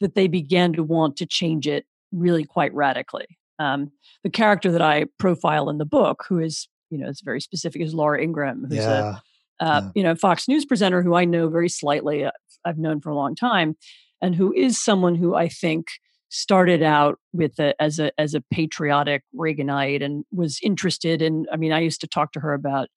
that 0.00 0.14
they 0.14 0.28
began 0.28 0.72
to 0.72 0.82
want 0.82 1.16
to 1.18 1.26
change 1.26 1.66
it 1.66 1.84
really 2.12 2.44
quite 2.44 2.72
radically. 2.72 3.26
Um, 3.58 3.92
the 4.24 4.30
character 4.30 4.72
that 4.72 4.80
I 4.80 5.04
profile 5.18 5.68
in 5.68 5.76
the 5.76 5.84
book, 5.84 6.24
who 6.28 6.38
is 6.38 6.68
you 6.90 6.98
know 6.98 7.08
is 7.08 7.20
very 7.20 7.40
specific, 7.40 7.82
is 7.82 7.92
Laura 7.92 8.22
Ingraham, 8.22 8.64
who's 8.68 8.78
yeah. 8.78 9.16
a 9.16 9.22
uh, 9.60 9.82
yeah. 9.84 9.90
you 9.94 10.02
know, 10.02 10.14
Fox 10.14 10.48
News 10.48 10.64
presenter 10.64 11.02
who 11.02 11.14
I 11.14 11.24
know 11.24 11.48
very 11.48 11.68
slightly, 11.68 12.24
uh, 12.24 12.30
I've 12.64 12.78
known 12.78 13.00
for 13.00 13.10
a 13.10 13.14
long 13.14 13.34
time, 13.34 13.76
and 14.20 14.34
who 14.34 14.52
is 14.52 14.82
someone 14.82 15.14
who 15.14 15.34
I 15.34 15.48
think 15.48 15.86
started 16.30 16.82
out 16.82 17.18
with 17.32 17.58
a, 17.58 17.80
as 17.82 17.98
a 17.98 18.12
as 18.18 18.34
a 18.34 18.40
patriotic 18.40 19.22
Reaganite 19.36 20.02
and 20.02 20.24
was 20.32 20.58
interested 20.62 21.20
in. 21.22 21.46
I 21.52 21.56
mean, 21.56 21.72
I 21.72 21.80
used 21.80 22.00
to 22.02 22.08
talk 22.08 22.32
to 22.32 22.40
her 22.40 22.54
about 22.54 22.88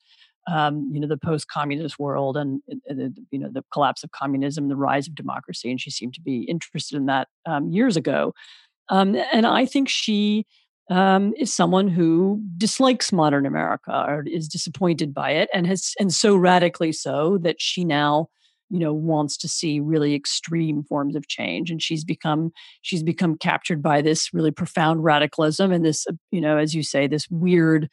um, 0.52 0.90
you 0.92 1.00
know 1.00 1.08
the 1.08 1.18
post-communist 1.18 1.98
world 2.00 2.38
and, 2.38 2.62
and, 2.88 3.18
you 3.32 3.40
know 3.40 3.50
the 3.52 3.64
collapse 3.72 4.04
of 4.04 4.12
communism, 4.12 4.68
the 4.68 4.76
rise 4.76 5.08
of 5.08 5.16
democracy, 5.16 5.70
and 5.70 5.82
she 5.82 5.92
seemed 5.92 6.14
to 6.14 6.22
be 6.22 6.44
interested 6.44 6.96
in 6.96 7.06
that 7.08 7.28
um, 7.46 7.70
years 7.70 7.98
ago. 7.98 8.34
Um, 8.90 9.16
and 9.32 9.46
I 9.46 9.66
think 9.66 9.90
she 9.90 10.46
um, 10.90 11.34
is 11.38 11.54
someone 11.54 11.88
who 11.88 12.42
dislikes 12.58 13.12
modern 13.12 13.46
America 13.46 14.06
or 14.08 14.24
is 14.28 14.48
disappointed 14.48 15.14
by 15.14 15.32
it, 15.32 15.50
and 15.54 15.66
has 15.68 15.94
and 16.00 16.14
so 16.14 16.36
radically 16.36 16.92
so 16.92 17.38
that 17.40 17.62
she 17.62 17.86
now, 17.86 18.28
you 18.70 18.80
know, 18.80 18.94
wants 18.94 19.38
to 19.38 19.48
see 19.48 19.80
really 19.80 20.14
extreme 20.14 20.84
forms 20.84 21.16
of 21.16 21.28
change, 21.28 21.72
and 21.72 21.82
she's 21.82 22.04
become 22.04 22.52
she's 22.82 23.04
become 23.04 23.38
captured 23.38 23.82
by 23.82 24.02
this 24.02 24.34
really 24.34 24.52
profound 24.52 25.04
radicalism 25.04 25.72
and 25.72 25.86
this, 25.86 26.06
you 26.32 26.42
know, 26.42 26.58
as 26.58 26.76
you 26.76 26.84
say, 26.84 27.08
this 27.08 27.28
weird 27.30 27.90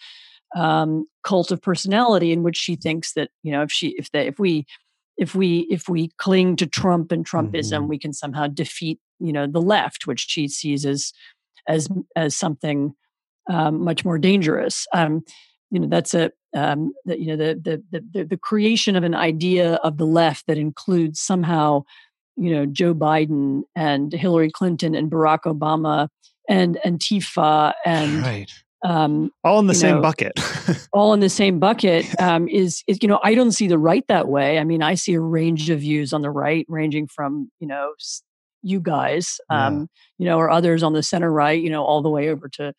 um, 0.56 1.06
cult 1.22 1.52
of 1.52 1.62
personality 1.62 2.32
in 2.32 2.42
which 2.42 2.56
she 2.56 2.74
thinks 2.74 3.12
that 3.12 3.30
you 3.42 3.52
know 3.52 3.62
if 3.62 3.70
she 3.70 3.94
if 3.98 4.10
they 4.10 4.26
if 4.26 4.38
we 4.38 4.66
if 5.16 5.34
we 5.34 5.60
if 5.70 5.88
we 5.88 6.10
cling 6.16 6.56
to 6.56 6.66
Trump 6.66 7.12
and 7.12 7.24
Trumpism, 7.26 7.80
mm-hmm. 7.80 7.88
we 7.88 7.98
can 7.98 8.12
somehow 8.12 8.46
defeat 8.46 8.98
you 9.20 9.32
know 9.32 9.46
the 9.46 9.60
left, 9.60 10.06
which 10.06 10.26
she 10.28 10.48
sees 10.48 10.84
as 10.84 11.12
as 11.68 11.88
as 12.16 12.36
something 12.36 12.94
um, 13.48 13.82
much 13.84 14.04
more 14.04 14.18
dangerous. 14.18 14.86
Um, 14.92 15.22
you 15.70 15.80
know, 15.80 15.88
that's 15.88 16.14
a 16.14 16.30
um, 16.54 16.92
that 17.04 17.20
you 17.20 17.26
know 17.26 17.36
the, 17.36 17.82
the 17.90 18.04
the 18.12 18.24
the 18.24 18.36
creation 18.36 18.96
of 18.96 19.04
an 19.04 19.14
idea 19.14 19.74
of 19.76 19.98
the 19.98 20.06
left 20.06 20.46
that 20.46 20.58
includes 20.58 21.20
somehow 21.20 21.84
you 22.36 22.50
know 22.50 22.66
Joe 22.66 22.94
Biden 22.94 23.62
and 23.76 24.12
Hillary 24.12 24.50
Clinton 24.50 24.94
and 24.94 25.10
Barack 25.10 25.40
Obama 25.44 26.08
and 26.48 26.78
Antifa 26.84 27.72
and 27.84 28.22
right. 28.22 28.50
Um, 28.82 29.30
all 29.44 29.58
in 29.58 29.66
the 29.66 29.74
same 29.74 29.96
know, 29.96 30.00
bucket. 30.00 30.32
all 30.94 31.12
in 31.12 31.20
the 31.20 31.28
same 31.28 31.58
bucket 31.58 32.06
um, 32.20 32.48
is 32.48 32.82
is 32.88 32.98
you 33.02 33.08
know 33.08 33.20
I 33.22 33.34
don't 33.34 33.52
see 33.52 33.68
the 33.68 33.78
right 33.78 34.04
that 34.08 34.26
way. 34.26 34.58
I 34.58 34.64
mean 34.64 34.82
I 34.82 34.94
see 34.94 35.14
a 35.14 35.20
range 35.20 35.68
of 35.68 35.80
views 35.80 36.12
on 36.12 36.22
the 36.22 36.30
right, 36.30 36.64
ranging 36.68 37.06
from 37.06 37.50
you 37.60 37.68
know 37.68 37.92
you 38.62 38.80
guys, 38.80 39.40
um, 39.50 39.80
yeah. 39.80 39.86
you 40.18 40.24
know, 40.26 40.38
or 40.38 40.50
others 40.50 40.82
on 40.82 40.92
the 40.92 41.02
center 41.02 41.32
right, 41.32 41.60
you 41.60 41.70
know, 41.70 41.84
all 41.84 42.02
the 42.02 42.10
way 42.10 42.28
over 42.28 42.48
to 42.48 42.72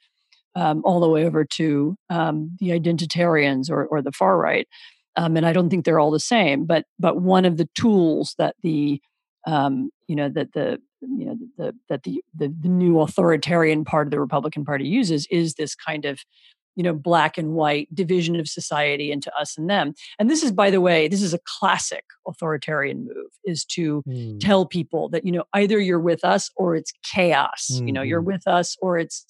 um, 0.55 0.81
all 0.83 0.99
the 0.99 1.09
way 1.09 1.25
over 1.25 1.45
to 1.45 1.95
um, 2.09 2.55
the 2.59 2.69
identitarians 2.69 3.69
or, 3.69 3.85
or 3.85 4.01
the 4.01 4.11
far 4.11 4.37
right. 4.37 4.67
Um, 5.15 5.37
and 5.37 5.45
I 5.45 5.53
don't 5.53 5.69
think 5.69 5.85
they're 5.85 5.99
all 5.99 6.11
the 6.11 6.19
same, 6.19 6.65
but 6.65 6.85
but 6.99 7.21
one 7.21 7.45
of 7.45 7.57
the 7.57 7.69
tools 7.75 8.35
that 8.37 8.55
the 8.63 9.01
um, 9.45 9.89
you 10.07 10.15
know 10.15 10.29
that 10.29 10.53
the 10.53 10.79
you 11.01 11.25
know 11.25 11.37
the 11.57 11.73
that 11.89 12.03
the, 12.03 12.23
the 12.37 12.53
the 12.61 12.69
new 12.69 12.99
authoritarian 13.01 13.83
part 13.83 14.07
of 14.07 14.11
the 14.11 14.19
Republican 14.19 14.63
Party 14.63 14.87
uses 14.87 15.27
is 15.29 15.55
this 15.55 15.75
kind 15.75 16.05
of 16.05 16.19
you 16.75 16.83
know 16.83 16.93
black 16.93 17.37
and 17.37 17.53
white 17.53 17.93
division 17.93 18.35
of 18.35 18.47
society 18.47 19.11
into 19.11 19.31
us 19.35 19.57
and 19.57 19.69
them 19.69 19.93
and 20.19 20.29
this 20.29 20.43
is 20.43 20.51
by 20.51 20.69
the 20.69 20.81
way 20.81 21.07
this 21.07 21.21
is 21.21 21.33
a 21.33 21.39
classic 21.59 22.05
authoritarian 22.27 23.05
move 23.05 23.31
is 23.45 23.65
to 23.65 24.03
mm. 24.07 24.39
tell 24.39 24.65
people 24.65 25.09
that 25.09 25.25
you 25.25 25.31
know 25.31 25.43
either 25.53 25.79
you're 25.79 25.99
with 25.99 26.23
us 26.23 26.49
or 26.55 26.75
it's 26.75 26.93
chaos 27.03 27.69
mm. 27.73 27.87
you 27.87 27.93
know 27.93 28.01
you're 28.01 28.21
mm-hmm. 28.21 28.31
with 28.31 28.47
us 28.47 28.77
or 28.81 28.97
it's 28.97 29.25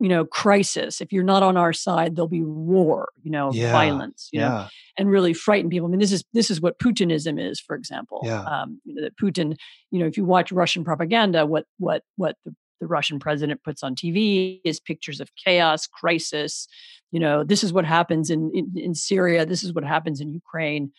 you 0.00 0.08
know 0.08 0.24
crisis 0.24 1.00
if 1.00 1.12
you're 1.12 1.24
not 1.24 1.42
on 1.42 1.56
our 1.56 1.72
side 1.72 2.14
there'll 2.14 2.28
be 2.28 2.42
war 2.42 3.08
you 3.22 3.30
know 3.30 3.50
Yeah, 3.52 3.72
violence 3.72 4.28
you 4.32 4.40
know 4.40 4.66
and 4.96 5.10
really 5.10 5.34
frighten 5.34 5.70
people 5.70 5.88
i 5.88 5.90
mean 5.90 6.00
this 6.00 6.12
is 6.12 6.24
this 6.32 6.50
is 6.50 6.60
what 6.60 6.78
putinism 6.78 7.40
is 7.40 7.60
for 7.60 7.74
example 7.74 8.20
Yeah. 8.24 8.42
um, 8.42 8.80
you 8.84 8.94
know 8.94 9.02
that 9.02 9.16
putin 9.16 9.56
you 9.90 9.98
know 9.98 10.06
if 10.06 10.16
you 10.16 10.24
watch 10.24 10.52
russian 10.52 10.84
propaganda 10.84 11.46
what 11.46 11.64
what 11.78 12.02
what 12.16 12.36
the, 12.44 12.54
the 12.80 12.86
russian 12.86 13.18
president 13.18 13.62
puts 13.62 13.82
on 13.82 13.94
tv 13.94 14.60
is 14.64 14.80
pictures 14.80 15.20
of 15.20 15.30
chaos 15.36 15.86
crisis 15.86 16.68
you 17.10 17.20
know 17.20 17.44
this 17.44 17.64
is 17.64 17.72
what 17.72 17.84
happens 17.84 18.30
in 18.30 18.50
in, 18.54 18.72
in 18.76 18.94
syria 18.94 19.44
this 19.46 19.62
is 19.62 19.72
what 19.72 19.84
happens 19.84 20.20
in 20.20 20.32
ukraine 20.32 20.90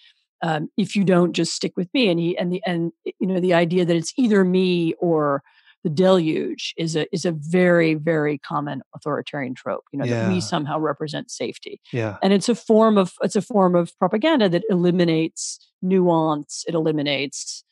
um, 0.42 0.70
if 0.78 0.96
you 0.96 1.04
don't 1.04 1.34
just 1.34 1.54
stick 1.54 1.74
with 1.76 1.94
me 1.94 2.10
and 2.10 2.20
he 2.20 2.38
and 2.38 2.52
the 2.52 2.62
and 2.66 2.92
you 3.04 3.28
know 3.28 3.40
the 3.40 3.54
idea 3.54 3.86
that 3.86 3.96
it's 3.96 4.14
either 4.18 4.44
me 4.44 4.94
or 5.00 5.44
the 5.84 5.90
deluge 5.90 6.74
is 6.78 6.96
a 6.96 7.14
is 7.14 7.26
a 7.26 7.32
very 7.32 7.94
very 7.94 8.38
common 8.38 8.82
authoritarian 8.96 9.54
trope 9.54 9.84
you 9.92 10.00
know 10.00 10.06
that 10.06 10.30
we 10.30 10.42
somehow 10.42 10.78
represent 10.80 11.32
safety. 11.32 11.80
Yeah. 11.94 12.18
and 12.22 12.34
it's 12.34 12.50
a 12.50 12.56
form 12.56 12.98
of 12.98 13.14
it's 13.22 13.36
a 13.36 13.42
form 13.42 13.76
of 13.76 13.98
propaganda 13.98 14.50
that 14.50 14.64
eliminates 14.70 15.60
nuance 15.82 16.66
it 16.68 16.76
eliminates 16.76 17.64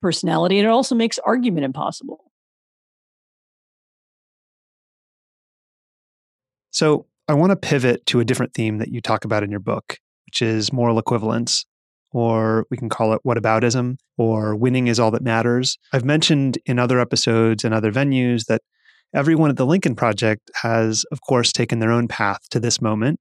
personality 0.00 0.58
and 0.58 0.66
it 0.66 0.70
also 0.70 0.94
makes 0.94 1.18
argument 1.20 1.64
impossible 1.64 2.25
So 6.76 7.06
I 7.26 7.32
want 7.32 7.52
to 7.52 7.56
pivot 7.56 8.04
to 8.04 8.20
a 8.20 8.24
different 8.26 8.52
theme 8.52 8.76
that 8.80 8.92
you 8.92 9.00
talk 9.00 9.24
about 9.24 9.42
in 9.42 9.50
your 9.50 9.60
book, 9.60 9.98
which 10.26 10.42
is 10.42 10.74
moral 10.74 10.98
equivalence, 10.98 11.64
or 12.12 12.66
we 12.70 12.76
can 12.76 12.90
call 12.90 13.14
it 13.14 13.22
whataboutism, 13.26 13.96
or 14.18 14.54
winning 14.54 14.86
is 14.86 15.00
all 15.00 15.10
that 15.12 15.22
matters. 15.22 15.78
I've 15.94 16.04
mentioned 16.04 16.58
in 16.66 16.78
other 16.78 17.00
episodes 17.00 17.64
and 17.64 17.72
other 17.72 17.90
venues 17.90 18.44
that 18.48 18.60
everyone 19.14 19.48
at 19.48 19.56
the 19.56 19.64
Lincoln 19.64 19.96
Project 19.96 20.50
has, 20.60 21.06
of 21.10 21.22
course, 21.22 21.50
taken 21.50 21.78
their 21.78 21.92
own 21.92 22.08
path 22.08 22.40
to 22.50 22.60
this 22.60 22.82
moment 22.82 23.20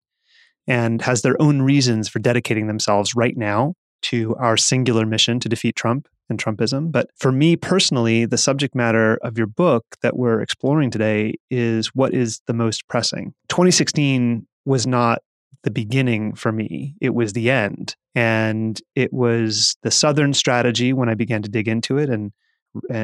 and 0.67 1.01
has 1.03 1.21
their 1.21 1.41
own 1.41 1.61
reasons 1.61 2.09
for 2.09 2.19
dedicating 2.19 2.67
themselves 2.67 3.15
right 3.15 3.37
now 3.37 3.73
to 4.01 4.35
our 4.35 4.57
singular 4.57 5.05
mission 5.05 5.39
to 5.39 5.47
defeat 5.47 5.77
Trump 5.77 6.09
and 6.29 6.43
Trumpism. 6.43 6.91
But 6.91 7.09
for 7.17 7.31
me 7.31 7.55
personally, 7.55 8.25
the 8.25 8.37
subject 8.37 8.75
matter 8.75 9.17
of 9.21 9.37
your 9.37 9.47
book 9.47 9.85
that 10.01 10.17
we're 10.17 10.41
exploring 10.41 10.91
today 10.91 11.35
is 11.49 11.87
what 11.93 12.13
is 12.13 12.41
the 12.47 12.53
most 12.53 12.87
pressing. 12.87 13.33
2016 13.49 14.47
was 14.65 14.87
not 14.87 15.21
the 15.63 15.71
beginning 15.71 16.35
for 16.35 16.51
me, 16.51 16.95
it 17.01 17.13
was 17.13 17.33
the 17.33 17.49
end. 17.49 17.95
And 18.13 18.79
it 18.95 19.11
was 19.11 19.75
the 19.81 19.91
Southern 19.91 20.33
strategy 20.33 20.93
when 20.93 21.09
I 21.09 21.15
began 21.15 21.41
to 21.41 21.49
dig 21.49 21.67
into 21.67 21.97
it 21.97 22.09
and 22.09 22.31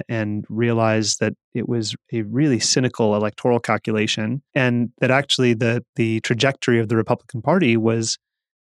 and 0.08 0.46
realized 0.50 1.20
that 1.22 1.34
it 1.54 1.70
was 1.70 1.96
a 2.12 2.24
really 2.24 2.60
cynical 2.60 3.16
electoral 3.16 3.60
calculation 3.60 4.42
and 4.54 4.92
that 5.00 5.12
actually 5.12 5.54
the 5.54 5.84
the 5.96 6.20
trajectory 6.22 6.80
of 6.80 6.90
the 6.90 6.98
Republican 6.98 7.42
Party 7.42 7.78
was 7.78 8.18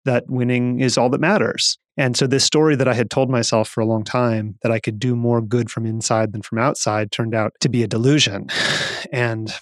that 0.05 0.25
winning 0.29 0.81
is 0.81 0.97
all 0.99 1.11
that 1.11 1.21
matters. 1.21 1.79
And 1.97 2.17
so 2.17 2.27
this 2.27 2.45
story 2.45 2.75
that 2.77 2.89
I 2.89 2.95
had 2.95 3.11
told 3.11 3.31
myself 3.31 3.69
for 3.69 3.81
a 3.81 3.87
long 3.87 4.03
time 4.03 4.59
that 4.63 4.73
I 4.73 4.81
could 4.81 4.99
do 4.99 5.15
more 5.15 5.41
good 5.41 5.71
from 5.71 5.87
inside 5.87 6.33
than 6.33 6.43
from 6.43 6.59
outside 6.59 7.13
turned 7.13 7.35
out 7.35 7.53
to 7.61 7.69
be 7.69 7.83
a 7.83 7.89
delusion. 7.89 8.49
And 9.13 9.53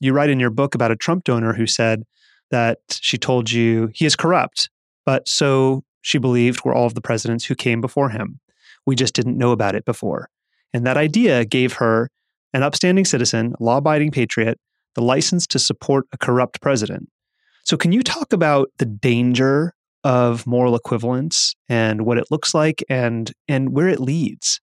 you 0.00 0.14
write 0.14 0.30
in 0.30 0.40
your 0.40 0.50
book 0.50 0.74
about 0.74 0.90
a 0.90 0.96
Trump 0.96 1.24
donor 1.24 1.52
who 1.52 1.66
said 1.66 2.02
that 2.50 2.78
she 2.88 3.18
told 3.18 3.52
you 3.52 3.90
he 3.94 4.06
is 4.06 4.16
corrupt, 4.16 4.70
but 5.04 5.28
so 5.28 5.84
she 6.00 6.18
believed 6.18 6.64
were 6.64 6.74
all 6.74 6.86
of 6.86 6.94
the 6.94 7.00
presidents 7.00 7.44
who 7.44 7.54
came 7.54 7.80
before 7.80 8.08
him. 8.08 8.40
We 8.86 8.96
just 8.96 9.14
didn't 9.14 9.38
know 9.38 9.52
about 9.52 9.74
it 9.74 9.84
before. 9.84 10.28
And 10.72 10.84
that 10.86 10.96
idea 10.96 11.44
gave 11.44 11.74
her, 11.74 12.10
an 12.52 12.62
upstanding 12.62 13.04
citizen, 13.04 13.54
law 13.60 13.76
abiding 13.76 14.10
patriot, 14.10 14.58
the 14.94 15.02
license 15.02 15.46
to 15.48 15.58
support 15.58 16.06
a 16.12 16.18
corrupt 16.18 16.60
president. 16.60 17.08
So, 17.64 17.76
can 17.76 17.92
you 17.92 18.02
talk 18.02 18.32
about 18.32 18.70
the 18.78 18.86
danger 18.86 19.74
of 20.04 20.46
moral 20.46 20.76
equivalence 20.76 21.54
and 21.68 22.04
what 22.04 22.18
it 22.18 22.30
looks 22.30 22.54
like 22.54 22.84
and, 22.88 23.32
and 23.48 23.72
where 23.72 23.88
it 23.88 24.00
leads? 24.00 24.60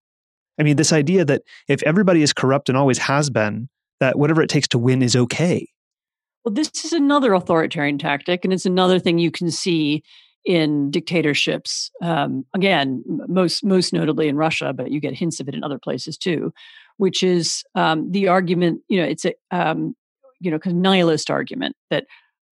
I 0.60 0.64
mean, 0.64 0.76
this 0.78 0.94
idea 0.94 1.26
that 1.26 1.42
if 1.68 1.82
everybody 1.84 2.22
is 2.22 2.34
corrupt 2.34 2.70
and 2.70 2.78
always 2.78 3.00
has 3.00 3.30
been, 3.30 3.68
that 4.00 4.18
whatever 4.18 4.42
it 4.42 4.50
takes 4.50 4.68
to 4.70 4.78
win 4.78 5.02
is 5.02 5.16
okay. 5.16 5.68
Well, 6.44 6.54
this 6.54 6.86
is 6.86 6.94
another 6.94 7.34
authoritarian 7.34 7.98
tactic, 7.98 8.44
and 8.44 8.54
it's 8.54 8.66
another 8.66 9.00
thing 9.00 9.20
you 9.20 9.32
can 9.32 9.52
see 9.52 10.04
in 10.44 10.90
dictatorships. 10.90 11.92
Um, 12.02 12.46
again, 12.56 13.04
most 13.28 13.64
most 13.64 13.94
notably 13.94 14.28
in 14.28 14.36
Russia, 14.36 14.74
but 14.74 14.92
you 14.92 15.00
get 15.00 15.14
hints 15.14 15.40
of 15.40 15.48
it 15.48 15.54
in 15.54 15.64
other 15.64 15.80
places 15.80 16.18
too. 16.18 16.52
Which 16.98 17.24
is 17.24 17.64
um, 17.76 18.12
the 18.12 18.28
argument. 18.28 18.82
You 18.88 19.02
know, 19.02 19.08
it's 19.08 19.26
a 19.26 19.34
um, 19.52 19.96
you 20.40 20.50
know 20.50 20.60
kind 20.60 20.76
of 20.76 20.82
nihilist 20.82 21.30
argument 21.30 21.76
that 21.92 22.06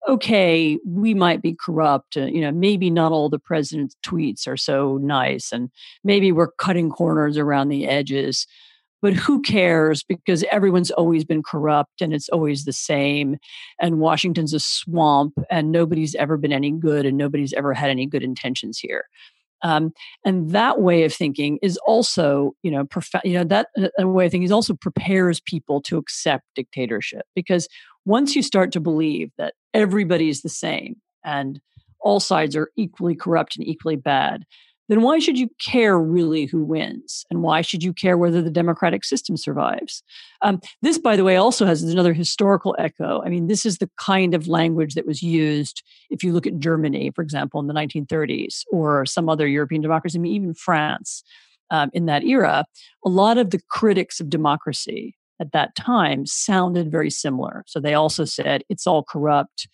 okay, 0.07 0.79
we 0.85 1.13
might 1.13 1.41
be 1.41 1.55
corrupt. 1.55 2.17
Uh, 2.17 2.25
you 2.25 2.41
know, 2.41 2.51
maybe 2.51 2.89
not 2.89 3.12
all 3.12 3.29
the 3.29 3.39
president's 3.39 3.95
tweets 4.05 4.47
are 4.47 4.57
so 4.57 4.97
nice, 4.97 5.51
and 5.51 5.69
maybe 6.03 6.31
we're 6.31 6.51
cutting 6.51 6.89
corners 6.89 7.38
around 7.38 7.69
the 7.69 7.88
edges 7.88 8.47
but 9.01 9.13
who 9.13 9.41
cares 9.41 10.03
because 10.03 10.43
everyone's 10.51 10.91
always 10.91 11.23
been 11.23 11.43
corrupt 11.43 12.01
and 12.01 12.13
it's 12.13 12.29
always 12.29 12.65
the 12.65 12.73
same 12.73 13.38
and 13.79 13.99
washington's 13.99 14.53
a 14.53 14.59
swamp 14.59 15.33
and 15.49 15.71
nobody's 15.71 16.15
ever 16.15 16.38
been 16.38 16.51
any 16.51 16.71
good 16.71 17.05
and 17.05 17.17
nobody's 17.17 17.53
ever 17.53 17.73
had 17.73 17.89
any 17.89 18.05
good 18.05 18.23
intentions 18.23 18.77
here 18.79 19.05
um, 19.62 19.91
and 20.25 20.51
that 20.51 20.79
way 20.79 21.03
of 21.03 21.13
thinking 21.13 21.59
is 21.62 21.77
also 21.85 22.53
you 22.63 22.71
know 22.71 22.85
prof- 22.85 23.23
you 23.23 23.33
know 23.33 23.43
that 23.43 23.67
uh, 23.77 24.07
way 24.07 24.25
of 24.25 24.31
thinking 24.31 24.45
is 24.45 24.51
also 24.51 24.73
prepares 24.73 25.39
people 25.39 25.81
to 25.81 25.97
accept 25.97 26.43
dictatorship 26.55 27.25
because 27.35 27.67
once 28.05 28.35
you 28.35 28.41
start 28.41 28.71
to 28.71 28.79
believe 28.79 29.31
that 29.38 29.53
everybody's 29.73 30.41
the 30.41 30.49
same 30.49 30.95
and 31.23 31.60
all 32.01 32.19
sides 32.19 32.55
are 32.55 32.71
equally 32.75 33.15
corrupt 33.15 33.55
and 33.55 33.67
equally 33.67 33.95
bad 33.95 34.45
then 34.89 35.03
why 35.03 35.19
should 35.19 35.38
you 35.38 35.49
care 35.60 35.97
really 35.97 36.45
who 36.45 36.63
wins? 36.63 37.23
And 37.29 37.43
why 37.43 37.62
should 37.62 37.84
you 37.84 37.93
care 37.93 38.17
whether 38.17 38.41
the 38.41 38.49
democratic 38.49 39.05
system 39.05 39.38
survives? 39.38 40.03
Um, 40.41 40.60
this, 40.82 40.97
by 40.97 41.15
the 41.15 41.23
way, 41.23 41.36
also 41.38 41.65
has 41.67 41.84
another 41.84 42.12
historical 42.12 42.75
echo. 42.79 43.21
I 43.23 43.29
mean, 43.29 43.47
this 43.47 43.67
is 43.67 43.77
the 43.77 43.89
kind 43.97 44.34
of 44.34 44.47
language 44.47 44.95
that 44.95 45.05
was 45.05 45.21
used 45.21 45.84
if 46.10 46.23
you 46.23 46.34
look 46.34 46.47
at 46.47 46.60
Germany, 46.60 47.12
for 47.13 47.21
example, 47.21 47.60
in 47.62 47.67
the 47.67 47.73
1930s, 47.73 48.63
or 48.71 49.05
some 49.05 49.29
other 49.29 49.47
European 49.47 49.82
democracy, 49.82 50.17
I 50.17 50.21
mean, 50.21 50.34
even 50.34 50.53
France 50.55 51.23
um, 51.69 51.91
in 51.93 52.08
that 52.08 52.23
era. 52.23 52.65
A 53.05 53.10
lot 53.10 53.38
of 53.38 53.51
the 53.51 53.62
critics 53.69 54.19
of 54.19 54.27
democracy 54.27 55.15
at 55.39 55.52
that 55.54 55.75
time 55.75 56.25
sounded 56.25 56.91
very 56.91 57.10
similar. 57.10 57.63
So 57.67 57.80
they 57.80 57.93
also 57.93 58.25
said 58.25 58.63
it's 58.69 58.88
all 58.88 59.04
corrupt. 59.04 59.67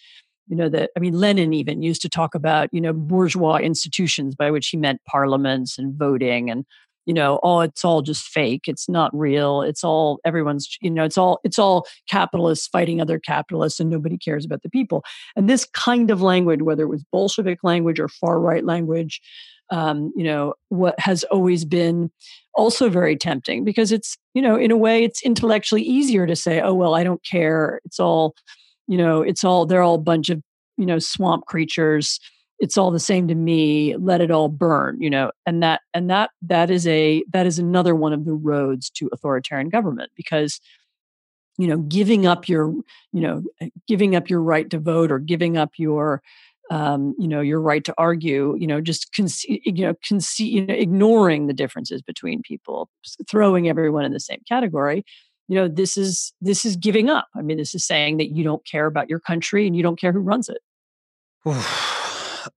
You 0.48 0.56
know 0.56 0.70
that 0.70 0.92
i 0.96 1.00
mean 1.00 1.20
lenin 1.20 1.54
even 1.54 1.82
used 1.82 2.04
to 2.04 2.10
talk 2.10 2.36
about 2.36 2.70
you 2.72 2.80
know 2.80 2.94
bourgeois 2.94 3.58
institutions 3.58 4.36
by 4.36 4.52
which 4.52 4.68
he 4.68 4.78
meant 4.78 5.02
parliaments 5.08 5.80
and 5.80 5.96
voting 5.96 6.52
and 6.52 6.66
you 7.08 7.16
know 7.16 7.40
oh 7.42 7.62
it's 7.62 7.84
all 7.84 8.04
just 8.04 8.28
fake. 8.28 8.68
It's 8.68 8.88
not 8.88 9.10
real. 9.18 9.64
It's 9.64 9.84
all 9.84 10.20
everyone's 10.24 10.78
you 10.82 10.92
know 10.92 11.04
it's 11.04 11.18
all 11.18 11.40
it's 11.44 11.58
all 11.58 11.88
capitalists 12.08 12.68
fighting 12.68 13.02
other 13.02 13.18
capitalists 13.18 13.80
and 13.80 13.90
nobody 13.90 14.20
cares 14.20 14.46
about 14.46 14.62
the 14.62 14.70
people. 14.70 15.04
And 15.36 15.50
this 15.50 15.66
kind 15.66 16.12
of 16.12 16.22
language 16.22 16.62
whether 16.62 16.84
it 16.84 16.90
was 16.90 17.04
bolshevik 17.12 17.64
language 17.64 18.00
or 18.00 18.08
far 18.08 18.40
right 18.40 18.64
language 18.64 19.22
um, 19.72 20.12
you 20.16 20.24
know 20.24 20.54
what 20.70 21.00
has 21.00 21.24
always 21.26 21.66
been 21.66 22.12
also 22.54 22.90
very 22.90 23.16
tempting 23.16 23.64
because 23.64 23.92
it's 23.92 24.18
you 24.34 24.42
know 24.42 24.56
in 24.56 24.72
a 24.72 24.78
way 24.78 25.04
it's 25.04 25.24
intellectually 25.24 25.82
easier 25.82 26.28
to 26.28 26.36
say 26.36 26.62
oh 26.62 26.74
well 26.74 26.96
i 26.96 27.04
don't 27.04 27.24
care. 27.24 27.82
It's 27.86 28.00
all 28.00 28.36
you 28.88 28.98
know 28.98 29.22
it's 29.22 29.44
all 29.44 29.66
they're 29.66 29.82
all 29.82 29.96
a 29.96 30.00
bunch 30.00 30.30
of 30.30 30.42
you 30.78 30.86
know 30.86 31.00
swamp 31.00 31.46
creatures. 31.46 32.20
It's 32.60 32.78
all 32.78 32.90
the 32.90 33.00
same 33.00 33.28
to 33.28 33.36
me. 33.36 33.98
Let 33.98 34.22
it 34.22 34.32
all 34.32 34.50
burn 34.50 35.02
you 35.02 35.10
know 35.10 35.32
and 35.46 35.62
that 35.64 35.82
and 35.94 36.10
that 36.10 36.32
that 36.44 36.70
is 36.70 36.88
a 36.88 37.24
that 37.34 37.46
is 37.46 37.60
another 37.60 37.96
one 37.96 38.14
of 38.14 38.26
the 38.26 38.34
roads 38.34 38.90
to 38.92 39.10
authoritarian 39.12 39.70
government 39.70 40.12
because 40.16 40.60
you 41.58 41.68
know 41.68 41.78
giving 41.78 42.26
up 42.26 42.48
your 42.48 42.74
you 43.14 43.22
know 43.22 43.44
giving 43.88 44.16
up 44.16 44.30
your 44.30 44.42
right 44.42 44.70
to 44.70 44.80
vote 44.80 45.12
or 45.12 45.20
giving 45.20 45.58
up 45.58 45.72
your 45.78 46.22
um, 46.72 47.14
you 47.20 47.28
know 47.28 47.42
your 47.42 47.62
right 47.62 47.84
to 47.84 47.94
argue 47.98 48.56
you 48.60 48.68
know 48.68 48.82
just 48.82 49.14
conce- 49.14 49.46
you 49.48 49.86
know 49.86 49.94
conce- 49.96 50.40
you 50.40 50.66
know 50.66 50.74
ignoring 50.74 51.48
the 51.48 51.54
differences 51.54 52.02
between 52.02 52.42
people 52.42 52.90
throwing 53.30 53.70
everyone 53.70 54.06
in 54.06 54.12
the 54.14 54.20
same 54.20 54.42
category 54.48 55.04
you 55.48 55.56
know 55.56 55.68
this 55.68 55.98
is 55.98 56.34
this 56.42 56.66
is 56.66 56.76
giving 56.76 57.10
up. 57.10 57.28
I 57.36 57.42
mean 57.42 57.58
this 57.58 57.76
is 57.76 57.86
saying 57.86 58.18
that 58.18 58.32
you 58.32 58.44
don't 58.44 58.66
care 58.66 58.86
about 58.86 59.10
your 59.10 59.20
country 59.20 59.68
and 59.68 59.76
you 59.76 59.84
don't 59.84 60.00
care 60.00 60.12
who 60.12 60.20
runs 60.20 60.50
it. 60.50 60.58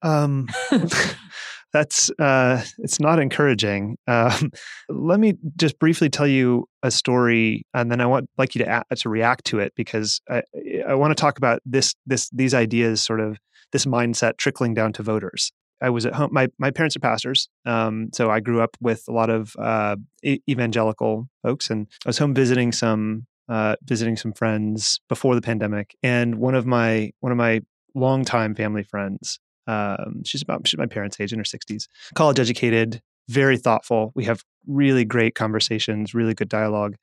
Um, 0.02 0.48
that's 1.72 2.10
uh, 2.18 2.62
it's 2.78 3.00
not 3.00 3.18
encouraging. 3.18 3.98
Um, 4.06 4.52
let 4.88 5.20
me 5.20 5.34
just 5.56 5.78
briefly 5.78 6.08
tell 6.08 6.26
you 6.26 6.66
a 6.82 6.90
story, 6.90 7.66
and 7.74 7.90
then 7.90 8.00
I 8.00 8.06
want 8.06 8.28
like 8.38 8.54
you 8.54 8.64
to 8.64 8.84
a- 8.90 8.96
to 8.96 9.08
react 9.08 9.44
to 9.46 9.58
it 9.58 9.72
because 9.76 10.20
I, 10.30 10.42
I 10.88 10.94
want 10.94 11.10
to 11.10 11.20
talk 11.20 11.38
about 11.38 11.60
this 11.66 11.94
this 12.06 12.30
these 12.30 12.54
ideas, 12.54 13.02
sort 13.02 13.20
of 13.20 13.38
this 13.72 13.86
mindset 13.86 14.36
trickling 14.36 14.74
down 14.74 14.92
to 14.94 15.02
voters. 15.02 15.52
I 15.80 15.90
was 15.90 16.06
at 16.06 16.14
home. 16.14 16.30
My 16.32 16.48
my 16.58 16.70
parents 16.70 16.96
are 16.96 17.00
pastors, 17.00 17.48
um, 17.64 18.08
so 18.12 18.30
I 18.30 18.40
grew 18.40 18.60
up 18.60 18.76
with 18.80 19.04
a 19.08 19.12
lot 19.12 19.30
of 19.30 19.54
uh, 19.58 19.96
evangelical 20.24 21.28
folks, 21.42 21.70
and 21.70 21.86
I 22.04 22.08
was 22.08 22.18
home 22.18 22.34
visiting 22.34 22.72
some 22.72 23.26
uh, 23.48 23.76
visiting 23.84 24.16
some 24.16 24.32
friends 24.32 25.00
before 25.08 25.34
the 25.34 25.40
pandemic, 25.40 25.94
and 26.02 26.36
one 26.36 26.54
of 26.54 26.66
my 26.66 27.12
one 27.20 27.32
of 27.32 27.38
my 27.38 27.60
longtime 27.94 28.54
family 28.54 28.82
friends. 28.82 29.38
Um, 29.66 30.22
she's 30.24 30.42
about 30.42 30.66
she's 30.66 30.78
my 30.78 30.86
parents' 30.86 31.20
age 31.20 31.32
in 31.32 31.38
her 31.38 31.44
sixties, 31.44 31.88
college 32.14 32.40
educated, 32.40 33.00
very 33.28 33.56
thoughtful. 33.56 34.12
We 34.16 34.24
have 34.24 34.42
really 34.66 35.04
great 35.04 35.34
conversations, 35.34 36.12
really 36.12 36.34
good 36.34 36.48
dialogue, 36.48 36.96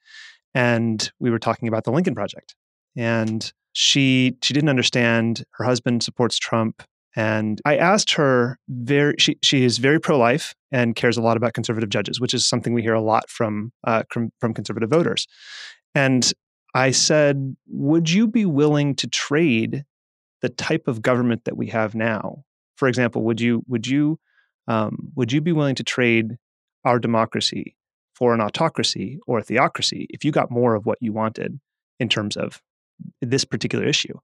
and 0.53 1.09
we 1.19 1.29
were 1.29 1.39
talking 1.39 1.67
about 1.67 1.85
the 1.85 1.91
Lincoln 1.91 2.15
Project, 2.15 2.55
and 2.97 3.53
she 3.75 4.37
she 4.41 4.53
didn't 4.53 4.69
understand. 4.69 5.43
Her 5.51 5.65
husband 5.65 6.01
supports 6.01 6.39
Trump. 6.39 6.81
And 7.17 7.61
I 7.65 7.77
asked 7.77 8.13
her 8.13 8.57
very 8.69 9.15
she 9.19 9.37
she 9.41 9.63
is 9.63 9.77
very 9.77 9.99
pro 9.99 10.17
life 10.17 10.55
and 10.71 10.95
cares 10.95 11.17
a 11.17 11.21
lot 11.21 11.37
about 11.37 11.53
conservative 11.53 11.89
judges, 11.89 12.19
which 12.19 12.33
is 12.33 12.47
something 12.47 12.73
we 12.73 12.81
hear 12.81 12.93
a 12.93 13.01
lot 13.01 13.29
from 13.29 13.71
uh, 13.83 14.03
from, 14.09 14.31
from 14.39 14.53
conservative 14.53 14.89
voters. 14.89 15.27
And 15.93 16.31
I 16.73 16.91
said, 16.91 17.55
"Would 17.67 18.09
you 18.09 18.27
be 18.27 18.45
willing 18.45 18.95
to 18.95 19.07
trade 19.07 19.83
the 20.41 20.49
type 20.49 20.87
of 20.87 21.01
government 21.01 21.43
that 21.45 21.57
we 21.57 21.67
have 21.67 21.95
now? 21.95 22.43
For 22.77 22.87
example, 22.87 23.23
would 23.23 23.41
you 23.41 23.63
would 23.67 23.87
you 23.87 24.19
um, 24.67 25.11
would 25.15 25.31
you 25.31 25.41
be 25.41 25.51
willing 25.51 25.75
to 25.75 25.83
trade 25.83 26.37
our 26.85 26.99
democracy 26.99 27.75
for 28.13 28.33
an 28.33 28.41
autocracy 28.41 29.19
or 29.27 29.39
a 29.39 29.43
theocracy 29.43 30.07
if 30.09 30.23
you 30.23 30.31
got 30.31 30.49
more 30.49 30.75
of 30.75 30.85
what 30.85 30.97
you 31.01 31.11
wanted 31.11 31.59
in 31.99 32.07
terms 32.07 32.37
of 32.37 32.61
this 33.21 33.45
particular 33.45 33.85
issue?" 33.85 34.17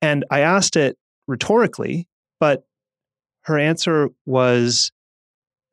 And 0.00 0.24
I 0.30 0.40
asked 0.40 0.76
it 0.76 0.96
rhetorically 1.26 2.08
but 2.40 2.64
her 3.42 3.58
answer 3.58 4.10
was, 4.26 4.92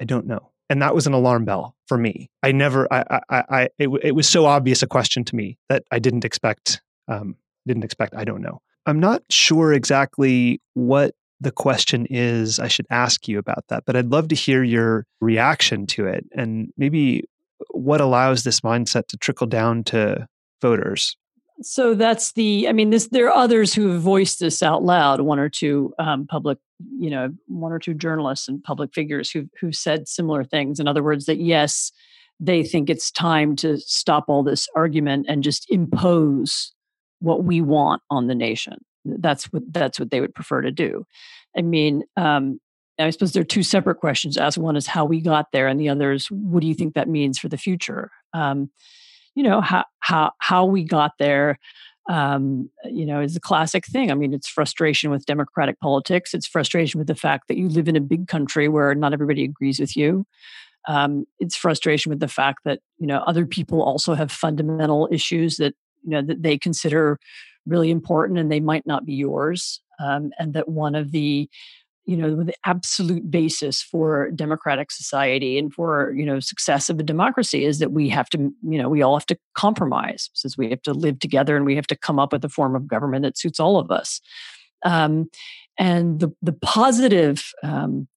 I 0.02 0.06
don't 0.06 0.28
know. 0.28 0.52
And 0.70 0.82
that 0.82 0.96
was 0.96 1.06
an 1.06 1.14
alarm 1.14 1.46
bell 1.46 1.76
for 1.88 1.98
me. 1.98 2.30
I 2.42 2.52
never, 2.52 2.92
I, 2.92 3.20
I, 3.30 3.44
I 3.50 3.70
it, 3.78 3.90
it 4.04 4.16
was 4.16 4.28
so 4.28 4.46
obvious 4.46 4.82
a 4.82 4.88
question 4.88 5.24
to 5.26 5.36
me 5.36 5.58
that 5.70 5.84
I 5.92 6.00
didn't 6.00 6.26
expect, 6.26 6.82
um, 7.08 7.36
didn't 7.68 7.84
expect, 7.84 8.16
I 8.16 8.24
don't 8.24 8.42
know. 8.42 8.62
I'm 8.88 9.00
not 9.00 9.24
sure 9.30 9.74
exactly 9.74 10.62
what 10.74 11.14
the 11.40 11.52
question 11.52 12.08
is 12.10 12.60
I 12.60 12.68
should 12.68 12.88
ask 12.90 13.28
you 13.28 13.38
about 13.38 13.66
that, 13.68 13.84
but 13.86 13.96
I'd 13.96 14.08
love 14.08 14.30
to 14.30 14.36
hear 14.36 14.64
your 14.64 15.06
reaction 15.22 15.86
to 15.88 16.08
it 16.08 16.26
and 16.32 16.72
maybe 16.78 17.26
what 17.72 18.02
allows 18.02 18.44
this 18.44 18.62
mindset 18.62 19.08
to 19.08 19.18
trickle 19.18 19.48
down 19.48 19.84
to 19.86 20.28
voters 20.62 21.16
so 21.62 21.94
that's 21.94 22.34
the 22.34 22.68
i 22.68 22.74
mean 22.74 22.90
this 22.90 23.08
there 23.08 23.28
are 23.28 23.36
others 23.36 23.74
who 23.74 23.90
have 23.90 24.02
voiced 24.02 24.40
this 24.40 24.62
out 24.62 24.84
loud 24.84 25.22
one 25.22 25.40
or 25.40 25.50
two 25.50 25.94
um, 26.00 26.26
public 26.28 26.58
you 26.98 27.10
know 27.10 27.34
one 27.48 27.72
or 27.72 27.80
two 27.80 27.94
journalists 27.94 28.48
and 28.48 28.64
public 28.64 28.94
figures 28.94 29.32
who 29.32 29.48
who've 29.60 29.76
said 29.76 30.08
similar 30.08 30.44
things 30.44 30.80
in 30.80 30.88
other 30.88 31.04
words 31.04 31.26
that 31.26 31.40
yes 31.40 31.92
they 32.40 32.64
think 32.64 32.90
it's 32.90 33.12
time 33.12 33.56
to 33.56 33.78
stop 33.78 34.26
all 34.28 34.44
this 34.44 34.68
argument 34.76 35.26
and 35.30 35.44
just 35.44 35.70
impose 35.70 36.74
what 37.20 37.46
we 37.46 37.62
want 37.62 38.02
on 38.10 38.28
the 38.28 38.36
nation 38.36 38.78
that's 39.06 39.46
what 39.46 39.64
that's 39.72 40.00
what 40.00 40.12
they 40.12 40.20
would 40.20 40.36
prefer 40.36 40.62
to 40.62 40.72
do 40.72 41.06
i 41.58 41.62
mean 41.62 42.04
um, 42.18 42.60
I 42.98 43.10
suppose 43.10 43.34
there 43.34 43.42
are 43.42 43.46
two 43.46 43.64
separate 43.64 43.96
questions. 43.96 44.38
As 44.38 44.58
one 44.58 44.78
is 44.78 44.88
how 44.88 45.04
we 45.04 45.20
got 45.20 45.52
there, 45.52 45.68
and 45.68 45.80
the 45.80 45.90
other 45.90 46.14
is 46.14 46.28
what 46.28 46.62
do 46.62 46.68
you 46.68 46.74
think 46.74 46.94
that 46.94 47.10
means 47.10 47.38
for 47.38 47.50
the 47.50 47.58
future? 47.58 48.10
Um, 48.34 48.70
you 49.36 49.44
know 49.44 49.62
how 49.62 49.86
how 50.00 50.32
how 50.40 50.66
we 50.66 50.84
got 50.84 51.12
there 51.20 51.60
um, 52.10 52.70
you 52.86 53.06
know 53.06 53.22
is 53.22 53.36
a 53.36 53.42
classic 53.42 53.86
thing. 53.86 54.12
I 54.12 54.16
mean 54.16 54.34
it's 54.34 54.48
frustration 54.48 55.12
with 55.12 55.26
democratic 55.26 55.80
politics. 55.80 56.34
It's 56.34 56.48
frustration 56.48 56.98
with 56.98 57.08
the 57.08 57.16
fact 57.16 57.48
that 57.48 57.58
you 57.58 57.70
live 57.70 57.88
in 57.88 57.96
a 57.96 58.02
big 58.02 58.28
country 58.28 58.68
where 58.68 58.96
not 58.96 59.14
everybody 59.14 59.44
agrees 59.44 59.80
with 59.80 59.96
you. 59.96 60.26
Um, 60.88 61.26
it's 61.40 61.56
frustration 61.56 62.12
with 62.12 62.20
the 62.20 62.28
fact 62.28 62.60
that 62.66 62.80
you 62.98 63.08
know 63.08 63.20
other 63.28 63.46
people 63.46 63.82
also 63.82 64.14
have 64.14 64.32
fundamental 64.32 65.08
issues 65.12 65.58
that 65.58 65.74
you 66.04 66.12
know 66.12 66.22
that 66.22 66.44
they 66.44 66.58
consider 66.58 67.20
really 67.66 67.90
important 67.90 68.40
and 68.40 68.52
they 68.52 68.60
might 68.60 68.86
not 68.86 69.06
be 69.06 69.14
yours. 69.14 69.82
Um, 70.00 70.32
and 70.38 70.54
that 70.54 70.68
one 70.68 70.94
of 70.94 71.12
the 71.12 71.50
you 72.06 72.16
know 72.16 72.44
the 72.44 72.54
absolute 72.66 73.30
basis 73.30 73.82
for 73.82 74.30
democratic 74.32 74.92
society 74.92 75.58
and 75.58 75.74
for 75.74 76.14
you 76.16 76.26
know 76.26 76.40
success 76.40 76.90
of 76.90 77.00
a 77.00 77.04
democracy 77.04 77.66
is 77.66 77.80
that 77.80 77.92
we 77.92 78.10
have 78.10 78.30
to 78.30 78.38
you 78.38 78.78
know 78.78 78.90
we 78.90 79.02
all 79.02 79.18
have 79.18 79.26
to 79.26 79.38
compromise 79.56 80.30
since 80.34 80.58
we 80.58 80.70
have 80.70 80.82
to 80.84 80.94
live 80.94 81.20
together 81.20 81.56
and 81.56 81.66
we 81.66 81.76
have 81.76 81.88
to 81.88 81.96
come 81.96 82.20
up 82.20 82.32
with 82.32 82.46
a 82.46 82.50
form 82.50 82.76
of 82.76 82.88
government 82.88 83.24
that 83.24 83.38
suits 83.38 83.60
all 83.60 83.78
of 83.78 83.92
us. 83.92 84.22
Um, 84.84 85.30
and 85.80 86.20
the 86.20 86.32
the 86.42 86.54
positive 86.54 87.52
um, 87.64 88.08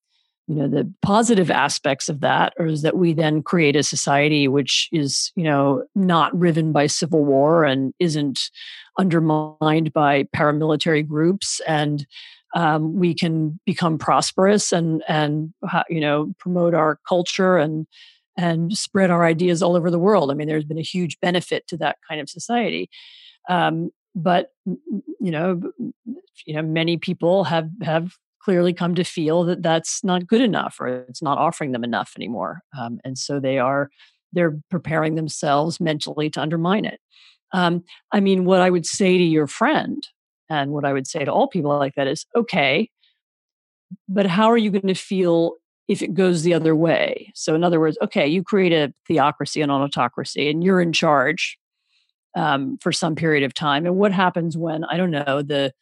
you 0.47 0.55
know 0.55 0.67
the 0.67 0.91
positive 1.01 1.51
aspects 1.51 2.09
of 2.09 2.21
that 2.21 2.53
is 2.59 2.81
that 2.81 2.97
we 2.97 3.13
then 3.13 3.43
create 3.43 3.75
a 3.75 3.83
society 3.83 4.47
which 4.47 4.89
is 4.91 5.31
you 5.35 5.43
know 5.43 5.83
not 5.95 6.37
riven 6.37 6.71
by 6.71 6.87
civil 6.87 7.23
war 7.23 7.63
and 7.63 7.93
isn't 7.99 8.49
undermined 8.97 9.93
by 9.93 10.23
paramilitary 10.35 11.07
groups 11.07 11.61
and 11.67 12.05
um, 12.55 12.97
we 12.97 13.13
can 13.13 13.59
become 13.65 13.97
prosperous 13.97 14.71
and 14.71 15.03
and 15.07 15.53
you 15.89 16.01
know 16.01 16.33
promote 16.39 16.73
our 16.73 16.99
culture 17.07 17.57
and 17.57 17.85
and 18.37 18.75
spread 18.75 19.11
our 19.11 19.25
ideas 19.25 19.61
all 19.61 19.75
over 19.75 19.91
the 19.91 19.99
world. 19.99 20.31
I 20.31 20.33
mean, 20.33 20.47
there's 20.47 20.65
been 20.65 20.79
a 20.79 20.83
huge 20.83 21.19
benefit 21.19 21.67
to 21.67 21.77
that 21.77 21.97
kind 22.07 22.21
of 22.21 22.29
society. 22.29 22.89
Um, 23.49 23.89
but 24.15 24.51
you 24.65 25.31
know, 25.31 25.61
you 26.45 26.53
know, 26.53 26.61
many 26.61 26.97
people 26.97 27.43
have 27.45 27.69
have 27.83 28.13
clearly 28.41 28.73
come 28.73 28.95
to 28.95 29.03
feel 29.03 29.43
that 29.43 29.61
that's 29.61 30.03
not 30.03 30.25
good 30.25 30.41
enough, 30.41 30.77
or 30.79 30.87
it's 30.87 31.21
not 31.21 31.37
offering 31.37 31.71
them 31.71 31.83
enough 31.83 32.13
anymore, 32.15 32.61
um, 32.79 32.99
and 33.03 33.17
so 33.17 33.39
they 33.39 33.59
are 33.59 33.89
they're 34.33 34.59
preparing 34.69 35.15
themselves 35.15 35.79
mentally 35.79 36.29
to 36.29 36.41
undermine 36.41 36.85
it. 36.85 36.99
Um, 37.51 37.83
I 38.11 38.19
mean, 38.19 38.45
what 38.45 38.61
I 38.61 38.69
would 38.69 38.85
say 38.85 39.17
to 39.17 39.23
your 39.23 39.47
friend 39.47 40.03
and 40.49 40.71
what 40.71 40.85
I 40.85 40.93
would 40.93 41.07
say 41.07 41.23
to 41.25 41.31
all 41.31 41.47
people 41.47 41.77
like 41.77 41.95
that 41.95 42.07
is 42.07 42.25
okay, 42.35 42.89
but 44.07 44.25
how 44.25 44.47
are 44.51 44.57
you 44.57 44.71
going 44.71 44.87
to 44.87 44.95
feel 44.95 45.53
if 45.87 46.01
it 46.01 46.13
goes 46.13 46.43
the 46.43 46.53
other 46.53 46.75
way? 46.75 47.31
So, 47.35 47.55
in 47.55 47.63
other 47.63 47.79
words, 47.79 47.97
okay, 48.01 48.27
you 48.27 48.43
create 48.43 48.73
a 48.73 48.93
theocracy, 49.07 49.61
an 49.61 49.71
autocracy, 49.71 50.49
and 50.49 50.63
you're 50.63 50.81
in 50.81 50.93
charge 50.93 51.57
um, 52.35 52.77
for 52.81 52.91
some 52.91 53.15
period 53.15 53.43
of 53.43 53.53
time. 53.53 53.85
And 53.85 53.95
what 53.95 54.11
happens 54.11 54.57
when, 54.57 54.83
I 54.85 54.97
don't 54.97 55.11
know, 55.11 55.41
the 55.41 55.73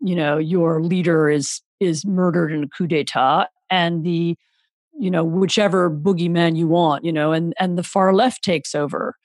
you 0.00 0.14
know 0.14 0.38
your 0.38 0.82
leader 0.82 1.28
is 1.28 1.60
is 1.80 2.04
murdered 2.04 2.52
in 2.52 2.64
a 2.64 2.68
coup 2.68 2.86
d'état 2.86 3.46
and 3.70 4.04
the 4.04 4.36
you 4.98 5.10
know 5.10 5.24
whichever 5.24 5.90
boogeyman 5.90 6.56
you 6.56 6.68
want 6.68 7.04
you 7.04 7.12
know 7.12 7.32
and 7.32 7.54
and 7.58 7.76
the 7.76 7.82
far 7.82 8.14
left 8.14 8.42
takes 8.42 8.74
over 8.74 9.16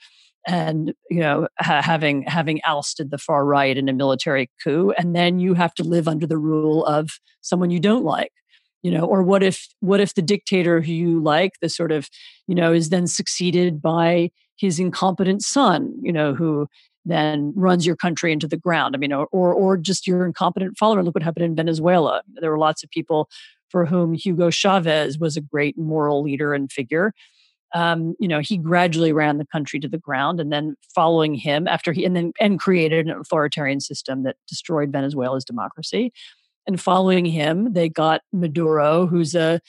and 0.47 0.93
you 1.09 1.19
know 1.19 1.47
ha- 1.59 1.81
having 1.81 2.23
having 2.23 2.59
ousted 2.65 3.11
the 3.11 3.17
far 3.17 3.45
right 3.45 3.77
in 3.77 3.89
a 3.89 3.93
military 3.93 4.49
coup 4.63 4.93
and 4.97 5.15
then 5.15 5.39
you 5.39 5.53
have 5.53 5.73
to 5.73 5.83
live 5.83 6.07
under 6.07 6.27
the 6.27 6.37
rule 6.37 6.85
of 6.85 7.11
someone 7.41 7.69
you 7.69 7.79
don't 7.79 8.03
like 8.03 8.31
you 8.81 8.91
know 8.91 9.05
or 9.05 9.23
what 9.23 9.41
if 9.41 9.67
what 9.79 9.99
if 9.99 10.13
the 10.13 10.21
dictator 10.21 10.81
who 10.81 10.91
you 10.91 11.21
like 11.21 11.53
the 11.61 11.69
sort 11.69 11.91
of 11.91 12.09
you 12.47 12.55
know 12.55 12.73
is 12.73 12.89
then 12.89 13.07
succeeded 13.07 13.81
by 13.81 14.29
his 14.57 14.79
incompetent 14.79 15.41
son 15.41 15.93
you 16.01 16.11
know 16.11 16.33
who 16.33 16.67
then 17.05 17.51
runs 17.55 17.85
your 17.85 17.95
country 17.95 18.31
into 18.31 18.47
the 18.47 18.57
ground 18.57 18.95
i 18.95 18.97
mean 18.97 19.13
or 19.13 19.27
or, 19.31 19.53
or 19.53 19.77
just 19.77 20.05
your 20.05 20.25
incompetent 20.25 20.77
follower 20.77 21.03
look 21.03 21.15
what 21.15 21.23
happened 21.23 21.45
in 21.45 21.55
venezuela. 21.55 22.21
There 22.35 22.51
were 22.51 22.59
lots 22.59 22.83
of 22.83 22.89
people 22.89 23.29
for 23.69 23.85
whom 23.85 24.13
hugo 24.13 24.49
chavez 24.49 25.17
was 25.17 25.35
a 25.35 25.41
great 25.41 25.77
moral 25.77 26.21
leader 26.21 26.53
and 26.53 26.71
figure 26.71 27.13
um, 27.73 28.15
you 28.19 28.27
know, 28.27 28.39
he 28.39 28.57
gradually 28.57 29.11
ran 29.11 29.37
the 29.37 29.47
country 29.47 29.79
to 29.79 29.87
the 29.87 29.97
ground, 29.97 30.39
and 30.39 30.51
then 30.51 30.75
following 30.93 31.33
him 31.33 31.67
after 31.67 31.91
he 31.91 32.05
and 32.05 32.15
then 32.15 32.31
and 32.39 32.59
created 32.59 33.07
an 33.07 33.19
authoritarian 33.19 33.79
system 33.79 34.23
that 34.23 34.37
destroyed 34.47 34.91
Venezuela's 34.91 35.45
democracy. 35.45 36.13
And 36.67 36.79
following 36.79 37.25
him, 37.25 37.73
they 37.73 37.89
got 37.89 38.21
Maduro, 38.31 39.07
who's 39.07 39.35
a 39.35 39.59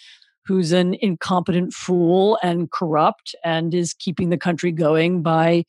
who's 0.46 0.72
an 0.72 0.94
incompetent 1.00 1.72
fool 1.72 2.38
and 2.42 2.70
corrupt, 2.70 3.34
and 3.42 3.74
is 3.74 3.94
keeping 3.94 4.28
the 4.28 4.38
country 4.38 4.70
going 4.70 5.22
by 5.22 5.64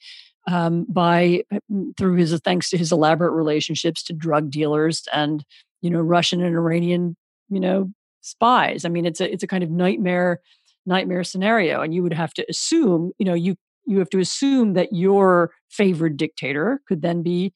um, 0.47 0.85
by 0.89 1.43
mm, 1.71 1.97
through 1.97 2.15
his 2.15 2.37
thanks 2.43 2.69
to 2.69 2.77
his 2.77 2.91
elaborate 2.91 3.31
relationships 3.31 4.03
to 4.03 4.13
drug 4.13 4.51
dealers 4.51 5.03
and 5.13 5.43
you 5.81 5.89
know 5.89 6.01
Russian 6.01 6.43
and 6.43 6.55
Iranian 6.55 7.15
you 7.49 7.61
know 7.61 7.91
spies. 8.21 8.83
I 8.83 8.89
mean, 8.89 9.05
it's 9.05 9.21
a 9.21 9.31
it's 9.31 9.43
a 9.43 9.47
kind 9.47 9.63
of 9.63 9.69
nightmare 9.69 10.41
nightmare 10.85 11.23
scenario 11.23 11.81
and 11.81 11.93
you 11.93 12.03
would 12.03 12.13
have 12.13 12.33
to 12.33 12.45
assume 12.49 13.11
you 13.17 13.25
know 13.25 13.33
you 13.33 13.55
you 13.85 13.99
have 13.99 14.09
to 14.09 14.19
assume 14.19 14.73
that 14.73 14.93
your 14.93 15.51
favored 15.69 16.17
dictator 16.17 16.81
could 16.87 17.01
then 17.01 17.21
be 17.21 17.53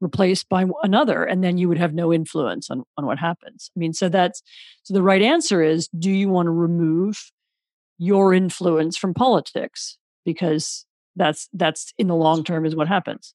replaced 0.00 0.48
by 0.48 0.66
another 0.82 1.24
and 1.24 1.44
then 1.44 1.58
you 1.58 1.68
would 1.68 1.78
have 1.78 1.94
no 1.94 2.12
influence 2.12 2.70
on, 2.70 2.82
on 2.98 3.06
what 3.06 3.18
happens. 3.18 3.70
I 3.76 3.78
mean 3.78 3.92
so 3.92 4.08
that's 4.08 4.42
so 4.82 4.94
the 4.94 5.02
right 5.02 5.22
answer 5.22 5.62
is 5.62 5.88
do 5.88 6.10
you 6.10 6.28
want 6.28 6.46
to 6.46 6.50
remove 6.50 7.30
your 7.98 8.34
influence 8.34 8.96
from 8.96 9.14
politics? 9.14 9.96
Because 10.24 10.84
that's 11.14 11.48
that's 11.52 11.92
in 11.98 12.08
the 12.08 12.16
long 12.16 12.42
term 12.42 12.66
is 12.66 12.74
what 12.74 12.88
happens. 12.88 13.34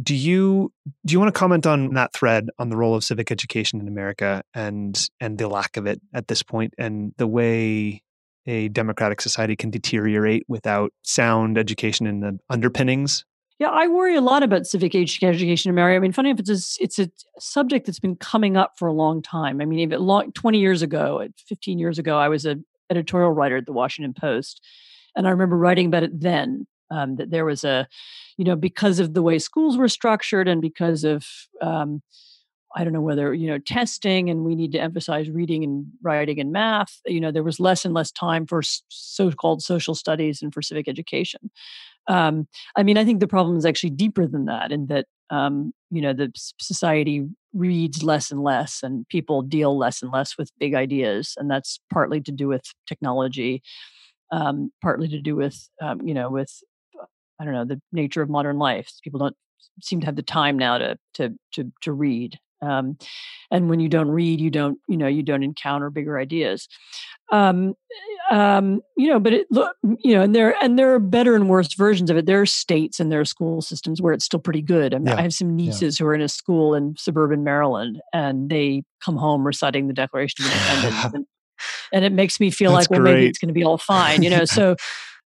Do 0.00 0.14
you 0.14 0.72
do 1.04 1.12
you 1.12 1.18
want 1.18 1.34
to 1.34 1.38
comment 1.38 1.66
on 1.66 1.94
that 1.94 2.12
thread 2.12 2.50
on 2.58 2.68
the 2.68 2.76
role 2.76 2.94
of 2.94 3.02
civic 3.02 3.30
education 3.30 3.80
in 3.80 3.88
america 3.88 4.42
and 4.52 5.08
and 5.20 5.38
the 5.38 5.48
lack 5.48 5.78
of 5.78 5.86
it 5.86 6.02
at 6.12 6.28
this 6.28 6.42
point 6.42 6.74
and 6.76 7.14
the 7.16 7.26
way 7.26 8.02
a 8.46 8.68
democratic 8.68 9.20
society 9.20 9.56
can 9.56 9.70
deteriorate 9.70 10.44
without 10.48 10.92
sound 11.02 11.58
education 11.58 12.06
in 12.06 12.20
the 12.20 12.38
underpinnings? 12.50 13.24
Yeah, 13.58 13.70
I 13.70 13.86
worry 13.86 14.14
a 14.14 14.20
lot 14.20 14.42
about 14.42 14.66
civic 14.66 14.94
education 14.94 15.70
in 15.70 15.74
Mary. 15.74 15.96
I 15.96 15.98
mean, 15.98 16.12
funny 16.12 16.30
enough, 16.30 16.40
it's 16.40 16.78
a, 16.78 16.82
it's 16.82 16.98
a 16.98 17.10
subject 17.38 17.86
that's 17.86 17.98
been 17.98 18.16
coming 18.16 18.56
up 18.56 18.74
for 18.78 18.86
a 18.86 18.92
long 18.92 19.22
time. 19.22 19.62
I 19.62 19.64
mean, 19.64 19.78
even 19.78 19.98
long, 20.00 20.32
20 20.32 20.58
years 20.58 20.82
ago, 20.82 21.26
15 21.48 21.78
years 21.78 21.98
ago, 21.98 22.18
I 22.18 22.28
was 22.28 22.44
an 22.44 22.66
editorial 22.90 23.30
writer 23.30 23.56
at 23.56 23.64
the 23.64 23.72
Washington 23.72 24.12
Post. 24.12 24.60
And 25.16 25.26
I 25.26 25.30
remember 25.30 25.56
writing 25.56 25.86
about 25.86 26.02
it 26.02 26.20
then, 26.20 26.66
um, 26.90 27.16
that 27.16 27.30
there 27.30 27.46
was 27.46 27.64
a, 27.64 27.88
you 28.36 28.44
know, 28.44 28.56
because 28.56 29.00
of 29.00 29.14
the 29.14 29.22
way 29.22 29.38
schools 29.38 29.78
were 29.78 29.88
structured 29.88 30.48
and 30.48 30.60
because 30.60 31.02
of, 31.04 31.24
um, 31.62 32.02
I 32.74 32.84
don't 32.84 32.92
know 32.92 33.00
whether, 33.00 33.32
you 33.32 33.46
know, 33.46 33.58
testing 33.58 34.28
and 34.28 34.44
we 34.44 34.54
need 34.54 34.72
to 34.72 34.80
emphasize 34.80 35.30
reading 35.30 35.64
and 35.64 35.86
writing 36.02 36.40
and 36.40 36.52
math, 36.52 37.00
you 37.06 37.20
know, 37.20 37.30
there 37.30 37.42
was 37.42 37.60
less 37.60 37.84
and 37.84 37.94
less 37.94 38.10
time 38.10 38.46
for 38.46 38.62
so 38.88 39.30
called 39.30 39.62
social 39.62 39.94
studies 39.94 40.42
and 40.42 40.52
for 40.52 40.60
civic 40.62 40.88
education. 40.88 41.50
Um, 42.08 42.46
I 42.76 42.82
mean, 42.82 42.98
I 42.98 43.04
think 43.04 43.20
the 43.20 43.28
problem 43.28 43.56
is 43.56 43.66
actually 43.66 43.90
deeper 43.90 44.26
than 44.26 44.46
that, 44.46 44.72
in 44.72 44.86
that 44.86 45.06
um, 45.30 45.72
you 45.90 46.00
know 46.00 46.12
the 46.12 46.30
society 46.60 47.26
reads 47.52 48.02
less 48.02 48.30
and 48.30 48.42
less, 48.42 48.82
and 48.82 49.08
people 49.08 49.42
deal 49.42 49.76
less 49.76 50.02
and 50.02 50.12
less 50.12 50.38
with 50.38 50.50
big 50.58 50.74
ideas, 50.74 51.34
and 51.36 51.50
that's 51.50 51.80
partly 51.92 52.20
to 52.20 52.32
do 52.32 52.48
with 52.48 52.62
technology, 52.86 53.62
um, 54.32 54.70
partly 54.82 55.08
to 55.08 55.20
do 55.20 55.34
with 55.34 55.68
um, 55.82 56.00
you 56.06 56.14
know 56.14 56.30
with 56.30 56.52
I 57.40 57.44
don't 57.44 57.54
know 57.54 57.64
the 57.64 57.80
nature 57.92 58.22
of 58.22 58.30
modern 58.30 58.58
life. 58.58 58.90
People 59.02 59.18
don't 59.18 59.36
seem 59.82 60.00
to 60.00 60.06
have 60.06 60.16
the 60.16 60.22
time 60.22 60.56
now 60.58 60.78
to 60.78 60.96
to 61.14 61.34
to 61.54 61.72
to 61.82 61.92
read 61.92 62.38
um, 62.62 62.96
and 63.50 63.68
when 63.68 63.80
you 63.80 63.88
don't 63.88 64.08
read 64.08 64.40
you 64.40 64.50
don't 64.50 64.78
you 64.88 64.96
know 64.96 65.06
you 65.06 65.22
don't 65.22 65.42
encounter 65.42 65.90
bigger 65.90 66.18
ideas 66.18 66.68
um, 67.32 67.74
um, 68.30 68.80
you 68.96 69.08
know 69.08 69.18
but 69.18 69.32
it 69.32 69.46
look 69.50 69.76
you 70.02 70.14
know 70.14 70.22
and 70.22 70.34
there 70.34 70.54
and 70.62 70.78
there 70.78 70.94
are 70.94 70.98
better 70.98 71.34
and 71.34 71.48
worse 71.48 71.74
versions 71.74 72.10
of 72.10 72.16
it 72.16 72.26
there 72.26 72.40
are 72.40 72.46
states 72.46 73.00
and 73.00 73.10
there 73.10 73.20
are 73.20 73.24
school 73.24 73.60
systems 73.60 74.00
where 74.00 74.12
it's 74.12 74.24
still 74.24 74.40
pretty 74.40 74.62
good 74.62 74.94
i 74.94 74.98
mean 74.98 75.08
yeah. 75.08 75.16
i 75.16 75.22
have 75.22 75.34
some 75.34 75.54
nieces 75.54 75.98
yeah. 75.98 76.04
who 76.04 76.10
are 76.10 76.14
in 76.14 76.20
a 76.20 76.28
school 76.28 76.74
in 76.74 76.94
suburban 76.96 77.44
maryland 77.44 78.00
and 78.12 78.50
they 78.50 78.82
come 79.04 79.16
home 79.16 79.46
reciting 79.46 79.88
the 79.88 79.94
declaration 79.94 80.44
of 80.44 80.52
independence 80.54 81.14
and, 81.14 81.26
and, 81.92 82.04
it 82.04 82.12
makes 82.12 82.40
me 82.40 82.50
feel 82.50 82.70
like 82.70 82.90
well 82.90 83.00
great. 83.00 83.14
maybe 83.14 83.26
it's 83.26 83.38
going 83.38 83.48
to 83.48 83.54
be 83.54 83.64
all 83.64 83.78
fine 83.78 84.22
you 84.22 84.30
know 84.30 84.44
so 84.44 84.76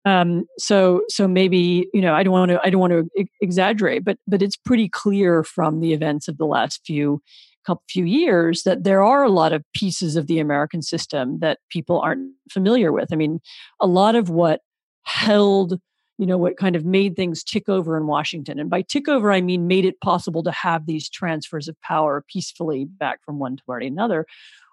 um, 0.04 0.44
so 0.58 1.02
so 1.08 1.26
maybe 1.26 1.88
you 1.94 2.00
know 2.00 2.14
I 2.14 2.22
don't 2.22 2.32
want 2.32 2.50
to 2.50 2.60
I 2.62 2.70
don't 2.70 2.80
want 2.80 2.92
to 2.92 3.26
exaggerate, 3.40 4.04
but 4.04 4.18
but 4.26 4.42
it's 4.42 4.56
pretty 4.56 4.88
clear 4.88 5.42
from 5.42 5.80
the 5.80 5.92
events 5.92 6.28
of 6.28 6.36
the 6.36 6.46
last 6.46 6.82
few 6.84 7.22
couple 7.66 7.82
few 7.88 8.04
years 8.04 8.64
that 8.64 8.84
there 8.84 9.02
are 9.02 9.24
a 9.24 9.30
lot 9.30 9.52
of 9.52 9.64
pieces 9.74 10.16
of 10.16 10.26
the 10.26 10.38
American 10.38 10.82
system 10.82 11.38
that 11.38 11.58
people 11.70 11.98
aren't 12.00 12.30
familiar 12.50 12.92
with. 12.92 13.08
I 13.10 13.16
mean, 13.16 13.40
a 13.80 13.86
lot 13.86 14.14
of 14.14 14.28
what 14.28 14.60
held 15.04 15.80
you 16.18 16.26
know 16.26 16.38
what 16.38 16.56
kind 16.56 16.76
of 16.76 16.84
made 16.84 17.16
things 17.16 17.42
tick 17.42 17.68
over 17.68 17.96
in 17.96 18.06
Washington, 18.06 18.60
and 18.60 18.70
by 18.70 18.82
tick 18.82 19.08
over 19.08 19.32
I 19.32 19.40
mean 19.40 19.66
made 19.66 19.84
it 19.84 20.00
possible 20.00 20.42
to 20.44 20.52
have 20.52 20.86
these 20.86 21.08
transfers 21.08 21.66
of 21.66 21.80
power 21.80 22.24
peacefully 22.30 22.84
back 22.84 23.24
from 23.24 23.38
one 23.38 23.56
party 23.66 23.86
to 23.86 23.92
another, 23.92 24.26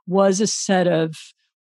was 0.07 0.41
a 0.41 0.47
set 0.47 0.87
of 0.87 1.15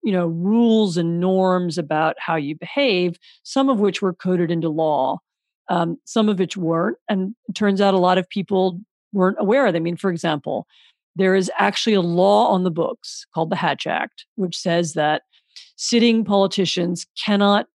you 0.02 0.12
know 0.12 0.26
rules 0.26 0.96
and 0.96 1.20
norms 1.20 1.78
about 1.78 2.16
how 2.18 2.36
you 2.36 2.56
behave 2.56 3.18
some 3.42 3.68
of 3.68 3.80
which 3.80 4.02
were 4.02 4.12
coded 4.12 4.50
into 4.50 4.68
law 4.68 5.18
um, 5.68 5.96
some 6.04 6.28
of 6.28 6.38
which 6.38 6.56
weren't 6.56 6.96
and 7.08 7.34
it 7.48 7.54
turns 7.54 7.80
out 7.80 7.94
a 7.94 7.98
lot 7.98 8.18
of 8.18 8.28
people 8.28 8.80
weren't 9.12 9.36
aware 9.38 9.66
of 9.66 9.72
them. 9.72 9.82
I 9.82 9.84
mean 9.84 9.96
for 9.96 10.10
example 10.10 10.66
there 11.14 11.34
is 11.34 11.50
actually 11.58 11.94
a 11.94 12.00
law 12.00 12.48
on 12.48 12.64
the 12.64 12.70
books 12.70 13.26
called 13.34 13.50
the 13.50 13.56
hatch 13.56 13.86
act 13.86 14.26
which 14.36 14.56
says 14.56 14.94
that 14.94 15.22
sitting 15.76 16.24
politicians 16.24 17.06
cannot 17.22 17.66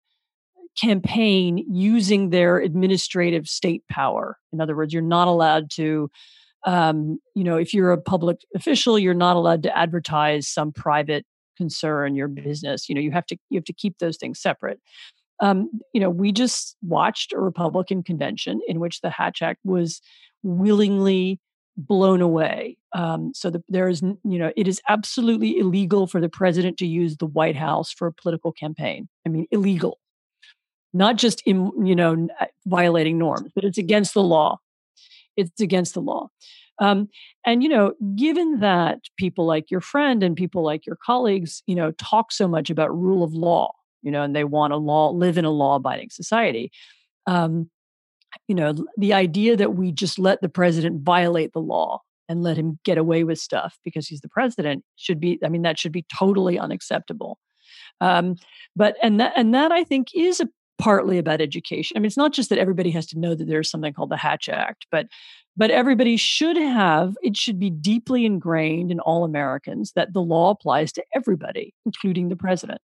campaign 0.79 1.65
using 1.69 2.29
their 2.29 2.59
administrative 2.59 3.47
state 3.47 3.83
power. 3.89 4.37
In 4.53 4.61
other 4.61 4.75
words 4.75 4.93
you're 4.93 5.01
not 5.01 5.27
allowed 5.27 5.69
to 5.71 6.09
um, 6.65 7.19
you 7.35 7.43
know 7.43 7.55
if 7.55 7.73
you're 7.73 7.91
a 7.91 8.01
public 8.01 8.39
official 8.53 8.99
you're 8.99 9.13
not 9.13 9.37
allowed 9.37 9.63
to 9.63 9.77
advertise 9.77 10.47
some 10.47 10.71
private 10.71 11.25
concern, 11.57 12.15
your 12.15 12.27
business. 12.27 12.87
You 12.87 12.95
know, 12.95 13.01
you 13.01 13.11
have 13.11 13.25
to 13.27 13.37
you 13.49 13.57
have 13.57 13.65
to 13.65 13.73
keep 13.73 13.97
those 13.97 14.17
things 14.17 14.39
separate. 14.39 14.79
Um, 15.39 15.69
you 15.93 16.01
know, 16.01 16.09
we 16.09 16.31
just 16.31 16.75
watched 16.81 17.33
a 17.33 17.39
Republican 17.39 18.03
convention 18.03 18.61
in 18.67 18.79
which 18.79 19.01
the 19.01 19.09
Hatch 19.09 19.41
Act 19.41 19.59
was 19.63 20.01
willingly 20.43 21.39
blown 21.77 22.21
away. 22.21 22.77
Um, 22.93 23.31
so 23.35 23.51
the, 23.51 23.63
there 23.69 23.87
is, 23.87 24.01
you 24.01 24.39
know, 24.39 24.51
it 24.57 24.67
is 24.67 24.81
absolutely 24.89 25.59
illegal 25.59 26.07
for 26.07 26.19
the 26.19 26.29
president 26.29 26.77
to 26.77 26.87
use 26.87 27.17
the 27.17 27.27
White 27.27 27.55
House 27.55 27.91
for 27.91 28.07
a 28.07 28.13
political 28.13 28.51
campaign. 28.51 29.07
I 29.25 29.29
mean, 29.29 29.45
illegal, 29.51 29.99
not 30.93 31.17
just 31.17 31.41
in, 31.45 31.71
you 31.85 31.95
know, 31.95 32.27
violating 32.65 33.19
norms, 33.19 33.51
but 33.53 33.63
it's 33.63 33.77
against 33.77 34.15
the 34.15 34.23
law. 34.23 34.59
It's 35.35 35.61
against 35.61 35.93
the 35.93 36.01
law. 36.01 36.29
Um, 36.79 37.09
and 37.45 37.63
you 37.63 37.69
know, 37.69 37.93
given 38.15 38.59
that 38.59 38.99
people 39.17 39.45
like 39.45 39.71
your 39.71 39.81
friend 39.81 40.23
and 40.23 40.35
people 40.35 40.63
like 40.63 40.85
your 40.85 40.97
colleagues, 41.03 41.63
you 41.67 41.75
know, 41.75 41.91
talk 41.91 42.31
so 42.31 42.47
much 42.47 42.69
about 42.69 42.95
rule 42.95 43.23
of 43.23 43.33
law, 43.33 43.73
you 44.03 44.11
know, 44.11 44.23
and 44.23 44.35
they 44.35 44.43
want 44.43 44.73
a 44.73 44.77
law, 44.77 45.09
live 45.09 45.37
in 45.37 45.45
a 45.45 45.51
law-abiding 45.51 46.09
society. 46.11 46.71
Um, 47.25 47.69
you 48.47 48.55
know, 48.55 48.75
the 48.97 49.13
idea 49.13 49.55
that 49.57 49.75
we 49.75 49.91
just 49.91 50.19
let 50.19 50.41
the 50.41 50.49
president 50.49 51.01
violate 51.01 51.53
the 51.53 51.59
law 51.59 52.01
and 52.29 52.43
let 52.43 52.57
him 52.57 52.79
get 52.83 52.97
away 52.97 53.23
with 53.23 53.39
stuff 53.39 53.77
because 53.83 54.07
he's 54.07 54.21
the 54.21 54.29
president 54.29 54.83
should 54.95 55.19
be. 55.19 55.39
I 55.43 55.49
mean, 55.49 55.61
that 55.63 55.79
should 55.79 55.91
be 55.91 56.05
totally 56.17 56.59
unacceptable. 56.59 57.39
Um, 58.01 58.35
but 58.75 58.95
and 59.01 59.19
that 59.19 59.33
and 59.35 59.53
that 59.55 59.71
I 59.71 59.83
think 59.83 60.09
is 60.13 60.39
a 60.39 60.49
partly 60.77 61.17
about 61.17 61.41
education. 61.41 61.97
I 61.97 61.99
mean, 61.99 62.07
it's 62.07 62.17
not 62.17 62.33
just 62.33 62.49
that 62.49 62.59
everybody 62.59 62.91
has 62.91 63.07
to 63.07 63.19
know 63.19 63.33
that 63.33 63.47
there's 63.47 63.69
something 63.69 63.93
called 63.93 64.11
the 64.11 64.17
Hatch 64.17 64.47
Act, 64.47 64.85
but 64.91 65.07
but 65.57 65.71
everybody 65.71 66.15
should 66.15 66.55
have 66.55 67.15
it 67.21 67.35
should 67.35 67.59
be 67.59 67.69
deeply 67.69 68.25
ingrained 68.25 68.91
in 68.91 68.99
all 68.99 69.23
Americans 69.23 69.91
that 69.95 70.13
the 70.13 70.21
law 70.21 70.51
applies 70.51 70.91
to 70.93 71.03
everybody, 71.13 71.73
including 71.85 72.29
the 72.29 72.35
president. 72.35 72.79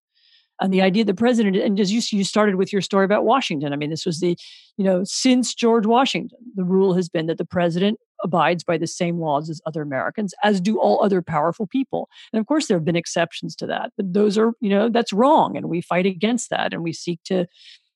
And 0.59 0.73
the 0.73 0.81
idea 0.81 1.01
of 1.01 1.07
the 1.07 1.13
president, 1.13 1.55
and 1.55 1.79
as 1.79 1.91
you 1.91 2.01
you 2.17 2.23
started 2.23 2.55
with 2.55 2.71
your 2.71 2.81
story 2.81 3.05
about 3.05 3.25
Washington, 3.25 3.73
I 3.73 3.75
mean, 3.75 3.89
this 3.89 4.05
was 4.05 4.19
the, 4.19 4.37
you 4.77 4.83
know, 4.83 5.03
since 5.03 5.53
George 5.53 5.85
Washington, 5.85 6.37
the 6.55 6.63
rule 6.63 6.93
has 6.93 7.09
been 7.09 7.27
that 7.27 7.37
the 7.37 7.45
president 7.45 7.99
abides 8.23 8.63
by 8.63 8.77
the 8.77 8.87
same 8.87 9.19
laws 9.19 9.49
as 9.49 9.59
other 9.65 9.81
Americans, 9.81 10.33
as 10.43 10.61
do 10.61 10.79
all 10.79 11.03
other 11.03 11.21
powerful 11.21 11.67
people. 11.67 12.07
And 12.31 12.39
of 12.39 12.45
course, 12.45 12.67
there 12.67 12.77
have 12.77 12.85
been 12.85 12.95
exceptions 12.95 13.55
to 13.57 13.67
that, 13.67 13.91
but 13.97 14.13
those 14.13 14.37
are, 14.37 14.53
you 14.61 14.69
know, 14.69 14.89
that's 14.89 15.11
wrong, 15.11 15.57
and 15.57 15.69
we 15.69 15.81
fight 15.81 16.05
against 16.05 16.49
that, 16.51 16.73
and 16.73 16.83
we 16.83 16.93
seek 16.93 17.19
to 17.25 17.45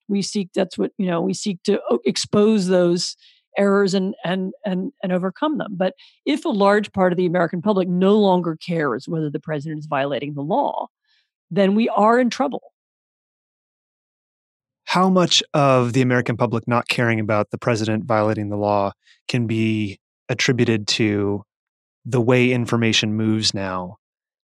we 0.10 0.22
seek 0.22 0.50
that's 0.54 0.78
what 0.78 0.92
you 0.98 1.06
know 1.06 1.22
we 1.22 1.34
seek 1.34 1.62
to 1.64 1.80
oh, 1.90 2.00
expose 2.06 2.68
those 2.68 3.16
errors 3.58 3.94
and 3.94 4.16
and 4.24 4.54
and 4.66 4.92
and 5.04 5.12
overcome 5.12 5.58
them. 5.58 5.76
But 5.76 5.94
if 6.26 6.46
a 6.46 6.50
large 6.50 6.92
part 6.92 7.12
of 7.12 7.18
the 7.18 7.26
american 7.26 7.62
public 7.62 7.88
no 7.88 8.18
longer 8.18 8.56
cares 8.56 9.08
whether 9.08 9.30
the 9.30 9.40
president 9.40 9.80
is 9.80 9.86
violating 9.86 10.34
the 10.34 10.42
law 10.42 10.88
then 11.50 11.76
we 11.76 11.88
are 11.90 12.20
in 12.20 12.30
trouble. 12.30 12.62
How 14.86 15.10
much 15.10 15.44
of 15.54 15.94
the 15.94 16.02
american 16.02 16.38
public 16.38 16.68
not 16.68 16.88
caring 16.88 17.20
about 17.20 17.52
the 17.52 17.58
president 17.58 18.06
violating 18.06 18.50
the 18.50 18.58
law 18.58 18.94
can 19.28 19.48
be 19.48 20.00
attributed 20.30 20.88
to 20.88 21.44
the 22.06 22.22
way 22.22 22.52
information 22.52 23.14
moves 23.14 23.54
now 23.54 23.98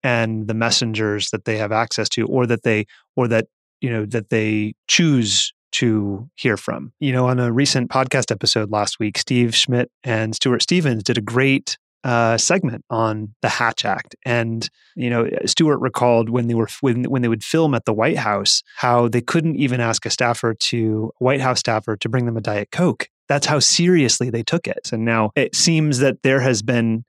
and 0.04 0.48
the 0.48 0.54
messengers 0.54 1.32
that 1.32 1.46
they 1.46 1.58
have 1.58 1.72
access 1.72 2.08
to 2.10 2.26
or 2.28 2.46
that 2.46 2.64
they 2.64 2.86
or 3.16 3.28
that 3.28 3.48
you 3.82 3.90
know 3.90 4.06
that 4.06 4.30
they 4.30 4.74
choose 4.88 5.54
to 5.74 6.30
hear 6.36 6.58
from. 6.58 6.94
You 7.00 7.12
know, 7.12 7.28
on 7.28 7.40
a 7.40 7.52
recent 7.52 7.90
podcast 7.90 8.32
episode 8.32 8.72
last 8.72 9.00
week, 9.00 9.18
Steve 9.18 9.56
Schmidt 9.56 9.92
and 10.04 10.36
Stuart 10.36 10.62
Stevens 10.62 11.04
did 11.04 11.18
a 11.18 11.22
great 11.22 11.78
uh, 12.04 12.38
segment 12.38 12.86
on 12.90 13.34
the 13.42 13.50
Hatch 13.50 13.84
Act, 13.84 14.16
and 14.26 14.70
you 14.96 15.10
know, 15.10 15.28
Stuart 15.46 15.80
recalled 15.80 16.30
when 16.30 16.48
they 16.48 16.54
were 16.54 16.70
when 16.82 17.04
when 17.06 17.22
they 17.22 17.28
would 17.28 17.44
film 17.44 17.74
at 17.74 17.86
the 17.86 17.94
White 17.94 18.18
House, 18.18 18.64
how 18.78 19.08
they 19.08 19.22
couldn't 19.22 19.58
even 19.58 19.80
ask 19.80 20.06
a 20.06 20.10
staffer 20.10 20.54
to 20.54 21.12
White 21.20 21.42
House 21.42 21.60
staffer 21.60 21.98
to 21.98 22.10
bring 22.10 22.26
them 22.26 22.38
a 22.38 22.42
Diet 22.42 22.70
Coke. 22.72 23.10
That's 23.28 23.48
how 23.48 23.60
seriously 23.60 24.30
they 24.30 24.44
took 24.44 24.68
it. 24.68 24.90
And 24.94 25.04
now 25.04 25.32
it 25.36 25.54
seems 25.54 26.00
that 26.00 26.24
there 26.24 26.40
has 26.40 26.62
been 26.62 27.04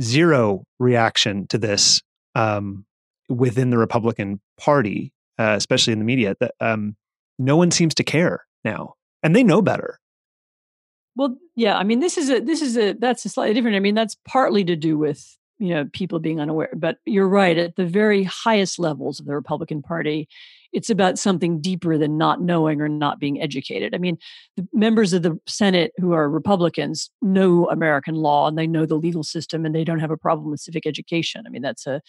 zero 0.00 0.64
reaction 0.78 1.46
to 1.48 1.58
this 1.58 2.00
um, 2.34 2.86
within 3.28 3.68
the 3.68 3.76
Republican 3.76 4.40
Party 4.58 5.12
uh, 5.38 5.54
especially 5.56 5.92
in 5.92 5.98
the 5.98 6.04
media, 6.04 6.36
that 6.40 6.54
um, 6.60 6.96
no 7.38 7.56
one 7.56 7.70
seems 7.70 7.94
to 7.96 8.04
care 8.04 8.44
now, 8.64 8.94
and 9.22 9.34
they 9.34 9.44
know 9.44 9.62
better. 9.62 9.98
Well, 11.16 11.36
yeah, 11.56 11.76
I 11.76 11.82
mean, 11.82 12.00
this 12.00 12.16
is 12.16 12.30
a 12.30 12.40
this 12.40 12.62
is 12.62 12.76
a 12.76 12.92
that's 12.94 13.24
a 13.24 13.28
slightly 13.28 13.54
different. 13.54 13.76
I 13.76 13.80
mean, 13.80 13.94
that's 13.94 14.16
partly 14.26 14.64
to 14.64 14.76
do 14.76 14.96
with 14.96 15.36
you 15.58 15.74
know 15.74 15.84
people 15.92 16.18
being 16.18 16.40
unaware, 16.40 16.70
but 16.74 16.98
you're 17.04 17.28
right. 17.28 17.56
At 17.58 17.76
the 17.76 17.86
very 17.86 18.24
highest 18.24 18.78
levels 18.78 19.20
of 19.20 19.26
the 19.26 19.34
Republican 19.34 19.82
Party, 19.82 20.28
it's 20.72 20.88
about 20.88 21.18
something 21.18 21.60
deeper 21.60 21.98
than 21.98 22.16
not 22.16 22.40
knowing 22.40 22.80
or 22.80 22.88
not 22.88 23.20
being 23.20 23.40
educated. 23.40 23.94
I 23.94 23.98
mean, 23.98 24.16
the 24.56 24.66
members 24.72 25.12
of 25.12 25.22
the 25.22 25.38
Senate 25.46 25.92
who 25.98 26.12
are 26.12 26.30
Republicans 26.30 27.10
know 27.20 27.68
American 27.68 28.14
law 28.14 28.48
and 28.48 28.56
they 28.56 28.66
know 28.66 28.86
the 28.86 28.96
legal 28.96 29.22
system 29.22 29.66
and 29.66 29.74
they 29.74 29.84
don't 29.84 30.00
have 30.00 30.10
a 30.10 30.16
problem 30.16 30.50
with 30.50 30.60
civic 30.60 30.86
education. 30.86 31.44
I 31.46 31.50
mean, 31.50 31.62
that's 31.62 31.86
a 31.86 32.00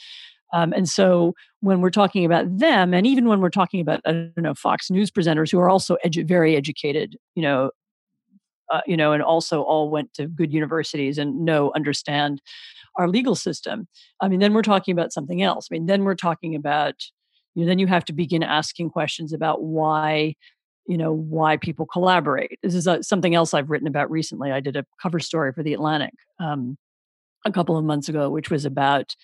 um, 0.54 0.72
and 0.72 0.88
so 0.88 1.34
when 1.62 1.82
we're 1.82 1.90
talking 1.90 2.24
about 2.24 2.46
them, 2.60 2.94
and 2.94 3.08
even 3.08 3.28
when 3.28 3.42
we're 3.42 3.50
talking 3.50 3.82
about, 3.82 4.02
I 4.06 4.12
don't 4.12 4.38
know, 4.38 4.54
Fox 4.54 4.92
News 4.92 5.10
presenters 5.10 5.52
who 5.52 5.60
are 5.60 5.70
also 5.70 5.98
edu- 6.06 6.28
very 6.28 6.56
educated, 6.56 7.18
you 7.36 7.42
know, 7.42 7.72
uh, 8.72 8.82
you 8.86 8.96
know, 8.96 9.14
and 9.14 9.22
also 9.22 9.64
all 9.64 9.90
went 9.90 10.14
to 10.14 10.28
good 10.28 10.54
universities 10.54 11.18
and 11.18 11.44
know, 11.44 11.72
understand 11.76 12.42
our 12.98 13.08
legal 13.08 13.36
system. 13.36 13.88
I 14.22 14.28
mean, 14.28 14.40
then 14.40 14.54
we're 14.54 14.62
talking 14.62 14.94
about 14.94 15.12
something 15.12 15.42
else. 15.42 15.68
I 15.72 15.74
mean, 15.74 15.88
then 15.88 16.04
we're 16.04 16.16
talking 16.16 16.56
about, 16.56 16.96
you 17.56 17.64
know, 17.64 17.68
then 17.68 17.80
you 17.80 17.88
have 17.88 18.06
to 18.06 18.14
begin 18.14 18.44
asking 18.44 18.92
questions 18.92 19.34
about 19.34 19.64
why, 19.64 20.36
you 20.88 20.98
know, 20.98 21.12
why 21.12 21.58
people 21.58 21.88
collaborate. 21.88 22.60
This 22.62 22.76
is 22.76 22.86
a, 22.86 22.94
uh, 22.94 23.02
something 23.02 23.34
else 23.34 23.54
I've 23.54 23.70
written 23.72 23.88
about 23.88 24.12
recently. 24.12 24.52
I 24.52 24.60
did 24.60 24.76
a 24.76 24.86
cover 25.02 25.20
story 25.20 25.52
for 25.52 25.64
The 25.64 25.74
Atlantic 25.74 26.14
um, 26.40 26.78
a 27.44 27.52
couple 27.52 27.78
of 27.78 27.86
months 27.86 28.08
ago, 28.08 28.30
which 28.30 28.52
was 28.52 28.66
about, 28.66 29.16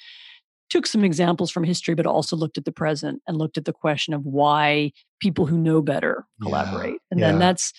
took 0.70 0.86
some 0.86 1.03
examples 1.03 1.51
from 1.51 1.63
history, 1.63 1.95
but 1.95 2.05
also 2.05 2.36
looked 2.36 2.57
at 2.57 2.65
the 2.65 2.72
present 2.72 3.22
and 3.28 3.38
looked 3.38 3.57
at 3.57 3.65
the 3.65 3.74
question 3.74 4.13
of 4.13 4.26
why 4.26 4.91
people 5.20 5.45
who 5.45 5.57
know 5.57 5.82
better 5.82 6.26
collaborate. 6.41 6.93
Yeah, 6.93 6.99
and 7.11 7.20
yeah. 7.20 7.32
then 7.32 7.39
that's, 7.39 7.74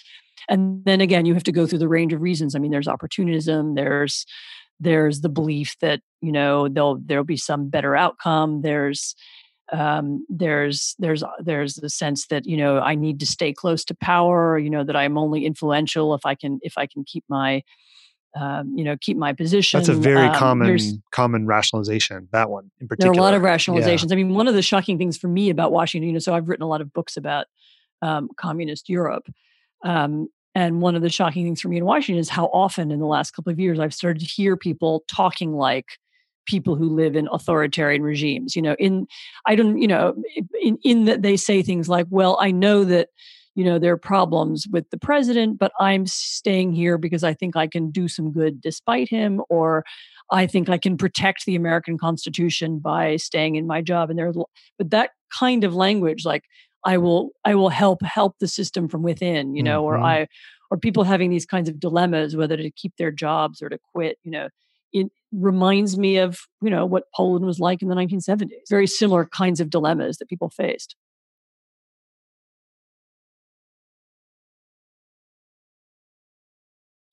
and 0.49 0.85
then 0.85 1.01
again, 1.01 1.27
you 1.27 1.35
have 1.35 1.45
to 1.45 1.53
go 1.53 1.67
through 1.67 1.79
the 1.79 1.89
range 1.89 2.13
of 2.13 2.21
reasons. 2.21 2.55
I 2.55 2.59
mean, 2.59 2.71
there's 2.71 2.89
opportunism, 2.89 3.75
there's 3.75 4.27
there's 4.83 5.21
the 5.21 5.29
belief 5.29 5.77
that 5.81 6.01
you 6.23 6.33
know 6.33 6.69
there'll 6.69 6.99
there'll 7.05 7.23
be 7.23 7.37
some 7.37 7.69
better 7.69 7.95
outcome 7.95 8.63
there's 8.63 9.15
um, 9.73 10.27
there's 10.29 10.95
there's 10.99 11.23
there's 11.43 11.75
the 11.77 11.91
sense 11.91 12.27
that 12.27 12.47
you 12.47 12.57
know 12.57 12.81
I 12.81 12.95
need 12.95 13.21
to 13.21 13.27
stay 13.27 13.53
close 13.53 13.85
to 13.85 13.95
power. 13.95 14.59
You 14.59 14.71
know 14.71 14.85
that 14.85 14.97
I'm 14.97 15.17
only 15.17 15.47
influential 15.47 16.15
if 16.15 16.27
I 16.27 16.35
can 16.35 16.59
if 16.63 16.75
I 16.77 16.87
can 16.87 17.05
keep 17.05 17.25
my 17.29 17.63
um, 18.39 18.73
you 18.77 18.85
know 18.85 18.97
keep 19.01 19.17
my 19.17 19.33
position. 19.33 19.79
That's 19.79 19.89
a 19.89 19.95
very 19.95 20.27
um, 20.27 20.35
common 20.35 21.03
common 21.11 21.47
rationalization. 21.47 22.29
That 22.33 22.51
one 22.51 22.71
in 22.81 22.89
particular. 22.89 23.13
There 23.13 23.21
are 23.21 23.23
a 23.23 23.25
lot 23.25 23.35
of 23.35 23.43
rationalizations. 23.43 24.09
Yeah. 24.09 24.15
I 24.15 24.17
mean, 24.17 24.35
one 24.35 24.49
of 24.49 24.55
the 24.55 24.63
shocking 24.63 24.99
things 24.99 25.17
for 25.17 25.29
me 25.29 25.51
about 25.51 25.73
Washington, 25.73 26.07
you 26.07 26.13
know, 26.13 26.19
so 26.19 26.35
I've 26.35 26.49
written 26.49 26.63
a 26.63 26.69
lot 26.69 26.81
of 26.81 26.93
books 26.93 27.17
about 27.17 27.47
um, 28.03 28.29
communist 28.37 28.89
Europe. 28.89 29.27
Um, 29.85 30.29
and 30.55 30.81
one 30.81 30.97
of 30.97 31.03
the 31.03 31.11
shocking 31.11 31.45
things 31.45 31.61
for 31.61 31.69
me 31.69 31.77
in 31.77 31.85
Washington 31.85 32.21
is 32.21 32.29
how 32.29 32.47
often 32.47 32.91
in 32.91 32.99
the 32.99 33.07
last 33.07 33.33
couple 33.33 33.53
of 33.53 33.61
years 33.61 33.79
I've 33.79 33.95
started 33.95 34.21
to 34.21 34.27
hear 34.27 34.57
people 34.57 35.05
talking 35.07 35.55
like 35.55 35.99
people 36.47 36.75
who 36.75 36.89
live 36.89 37.15
in 37.15 37.29
authoritarian 37.31 38.03
regimes. 38.03 38.57
You 38.57 38.63
know, 38.63 38.77
in 38.79 39.07
I 39.47 39.55
don't, 39.55 39.81
you 39.81 39.89
know, 39.89 40.15
in 40.61 40.79
in 40.83 41.05
that 41.05 41.23
they 41.23 41.37
say 41.37 41.63
things 41.63 41.89
like, 41.89 42.07
"Well, 42.11 42.37
I 42.41 42.51
know 42.51 42.85
that." 42.85 43.09
You 43.55 43.65
know, 43.65 43.79
there 43.79 43.93
are 43.93 43.99
problems 43.99 44.67
with 44.71 44.89
the 44.91 44.99
president, 44.99 45.59
but 45.59 45.73
I'm 45.81 46.07
staying 46.07 46.73
here 46.73 46.99
because 46.99 47.25
I 47.25 47.35
think 47.35 47.57
I 47.57 47.67
can 47.67 47.91
do 47.91 48.07
some 48.09 48.33
good 48.33 48.61
despite 48.61 49.09
him, 49.09 49.43
or 49.49 49.85
I 50.31 50.47
think 50.47 50.69
I 50.69 50.79
can 50.79 50.97
protect 50.97 51.45
the 51.45 51.57
American 51.57 51.99
Constitution 51.99 52.79
by 52.79 53.17
staying 53.17 53.57
in 53.57 53.67
my 53.67 53.83
job. 53.83 54.09
And 54.09 54.19
there's, 54.19 54.37
but 54.79 54.91
that 54.91 55.11
kind 55.37 55.65
of 55.65 55.75
language, 55.75 56.25
like 56.25 56.45
I 56.85 56.99
will 56.99 57.31
I 57.45 57.55
will 57.55 57.69
help 57.69 58.03
help 58.03 58.37
the 58.41 58.49
system 58.49 58.89
from 58.89 59.03
within, 59.03 59.55
you 59.55 59.63
know, 59.63 59.83
mm-hmm. 59.83 59.97
or 59.97 59.99
I 59.99 60.27
or 60.71 60.79
people 60.79 61.05
having 61.05 61.31
these 61.31 61.47
kinds 61.47 61.69
of 61.69 61.81
dilemmas 61.81 62.37
whether 62.37 62.57
to 62.57 62.71
keep 62.71 62.93
their 62.97 63.11
jobs 63.11 63.61
or 63.61 63.69
to 63.69 63.79
quit, 63.93 64.19
you 64.23 64.31
know. 64.31 64.49
It 64.93 65.07
reminds 65.33 65.97
me 65.97 66.17
of, 66.17 66.41
you 66.61 66.71
know, 66.71 66.85
what 66.85 67.05
Poland 67.15 67.45
was 67.45 67.61
like 67.61 67.81
in 67.81 67.89
the 67.89 67.95
1970s. 67.95 68.49
Very 68.69 68.89
similar 68.89 69.25
kinds 69.25 69.61
of 69.61 69.71
dilemmas 69.71 70.17
that 70.19 70.29
people 70.29 70.51
faced. 70.51 70.97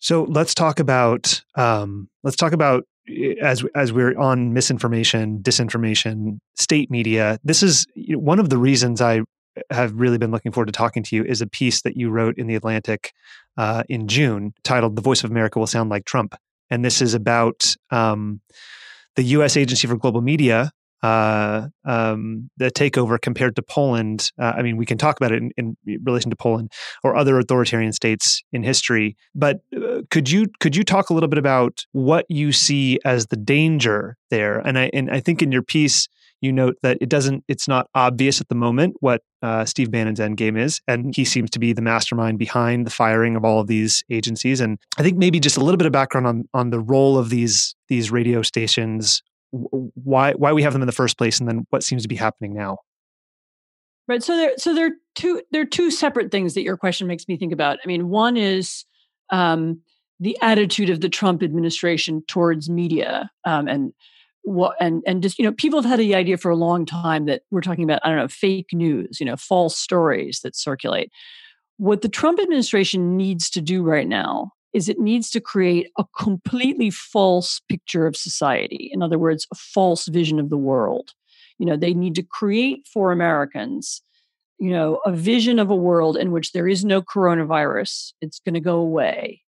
So 0.07 0.23
let's 0.23 0.53
talk 0.53 0.79
about 0.79 1.43
um, 1.55 2.07
let's 2.23 2.37
talk 2.37 2.53
about 2.53 2.85
eh, 3.09 3.33
as 3.41 3.65
as 3.75 3.91
we're 3.91 4.17
on 4.17 4.53
misinformation, 4.53 5.39
disinformation, 5.39 6.37
state 6.55 6.89
media. 6.89 7.39
This 7.43 7.61
is 7.61 7.85
one 7.97 8.39
of 8.39 8.49
the 8.49 8.57
reasons 8.57 9.01
I 9.01 9.23
have 9.69 9.93
really 9.95 10.17
been 10.17 10.31
looking 10.31 10.53
forward 10.53 10.67
to 10.67 10.71
talking 10.71 11.03
to 11.03 11.15
you 11.17 11.25
is 11.25 11.41
a 11.41 11.45
piece 11.45 11.81
that 11.81 11.97
you 11.97 12.09
wrote 12.09 12.37
in 12.37 12.47
the 12.47 12.55
Atlantic 12.55 13.11
uh, 13.57 13.83
in 13.89 14.07
June 14.07 14.53
titled 14.63 14.95
"The 14.95 15.01
Voice 15.01 15.25
of 15.25 15.29
America 15.29 15.59
Will 15.59 15.67
Sound 15.67 15.89
Like 15.89 16.05
Trump," 16.05 16.35
and 16.69 16.85
this 16.85 17.01
is 17.01 17.13
about 17.13 17.75
um, 17.91 18.39
the 19.17 19.23
U.S. 19.23 19.57
Agency 19.57 19.89
for 19.89 19.97
Global 19.97 20.21
Media. 20.21 20.71
Uh, 21.03 21.67
um, 21.85 22.49
the 22.57 22.71
takeover 22.71 23.21
compared 23.21 23.55
to 23.55 23.61
Poland. 23.61 24.31
Uh, 24.39 24.53
I 24.57 24.63
mean, 24.63 24.77
we 24.77 24.85
can 24.85 24.97
talk 24.97 25.17
about 25.17 25.31
it 25.31 25.43
in, 25.43 25.51
in, 25.55 25.77
relation 26.03 26.31
to 26.31 26.35
Poland 26.35 26.71
or 27.03 27.15
other 27.15 27.37
authoritarian 27.37 27.93
states 27.93 28.43
in 28.51 28.63
history. 28.63 29.15
But 29.35 29.59
uh, 29.75 30.01
could 30.09 30.29
you 30.29 30.47
could 30.59 30.75
you 30.75 30.83
talk 30.83 31.11
a 31.11 31.13
little 31.13 31.29
bit 31.29 31.37
about 31.37 31.85
what 31.91 32.25
you 32.29 32.51
see 32.51 32.97
as 33.05 33.27
the 33.27 33.37
danger 33.37 34.17
there? 34.31 34.59
And 34.59 34.79
I 34.79 34.89
and 34.91 35.11
I 35.11 35.19
think 35.19 35.43
in 35.43 35.51
your 35.51 35.61
piece 35.61 36.07
you 36.41 36.51
note 36.51 36.77
that 36.83 36.97
it 37.01 37.09
doesn't 37.09 37.43
it's 37.47 37.67
not 37.67 37.89
obvious 37.95 38.39
at 38.41 38.47
the 38.47 38.55
moment 38.55 38.95
what 38.99 39.21
uh, 39.41 39.65
steve 39.65 39.91
bannon's 39.91 40.19
endgame 40.19 40.59
is 40.59 40.81
and 40.87 41.15
he 41.15 41.25
seems 41.25 41.49
to 41.49 41.59
be 41.59 41.73
the 41.73 41.81
mastermind 41.81 42.37
behind 42.37 42.85
the 42.85 42.91
firing 42.91 43.35
of 43.35 43.43
all 43.43 43.59
of 43.59 43.67
these 43.67 44.03
agencies 44.09 44.61
and 44.61 44.77
i 44.97 45.03
think 45.03 45.17
maybe 45.17 45.39
just 45.39 45.57
a 45.57 45.63
little 45.63 45.77
bit 45.77 45.87
of 45.87 45.91
background 45.91 46.27
on 46.27 46.43
on 46.53 46.69
the 46.69 46.79
role 46.79 47.17
of 47.17 47.29
these 47.29 47.75
these 47.87 48.11
radio 48.11 48.41
stations 48.41 49.21
why 49.51 50.33
why 50.33 50.53
we 50.53 50.63
have 50.63 50.73
them 50.73 50.81
in 50.81 50.87
the 50.87 50.91
first 50.91 51.17
place 51.17 51.39
and 51.39 51.47
then 51.47 51.65
what 51.69 51.83
seems 51.83 52.01
to 52.03 52.07
be 52.07 52.15
happening 52.15 52.53
now. 52.53 52.77
Right 54.07 54.23
so 54.23 54.37
there 54.37 54.53
so 54.57 54.73
there 54.73 54.87
are 54.87 54.95
two 55.15 55.41
there 55.51 55.61
are 55.61 55.65
two 55.65 55.91
separate 55.91 56.31
things 56.31 56.53
that 56.53 56.63
your 56.63 56.77
question 56.77 57.07
makes 57.07 57.27
me 57.27 57.37
think 57.37 57.53
about. 57.53 57.79
I 57.83 57.87
mean 57.87 58.09
one 58.09 58.37
is 58.37 58.85
um, 59.29 59.81
the 60.19 60.37
attitude 60.41 60.89
of 60.89 61.01
the 61.01 61.09
trump 61.09 61.43
administration 61.43 62.23
towards 62.27 62.69
media 62.69 63.29
um, 63.45 63.67
and 63.67 63.93
what 64.43 64.77
and 64.79 65.03
and 65.05 65.21
just 65.21 65.37
you 65.37 65.43
know 65.43 65.51
people 65.51 65.81
have 65.81 65.89
had 65.89 65.99
the 65.99 66.15
idea 66.15 66.37
for 66.37 66.49
a 66.49 66.55
long 66.55 66.85
time 66.85 67.25
that 67.25 67.41
we're 67.51 67.59
talking 67.59 67.83
about 67.83 67.99
i 68.05 68.07
don't 68.07 68.17
know 68.17 68.29
fake 68.29 68.69
news 68.71 69.19
you 69.19 69.25
know 69.25 69.35
false 69.35 69.77
stories 69.77 70.39
that 70.41 70.55
circulate. 70.55 71.11
What 71.79 72.01
the 72.01 72.09
trump 72.09 72.39
administration 72.39 73.17
needs 73.17 73.49
to 73.51 73.61
do 73.61 73.83
right 73.83 74.07
now 74.07 74.53
is 74.77 74.87
it 74.87 74.99
needs 74.99 75.31
to 75.31 75.41
create 75.41 75.89
a 75.97 76.05
completely 76.15 76.91
false 76.91 77.59
picture 77.67 78.05
of 78.05 78.15
society 78.15 78.89
in 78.93 79.01
other 79.01 79.17
words 79.17 79.47
a 79.51 79.55
false 79.55 80.07
vision 80.07 80.39
of 80.39 80.51
the 80.51 80.57
world 80.57 81.13
you 81.57 81.65
know 81.65 81.75
they 81.75 81.93
need 81.93 82.13
to 82.13 82.21
create 82.21 82.87
for 82.93 83.11
americans 83.11 84.03
you 84.59 84.69
know 84.69 84.99
a 85.05 85.11
vision 85.11 85.57
of 85.57 85.71
a 85.71 85.75
world 85.75 86.15
in 86.15 86.31
which 86.31 86.51
there 86.51 86.67
is 86.67 86.85
no 86.85 87.01
coronavirus 87.01 88.13
it's 88.21 88.39
going 88.39 88.53
to 88.53 88.59
go 88.59 88.77
away 88.77 89.41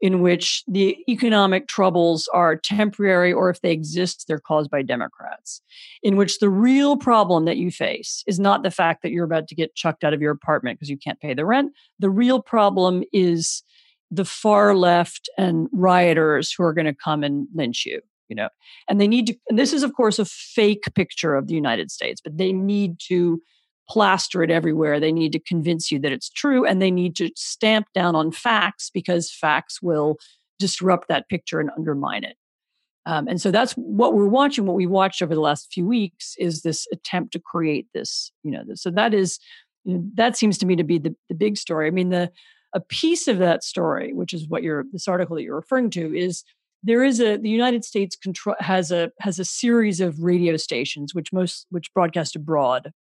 in 0.00 0.20
which 0.20 0.64
the 0.66 0.98
economic 1.08 1.66
troubles 1.66 2.28
are 2.34 2.56
temporary 2.56 3.32
or 3.32 3.48
if 3.48 3.62
they 3.62 3.70
exist, 3.70 4.26
they're 4.28 4.38
caused 4.38 4.70
by 4.70 4.82
Democrats, 4.82 5.62
in 6.02 6.16
which 6.16 6.40
the 6.40 6.50
real 6.50 6.94
problem 6.94 7.46
that 7.46 7.56
you 7.56 7.70
face 7.70 8.22
is 8.26 8.38
not 8.38 8.62
the 8.62 8.70
fact 8.70 9.02
that 9.02 9.12
you're 9.12 9.24
about 9.24 9.48
to 9.48 9.54
get 9.54 9.74
chucked 9.74 10.04
out 10.04 10.12
of 10.12 10.20
your 10.20 10.32
apartment 10.32 10.78
because 10.78 10.90
you 10.90 10.98
can't 10.98 11.20
pay 11.20 11.32
the 11.32 11.46
rent. 11.46 11.72
The 12.00 12.10
real 12.10 12.42
problem 12.42 13.02
is 13.14 13.62
the 14.14 14.24
far 14.24 14.74
left 14.74 15.28
and 15.38 15.68
rioters 15.72 16.52
who 16.52 16.62
are 16.62 16.72
going 16.72 16.86
to 16.86 16.94
come 16.94 17.22
and 17.22 17.46
lynch 17.54 17.84
you 17.86 18.00
you 18.28 18.36
know 18.36 18.48
and 18.88 19.00
they 19.00 19.08
need 19.08 19.26
to 19.26 19.34
and 19.48 19.58
this 19.58 19.72
is 19.72 19.82
of 19.82 19.94
course 19.94 20.18
a 20.18 20.24
fake 20.24 20.84
picture 20.94 21.34
of 21.34 21.46
the 21.46 21.54
united 21.54 21.90
states 21.90 22.20
but 22.22 22.36
they 22.36 22.52
need 22.52 22.96
to 22.98 23.40
plaster 23.88 24.42
it 24.42 24.50
everywhere. 24.50 24.98
They 24.98 25.12
need 25.12 25.32
to 25.32 25.38
convince 25.38 25.90
you 25.90 25.98
that 26.00 26.12
it's 26.12 26.30
true 26.30 26.64
and 26.64 26.80
they 26.80 26.90
need 26.90 27.16
to 27.16 27.30
stamp 27.36 27.86
down 27.94 28.16
on 28.16 28.32
facts 28.32 28.90
because 28.92 29.32
facts 29.32 29.82
will 29.82 30.16
disrupt 30.58 31.08
that 31.08 31.28
picture 31.28 31.60
and 31.60 31.70
undermine 31.76 32.24
it. 32.24 32.36
Um, 33.06 33.28
and 33.28 33.40
so 33.40 33.50
that's 33.50 33.72
what 33.72 34.14
we're 34.14 34.26
watching. 34.26 34.64
What 34.64 34.76
we 34.76 34.86
watched 34.86 35.20
over 35.20 35.34
the 35.34 35.40
last 35.40 35.70
few 35.72 35.86
weeks 35.86 36.34
is 36.38 36.62
this 36.62 36.86
attempt 36.92 37.32
to 37.32 37.38
create 37.38 37.86
this, 37.92 38.32
you 38.42 38.50
know, 38.50 38.62
this, 38.66 38.82
so 38.82 38.90
that 38.92 39.12
is, 39.12 39.38
you 39.84 39.94
know, 39.94 40.04
that 40.14 40.38
seems 40.38 40.56
to 40.58 40.66
me 40.66 40.76
to 40.76 40.84
be 40.84 40.98
the, 40.98 41.14
the 41.28 41.34
big 41.34 41.58
story. 41.58 41.86
I 41.86 41.90
mean, 41.90 42.08
the, 42.08 42.32
a 42.74 42.80
piece 42.80 43.28
of 43.28 43.38
that 43.38 43.64
story, 43.64 44.12
which 44.12 44.34
is 44.34 44.46
what 44.48 44.62
you're, 44.62 44.84
this 44.92 45.08
article 45.08 45.36
that 45.36 45.42
you're 45.42 45.56
referring 45.56 45.90
to 45.90 46.14
is 46.14 46.44
there 46.82 47.02
is 47.02 47.20
a, 47.20 47.38
the 47.38 47.48
United 47.48 47.84
States 47.84 48.14
control 48.14 48.56
has 48.60 48.90
a, 48.90 49.10
has 49.20 49.38
a 49.38 49.44
series 49.44 50.00
of 50.00 50.22
radio 50.22 50.56
stations, 50.56 51.14
which 51.14 51.32
most, 51.32 51.66
which 51.70 51.92
broadcast 51.94 52.36
abroad 52.36 52.92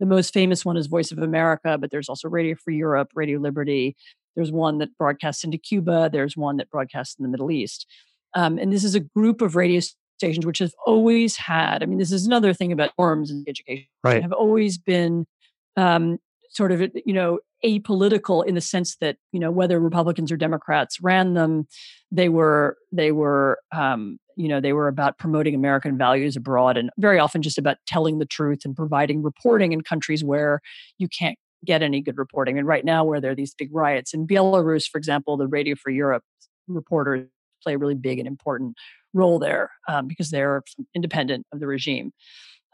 the 0.00 0.06
most 0.06 0.32
famous 0.32 0.64
one 0.64 0.76
is 0.76 0.86
Voice 0.86 1.10
of 1.10 1.18
America, 1.18 1.76
but 1.78 1.90
there's 1.90 2.08
also 2.08 2.28
Radio 2.28 2.54
Free 2.54 2.76
Europe, 2.76 3.10
Radio 3.14 3.38
Liberty. 3.38 3.96
There's 4.36 4.52
one 4.52 4.78
that 4.78 4.96
broadcasts 4.96 5.44
into 5.44 5.58
Cuba. 5.58 6.08
There's 6.12 6.36
one 6.36 6.56
that 6.58 6.70
broadcasts 6.70 7.16
in 7.18 7.24
the 7.24 7.28
Middle 7.28 7.50
East. 7.50 7.86
Um, 8.34 8.58
and 8.58 8.72
this 8.72 8.84
is 8.84 8.94
a 8.94 9.00
group 9.00 9.40
of 9.40 9.56
radio 9.56 9.80
stations 10.18 10.46
which 10.46 10.58
have 10.58 10.72
always 10.86 11.36
had, 11.36 11.82
I 11.82 11.86
mean, 11.86 11.98
this 11.98 12.12
is 12.12 12.26
another 12.26 12.52
thing 12.52 12.70
about 12.72 12.90
norms 12.98 13.30
in 13.30 13.44
education, 13.48 13.86
right. 14.04 14.22
have 14.22 14.32
always 14.32 14.78
been 14.78 15.26
um, 15.76 16.18
sort 16.50 16.72
of, 16.72 16.80
you 17.04 17.12
know, 17.12 17.40
apolitical 17.64 18.44
in 18.44 18.54
the 18.54 18.60
sense 18.60 18.96
that, 19.00 19.16
you 19.32 19.40
know, 19.40 19.50
whether 19.50 19.80
Republicans 19.80 20.30
or 20.30 20.36
Democrats 20.36 21.00
ran 21.00 21.34
them, 21.34 21.66
they 22.10 22.28
were, 22.28 22.76
they 22.92 23.12
were, 23.12 23.58
um, 23.74 24.18
you 24.36 24.46
know 24.46 24.60
they 24.60 24.72
were 24.72 24.86
about 24.86 25.18
promoting 25.18 25.52
american 25.52 25.98
values 25.98 26.36
abroad 26.36 26.76
and 26.76 26.90
very 26.96 27.18
often 27.18 27.42
just 27.42 27.58
about 27.58 27.76
telling 27.88 28.20
the 28.20 28.24
truth 28.24 28.60
and 28.64 28.76
providing 28.76 29.20
reporting 29.20 29.72
in 29.72 29.80
countries 29.80 30.22
where 30.22 30.60
you 30.96 31.08
can't 31.08 31.36
get 31.66 31.82
any 31.82 32.00
good 32.00 32.16
reporting. 32.16 32.56
And 32.56 32.64
right 32.64 32.84
now 32.84 33.02
where 33.04 33.20
there 33.20 33.32
are 33.32 33.34
these 33.34 33.52
big 33.52 33.68
riots 33.72 34.14
in 34.14 34.28
belarus 34.28 34.88
for 34.88 34.96
example 34.96 35.36
the 35.36 35.48
radio 35.48 35.74
free 35.74 35.96
europe 35.96 36.22
reporters 36.68 37.26
play 37.62 37.74
a 37.74 37.78
really 37.78 37.94
big 37.94 38.18
and 38.18 38.28
important 38.28 38.76
role 39.14 39.38
there 39.38 39.70
um, 39.88 40.06
because 40.06 40.30
they're 40.30 40.62
independent 40.94 41.46
of 41.52 41.60
the 41.60 41.66
regime. 41.66 42.12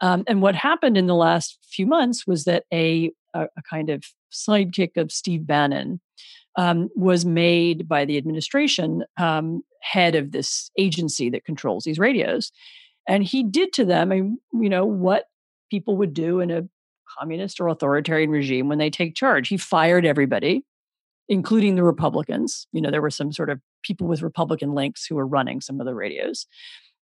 Um, 0.01 0.23
and 0.27 0.41
what 0.41 0.55
happened 0.55 0.97
in 0.97 1.07
the 1.07 1.15
last 1.15 1.57
few 1.71 1.85
months 1.85 2.27
was 2.27 2.43
that 2.43 2.63
a, 2.73 3.11
a, 3.33 3.43
a 3.43 3.61
kind 3.69 3.89
of 3.89 4.03
sidekick 4.35 4.97
of 4.97 5.11
steve 5.11 5.47
bannon 5.47 5.99
um, 6.55 6.89
was 6.95 7.25
made 7.25 7.87
by 7.87 8.05
the 8.05 8.17
administration 8.17 9.03
um, 9.17 9.61
head 9.81 10.15
of 10.15 10.31
this 10.31 10.71
agency 10.77 11.29
that 11.29 11.45
controls 11.45 11.83
these 11.83 11.99
radios. 11.99 12.51
And 13.07 13.23
he 13.23 13.43
did 13.43 13.73
to 13.73 13.85
them, 13.85 14.39
you 14.53 14.69
know, 14.69 14.85
what 14.85 15.25
people 15.69 15.97
would 15.97 16.13
do 16.13 16.39
in 16.39 16.51
a 16.51 16.63
communist 17.19 17.59
or 17.59 17.67
authoritarian 17.67 18.29
regime 18.29 18.67
when 18.67 18.77
they 18.77 18.89
take 18.89 19.15
charge. 19.15 19.47
He 19.47 19.57
fired 19.57 20.05
everybody, 20.05 20.63
including 21.29 21.75
the 21.75 21.83
Republicans. 21.83 22.67
You 22.71 22.81
know, 22.81 22.89
there 22.89 23.01
were 23.01 23.11
some 23.11 23.31
sort 23.31 23.49
of 23.49 23.59
people 23.83 24.07
with 24.07 24.23
Republican 24.23 24.73
links 24.73 25.05
who 25.05 25.15
were 25.15 25.27
running 25.27 25.61
some 25.61 25.79
of 25.79 25.85
the 25.85 25.93
radios. 25.93 26.47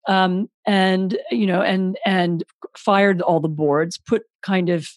Um, 0.09 0.49
and 0.67 1.17
you 1.31 1.47
know, 1.47 1.61
and 1.61 1.97
and 2.05 2.43
fired 2.77 3.21
all 3.21 3.39
the 3.39 3.47
boards, 3.47 3.97
put 3.97 4.23
kind 4.41 4.69
of 4.69 4.89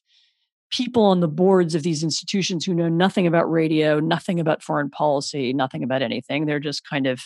people 0.71 1.05
on 1.05 1.21
the 1.21 1.29
boards 1.29 1.75
of 1.75 1.83
these 1.83 2.03
institutions 2.03 2.65
who 2.65 2.75
know 2.75 2.89
nothing 2.89 3.27
about 3.27 3.51
radio, 3.51 4.01
nothing 4.01 4.41
about 4.41 4.63
foreign 4.63 4.91
policy, 4.91 5.53
nothing 5.53 5.83
about 5.83 6.03
anything. 6.03 6.47
They're 6.47 6.61
just 6.61 6.89
kind 6.89 7.07
of, 7.07 7.23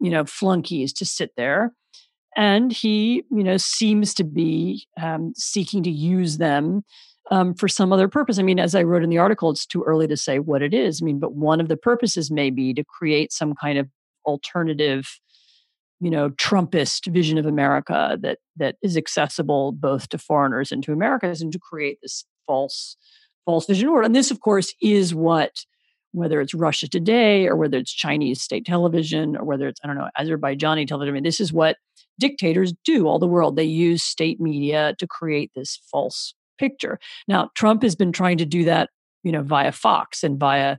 you 0.00 0.10
know, 0.10 0.24
flunkies 0.24 0.92
to 0.94 1.04
sit 1.04 1.32
there. 1.36 1.72
And 2.36 2.72
he, 2.72 3.24
you 3.30 3.42
know, 3.42 3.56
seems 3.56 4.14
to 4.14 4.24
be 4.24 4.86
um, 5.00 5.32
seeking 5.36 5.82
to 5.82 5.90
use 5.90 6.38
them 6.38 6.84
um, 7.30 7.54
for 7.54 7.68
some 7.68 7.92
other 7.92 8.08
purpose. 8.08 8.38
I 8.38 8.42
mean, 8.42 8.60
as 8.60 8.74
I 8.74 8.82
wrote 8.82 9.02
in 9.02 9.10
the 9.10 9.18
article, 9.18 9.50
it's 9.50 9.66
too 9.66 9.82
early 9.82 10.06
to 10.06 10.16
say 10.16 10.38
what 10.38 10.62
it 10.62 10.72
is. 10.72 11.00
I 11.02 11.04
mean, 11.04 11.18
but 11.18 11.34
one 11.34 11.60
of 11.60 11.68
the 11.68 11.76
purposes 11.76 12.30
may 12.30 12.50
be 12.50 12.72
to 12.74 12.84
create 12.84 13.32
some 13.32 13.54
kind 13.54 13.78
of 13.78 13.88
alternative 14.26 15.18
you 16.00 16.10
know 16.10 16.30
trumpist 16.30 17.10
vision 17.12 17.38
of 17.38 17.46
america 17.46 18.18
that 18.20 18.38
that 18.56 18.76
is 18.82 18.96
accessible 18.96 19.72
both 19.72 20.08
to 20.08 20.18
foreigners 20.18 20.72
and 20.72 20.82
to 20.82 20.92
americans 20.92 21.40
and 21.40 21.52
to 21.52 21.58
create 21.58 21.98
this 22.02 22.24
false 22.50 22.96
false 23.44 23.66
vision 23.66 23.88
order 23.88 24.02
and 24.02 24.14
this 24.14 24.32
of 24.32 24.40
course 24.40 24.74
is 24.82 25.14
what 25.14 25.52
whether 26.10 26.40
it's 26.40 26.52
russia 26.52 26.88
today 26.88 27.46
or 27.46 27.54
whether 27.54 27.78
it's 27.78 27.92
chinese 27.92 28.42
state 28.42 28.66
television 28.66 29.36
or 29.36 29.44
whether 29.44 29.68
it's 29.68 29.80
i 29.84 29.86
don't 29.86 29.96
know 29.96 30.08
azerbaijani 30.18 30.84
television 30.84 31.12
I 31.12 31.14
mean, 31.14 31.22
this 31.22 31.38
is 31.38 31.52
what 31.52 31.76
dictators 32.18 32.74
do 32.84 33.06
all 33.06 33.18
the 33.18 33.26
world. 33.26 33.56
They 33.56 33.64
use 33.64 34.02
state 34.02 34.40
media 34.40 34.94
to 34.98 35.06
create 35.06 35.52
this 35.54 35.80
false 35.90 36.34
picture. 36.58 36.98
Now 37.28 37.50
trump 37.54 37.82
has 37.82 37.94
been 37.94 38.12
trying 38.12 38.38
to 38.38 38.44
do 38.44 38.64
that 38.64 38.90
you 39.22 39.30
know 39.30 39.42
via 39.42 39.70
fox 39.70 40.24
and 40.24 40.40
via 40.40 40.78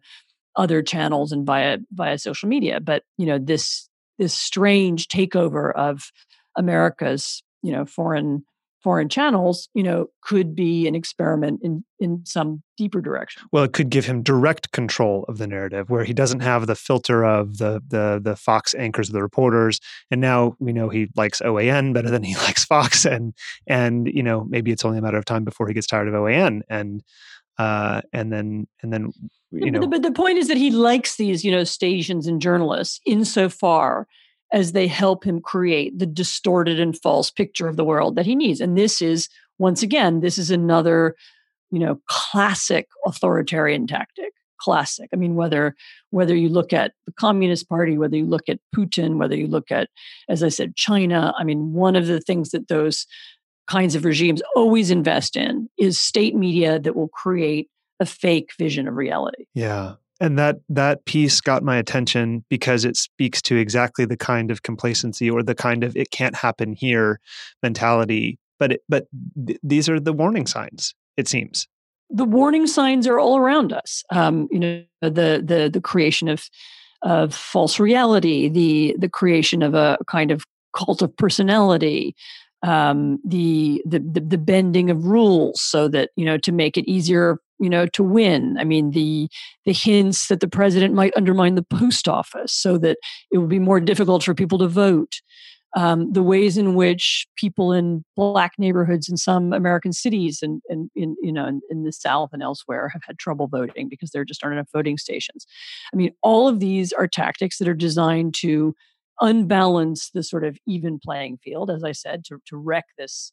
other 0.57 0.82
channels 0.84 1.32
and 1.32 1.45
via 1.45 1.78
via 1.93 2.17
social 2.17 2.49
media 2.49 2.82
but 2.82 3.03
you 3.17 3.26
know 3.26 3.39
this 3.39 3.89
this 4.19 4.34
strange 4.34 5.07
takeover 5.07 5.74
of 5.74 6.11
America's, 6.55 7.41
you 7.63 7.72
know, 7.72 7.86
foreign 7.86 8.43
foreign 8.82 9.09
channels, 9.09 9.69
you 9.73 9.84
know, 9.84 10.07
could 10.21 10.55
be 10.55 10.88
an 10.88 10.95
experiment 10.95 11.61
in 11.63 11.84
in 11.99 12.23
some 12.25 12.63
deeper 12.77 12.99
direction. 13.01 13.43
Well, 13.51 13.63
it 13.63 13.73
could 13.73 13.89
give 13.89 14.05
him 14.05 14.23
direct 14.23 14.71
control 14.71 15.23
of 15.27 15.38
the 15.38 15.47
narrative, 15.47 15.89
where 15.89 16.03
he 16.03 16.13
doesn't 16.13 16.39
have 16.39 16.67
the 16.67 16.75
filter 16.75 17.23
of 17.23 17.57
the 17.57 17.82
the 17.88 18.19
the 18.21 18.36
Fox 18.36 18.73
anchors, 18.75 19.09
of 19.09 19.13
the 19.13 19.21
reporters, 19.21 19.79
and 20.09 20.19
now 20.19 20.55
we 20.59 20.73
know 20.73 20.89
he 20.89 21.09
likes 21.15 21.41
OAN 21.41 21.93
better 21.93 22.09
than 22.09 22.23
he 22.23 22.36
likes 22.47 22.65
Fox, 22.65 23.05
and 23.05 23.34
and 23.67 24.07
you 24.07 24.23
know 24.23 24.45
maybe 24.49 24.71
it's 24.71 24.86
only 24.86 24.97
a 24.97 25.01
matter 25.01 25.17
of 25.17 25.25
time 25.25 25.43
before 25.43 25.67
he 25.67 25.73
gets 25.73 25.88
tired 25.88 26.07
of 26.07 26.13
OAN, 26.13 26.61
and 26.69 27.03
uh, 27.57 28.01
and 28.13 28.32
then 28.32 28.67
and 28.82 28.91
then 28.91 29.11
you 29.51 29.71
know. 29.71 29.88
But 29.88 30.01
the 30.01 30.11
point 30.11 30.38
is 30.38 30.47
that 30.47 30.57
he 30.57 30.71
likes 30.71 31.17
these 31.17 31.43
you 31.43 31.51
know 31.51 31.63
stations 31.63 32.27
and 32.27 32.41
journalists 32.41 32.99
insofar 33.05 34.07
as 34.52 34.72
they 34.72 34.88
help 34.88 35.24
him 35.24 35.41
create 35.41 35.97
the 35.97 36.06
distorted 36.06 36.80
and 36.80 36.97
false 36.97 37.32
picture 37.32 37.68
of 37.68 37.78
the 37.78 37.86
world 37.86 38.16
that 38.16 38.26
he 38.26 38.36
needs. 38.36 38.60
And 38.60 38.78
this 38.78 39.02
is 39.02 39.30
once 39.60 39.84
again, 39.84 40.22
this 40.22 40.38
is 40.38 40.52
another 40.52 41.16
you 41.72 41.80
know 41.80 42.02
classic 42.08 42.89
authoritarian 43.06 43.88
tactic 43.88 44.34
classic 44.60 45.10
i 45.14 45.16
mean 45.16 45.36
whether 45.36 45.74
whether 46.10 46.36
you 46.36 46.49
look 46.49 46.74
at 46.74 46.91
the 47.08 47.14
communist 47.14 47.68
party 47.70 47.97
whether 47.97 48.18
you 48.18 48.26
look 48.26 48.49
at 48.49 48.60
putin 48.76 49.18
whether 49.18 49.36
you 49.36 49.47
look 49.47 49.72
at 49.72 49.89
as 50.28 50.43
i 50.43 50.49
said 50.49 50.76
china 50.76 51.34
i 51.39 51.45
mean 51.45 51.74
one 51.74 51.95
of 51.95 52.08
the 52.08 52.20
things 52.20 52.52
that 52.52 52.68
those 52.68 53.08
kinds 53.68 53.95
of 53.95 54.04
regimes 54.04 54.41
always 54.56 54.91
invest 54.91 55.38
in 55.38 55.70
is 55.78 55.97
state 55.97 56.36
media 56.36 56.78
that 56.78 56.95
will 56.95 57.08
create 57.08 57.70
a 58.02 58.06
fake 58.06 58.52
vision 58.58 58.88
of 58.88 58.95
reality. 58.95 59.45
Yeah. 59.54 59.93
And 60.22 60.38
that 60.39 60.57
that 60.69 61.03
piece 61.05 61.41
got 61.41 61.63
my 61.63 61.78
attention 61.78 62.45
because 62.47 62.86
it 62.86 62.95
speaks 62.95 63.41
to 63.43 63.57
exactly 63.57 64.05
the 64.05 64.15
kind 64.15 64.51
of 64.51 64.61
complacency 64.61 65.30
or 65.30 65.41
the 65.43 65.55
kind 65.55 65.84
of 65.84 65.97
it 65.97 66.11
can't 66.11 66.36
happen 66.36 66.74
here 66.74 67.19
mentality. 67.63 68.38
But 68.59 68.74
it, 68.74 68.82
but 68.88 69.07
th- 69.47 69.59
these 69.63 69.89
are 69.89 69.99
the 69.99 70.13
warning 70.13 70.45
signs. 70.45 70.93
It 71.17 71.28
seems 71.28 71.67
the 72.11 72.26
warning 72.26 72.67
signs 72.67 73.07
are 73.07 73.19
all 73.19 73.38
around 73.38 73.74
us. 73.74 74.03
Um, 74.11 74.47
you 74.51 74.59
know, 74.59 74.84
the 75.01 75.41
the 75.43 75.69
the 75.74 75.82
creation 75.82 76.28
of 76.28 76.49
of 77.01 77.34
false 77.34 77.80
reality, 77.80 78.49
the 78.49 78.95
the 78.99 79.09
creation 79.09 79.63
of 79.63 79.74
a 79.74 79.97
kind 80.07 80.30
of 80.30 80.45
cult 80.76 81.01
of 81.01 81.15
personality, 81.17 82.15
um, 82.64 83.20
the, 83.26 83.82
the 83.86 83.99
the 83.99 84.20
the 84.20 84.38
bending 84.38 84.89
of 84.89 85.05
rules 85.05 85.62
so 85.62 85.88
that 85.88 86.12
you 86.16 86.26
know 86.26 86.38
to 86.38 86.51
make 86.51 86.78
it 86.78 86.89
easier 86.89 87.39
you 87.59 87.70
know 87.70 87.86
to 87.88 88.03
win 88.03 88.57
i 88.59 88.64
mean 88.64 88.91
the 88.91 89.30
the 89.66 89.74
hints 89.74 90.28
that 90.28 90.39
the 90.39 90.47
president 90.47 90.93
might 90.93 91.16
undermine 91.16 91.55
the 91.55 91.64
post 91.64 92.07
office 92.07 92.53
so 92.53 92.78
that 92.78 92.97
it 93.32 93.38
would 93.38 93.49
be 93.49 93.59
more 93.59 93.80
difficult 93.80 94.24
for 94.24 94.34
people 94.34 94.57
to 94.57 94.68
vote 94.68 95.22
um, 95.76 96.12
the 96.12 96.24
ways 96.24 96.57
in 96.57 96.76
which 96.76 97.28
people 97.38 97.72
in 97.72 98.03
black 98.18 98.53
neighborhoods 98.57 99.07
in 99.07 99.16
some 99.16 99.53
American 99.53 99.93
cities 99.93 100.39
and, 100.41 100.62
and 100.68 100.89
in 100.95 101.16
you 101.22 101.32
know 101.32 101.47
in, 101.47 101.62
in, 101.70 101.84
the 101.84 101.93
South 101.93 102.32
and 102.34 102.43
elsewhere 102.43 102.89
have 102.89 103.01
had 103.05 103.18
trouble 103.18 103.47
voting 103.47 103.88
because 103.88 104.12
there 104.12 104.26
just 104.26 104.43
aren't 104.43 104.55
enough 104.55 104.68
voting 104.74 104.97
stations. 104.97 105.45
I 105.93 105.95
mean, 105.95 106.12
all 106.22 106.47
of 106.49 106.59
these 106.59 106.91
are 106.91 107.07
tactics 107.07 107.57
that 107.57 107.70
are 107.70 107.74
designed 107.74 108.34
to 108.39 108.76
unbalance 109.22 110.09
the 110.13 110.24
sort 110.24 110.43
of 110.43 110.57
even 110.67 110.99
playing 111.03 111.38
field, 111.43 111.69
as 111.69 111.84
I 111.84 111.91
said, 111.91 112.26
to, 112.26 112.39
to 112.47 112.57
wreck 112.57 112.86
this, 112.97 113.32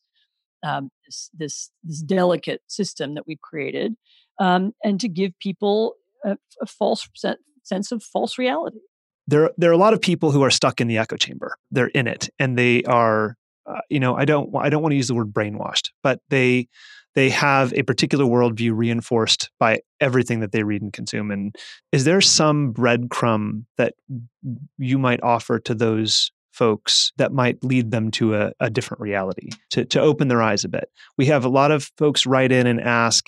um, 0.63 0.91
this, 1.07 1.31
this, 1.33 1.71
this 1.83 2.03
delicate 2.03 2.61
system 2.67 3.15
that 3.15 3.27
we've 3.27 3.41
created, 3.41 3.95
um, 4.39 4.73
and 4.85 5.01
to 5.01 5.09
give 5.09 5.33
people 5.41 5.95
a, 6.25 6.37
a 6.61 6.67
false 6.67 7.09
sense 7.63 7.93
of 7.93 8.03
false 8.03 8.39
reality. 8.39 8.79
There, 9.27 9.51
there 9.57 9.71
are 9.71 9.75
a 9.75 9.79
lot 9.79 9.95
of 9.95 10.01
people 10.01 10.31
who 10.31 10.43
are 10.43 10.51
stuck 10.51 10.81
in 10.81 10.89
the 10.89 10.99
echo 10.99 11.17
chamber. 11.17 11.57
They're 11.71 11.89
in 11.89 12.07
it, 12.07 12.29
and 12.39 12.57
they 12.57 12.83
are, 12.85 13.37
uh, 13.67 13.81
you 13.89 14.01
know, 14.01 14.15
I 14.15 14.25
don't, 14.25 14.55
I 14.57 14.71
don't 14.71 14.83
want 14.83 14.93
to 14.93 14.97
use 14.97 15.09
the 15.09 15.15
word 15.15 15.33
brainwashed, 15.33 15.91
but 16.03 16.21
they, 16.29 16.69
they 17.19 17.31
have 17.31 17.73
a 17.75 17.83
particular 17.83 18.25
worldview 18.25 18.71
reinforced 18.77 19.51
by 19.59 19.81
everything 20.01 20.39
that 20.39 20.53
they 20.53 20.63
read 20.63 20.83
and 20.83 20.93
consume. 20.93 21.33
And 21.33 21.53
is 21.91 22.05
there 22.05 22.21
some 22.21 22.73
breadcrumb 22.73 23.65
that 23.77 23.95
you 24.79 25.01
might 25.01 25.21
offer 25.25 25.59
to 25.59 25.75
those 25.75 26.31
folks 26.53 27.11
that 27.17 27.33
might 27.33 27.65
lead 27.65 27.91
them 27.91 28.13
to 28.13 28.37
a, 28.37 28.53
a 28.61 28.71
different 28.71 29.01
reality, 29.01 29.51
to, 29.71 29.85
to 29.87 30.01
open 30.01 30.29
their 30.29 30.41
eyes 30.41 30.63
a 30.63 30.69
bit? 30.69 30.93
We 31.17 31.27
have 31.27 31.45
a 31.45 31.49
lot 31.49 31.73
of 31.73 31.91
folks 31.99 32.25
write 32.25 32.53
in 32.53 32.69
and 32.69 32.81
ask, 32.81 33.27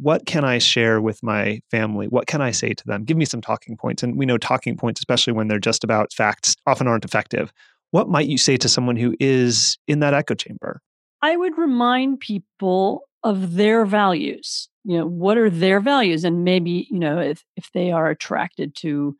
what 0.00 0.24
can 0.24 0.44
I 0.44 0.58
share 0.58 1.00
with 1.00 1.20
my 1.20 1.62
family? 1.68 2.06
What 2.06 2.28
can 2.28 2.40
I 2.40 2.52
say 2.52 2.74
to 2.74 2.84
them? 2.86 3.02
Give 3.02 3.16
me 3.16 3.24
some 3.24 3.40
talking 3.40 3.76
points. 3.76 4.04
And 4.04 4.16
we 4.16 4.24
know 4.24 4.38
talking 4.38 4.76
points, 4.76 5.00
especially 5.00 5.32
when 5.32 5.48
they're 5.48 5.58
just 5.58 5.82
about 5.82 6.12
facts, 6.12 6.54
often 6.64 6.86
aren't 6.86 7.04
effective. 7.04 7.52
What 7.90 8.08
might 8.08 8.28
you 8.28 8.38
say 8.38 8.56
to 8.58 8.68
someone 8.68 8.94
who 8.94 9.16
is 9.18 9.78
in 9.88 9.98
that 9.98 10.14
echo 10.14 10.34
chamber? 10.34 10.80
I 11.20 11.36
would 11.36 11.58
remind 11.58 12.20
people 12.20 13.02
of 13.24 13.54
their 13.54 13.84
values 13.84 14.68
you 14.84 14.98
know 14.98 15.06
what 15.06 15.38
are 15.38 15.50
their 15.50 15.80
values? 15.80 16.24
And 16.24 16.44
maybe 16.44 16.88
you 16.90 16.98
know 16.98 17.18
if 17.18 17.44
if 17.56 17.70
they 17.72 17.92
are 17.92 18.08
attracted 18.08 18.74
to 18.76 19.16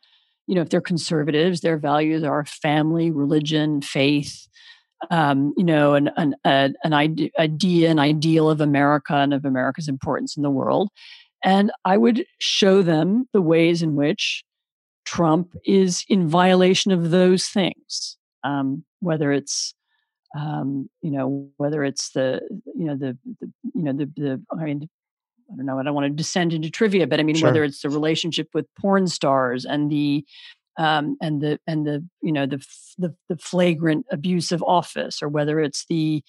you 0.47 0.55
know 0.55 0.63
if 0.63 0.71
they're 0.71 0.81
conservatives 0.81 1.61
their 1.61 1.79
values 1.79 2.25
are 2.25 2.45
family 2.45 3.11
religion 3.11 3.81
faith 3.81 4.49
um, 5.11 5.55
you 5.57 5.65
know 5.65 5.95
an 5.95 6.11
an, 6.17 6.35
an 6.45 6.93
idea 6.93 7.91
an 7.91 7.99
ideal 7.99 8.51
of 8.51 8.61
america 8.61 9.15
and 9.15 9.33
of 9.33 9.45
america's 9.45 9.89
importance 9.89 10.37
in 10.37 10.43
the 10.43 10.51
world. 10.51 10.89
And 11.45 11.73
i 11.85 11.97
would 11.97 12.25
show 12.39 12.83
them 12.83 13.29
the 13.33 13.43
ways 13.43 13.83
in 13.83 13.95
which 13.95 14.45
trump 15.05 15.55
is 15.65 16.05
in 16.09 16.29
violation 16.29 16.91
of 16.93 17.11
those 17.11 17.47
things 17.47 18.17
um, 18.45 18.85
whether 19.01 19.31
it's 19.31 19.75
um, 20.39 20.89
you 21.03 21.11
know 21.11 21.49
whether 21.57 21.85
it's 21.85 22.11
the 22.11 22.41
you 22.75 22.85
know 22.87 22.97
the, 22.97 23.17
the 23.41 23.53
you 23.75 23.83
know 23.83 23.93
the, 23.93 24.07
the 24.17 24.43
I 24.59 24.65
mean 24.65 24.89
I 25.53 25.57
don't 25.57 25.67
know 25.67 25.79
I 25.79 25.83
don't 25.83 25.95
want 25.95 26.07
to 26.07 26.11
descend 26.11 26.53
into 26.53 26.71
trivia 26.71 27.07
but 27.07 27.21
I 27.21 27.23
mean 27.23 27.37
sure. 27.37 27.49
whether 27.49 27.65
it's 27.65 27.83
the 27.83 27.91
relationship 27.91 28.49
with 28.55 28.67
porn 28.81 29.07
stars 29.07 29.65
and 29.65 29.91
the 29.91 30.25
um, 30.79 31.17
and 31.21 31.43
the 31.43 31.59
and 31.67 31.87
the 31.87 32.07
you 32.23 32.33
know 32.33 32.47
the, 32.47 32.65
the 32.99 33.15
the 33.29 33.37
flagrant 33.37 34.07
abuse 34.11 34.53
of 34.53 34.63
office 34.63 35.23
or 35.23 35.29
whether 35.29 35.61
it's 35.61 35.85
the 35.89 36.23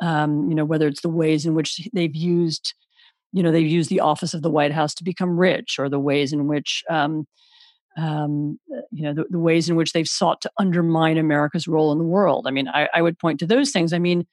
um, 0.00 0.48
you 0.48 0.54
know 0.54 0.64
whether 0.64 0.88
it's 0.88 1.02
the 1.02 1.08
ways 1.08 1.46
in 1.46 1.54
which 1.54 1.88
they've 1.92 2.16
used 2.16 2.74
you 3.32 3.42
know 3.42 3.52
they've 3.52 3.66
used 3.66 3.90
the 3.90 4.00
office 4.00 4.34
of 4.34 4.42
the 4.42 4.50
White 4.50 4.72
House 4.72 4.94
to 4.94 5.04
become 5.04 5.38
rich 5.38 5.76
or 5.78 5.88
the 5.88 6.00
ways 6.00 6.32
in 6.32 6.46
which 6.46 6.82
um, 6.90 7.26
um, 7.96 8.58
uh, 8.72 8.80
you 8.90 9.04
know, 9.04 9.14
the, 9.14 9.24
the, 9.30 9.38
ways 9.38 9.68
in 9.68 9.76
which 9.76 9.92
they've 9.92 10.08
sought 10.08 10.40
to 10.42 10.50
undermine 10.58 11.16
America's 11.16 11.68
role 11.68 11.92
in 11.92 11.98
the 11.98 12.04
world. 12.04 12.46
I 12.46 12.50
mean, 12.50 12.68
I, 12.68 12.88
I 12.94 13.02
would 13.02 13.18
point 13.18 13.38
to 13.40 13.46
those 13.46 13.70
things. 13.70 13.92
I 13.92 13.98
mean, 13.98 14.26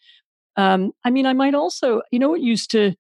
um, 0.58 0.92
I 1.06 1.12
mean, 1.12 1.26
I 1.26 1.34
might 1.34 1.54
also, 1.54 2.02
you 2.12 2.20
know, 2.20 2.30
what 2.30 2.42
used 2.42 2.72
to, 2.72 2.96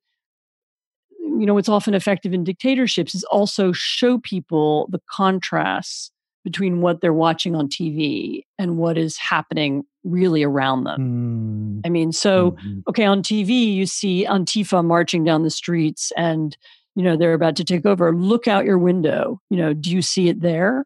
you 1.20 1.46
know, 1.46 1.54
what's 1.54 1.70
often 1.70 1.94
effective 1.94 2.34
in 2.34 2.44
dictatorships 2.44 3.16
is 3.16 3.24
also 3.26 3.72
show 3.72 4.20
people 4.20 4.88
the 4.92 5.02
contrasts 5.10 6.12
between 6.44 6.82
what 6.82 7.02
they're 7.02 7.14
watching 7.14 7.56
on 7.56 7.68
TV 7.68 8.44
and 8.58 8.78
what 8.78 8.98
is 8.98 9.18
happening 9.18 9.84
really 10.04 10.44
around 10.44 10.84
them. 10.84 11.82
Mm. 11.82 11.88
I 11.88 11.90
mean, 11.90 12.12
so, 12.12 12.52
mm-hmm. 12.52 12.80
okay, 12.88 13.06
on 13.06 13.22
TV, 13.22 13.74
you 13.74 13.86
see 13.86 14.26
Antifa 14.26 14.84
marching 14.84 15.24
down 15.24 15.44
the 15.44 15.52
streets 15.52 16.12
and, 16.18 16.58
you 17.02 17.08
know, 17.08 17.18
they're 17.18 17.34
about 17.34 17.56
to 17.56 17.64
take 17.64 17.84
over. 17.84 18.16
Look 18.16 18.48
out 18.48 18.64
your 18.64 18.78
window. 18.78 19.40
You 19.50 19.58
know, 19.58 19.74
do 19.74 19.90
you 19.90 20.04
see 20.04 20.30
it 20.30 20.40
there? 20.40 20.86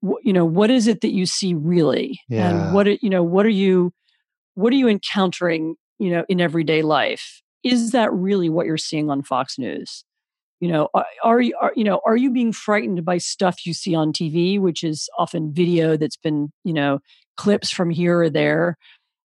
What, 0.00 0.24
you 0.24 0.32
know, 0.32 0.44
what 0.44 0.70
is 0.70 0.88
it 0.88 1.02
that 1.02 1.12
you 1.12 1.24
see 1.24 1.54
really? 1.54 2.18
Yeah. 2.28 2.48
And 2.48 2.74
what, 2.74 3.00
you 3.00 3.08
know, 3.08 3.22
what 3.22 3.46
are 3.46 3.50
you, 3.50 3.92
what 4.54 4.72
are 4.72 4.76
you 4.76 4.88
encountering, 4.88 5.76
you 6.00 6.10
know, 6.10 6.24
in 6.28 6.40
everyday 6.40 6.82
life? 6.82 7.42
Is 7.62 7.92
that 7.92 8.12
really 8.12 8.48
what 8.48 8.66
you're 8.66 8.76
seeing 8.76 9.08
on 9.08 9.22
Fox 9.22 9.56
News? 9.56 10.04
you 10.58 10.68
know 10.68 10.90
are, 11.24 11.40
you 11.40 11.56
are 11.58 11.72
you 11.74 11.84
know 11.84 12.02
are 12.04 12.18
you 12.18 12.30
being 12.30 12.52
frightened 12.52 13.02
by 13.02 13.16
stuff 13.16 13.64
you 13.64 13.72
see 13.72 13.94
on 13.94 14.12
tv 14.12 14.60
which 14.60 14.84
is 14.84 15.08
often 15.18 15.54
video 15.54 15.96
that's 15.96 16.18
been 16.18 16.52
you 16.64 16.74
know 16.74 16.98
clips 17.38 17.70
from 17.70 17.88
here 17.88 18.20
or 18.20 18.28
there 18.28 18.76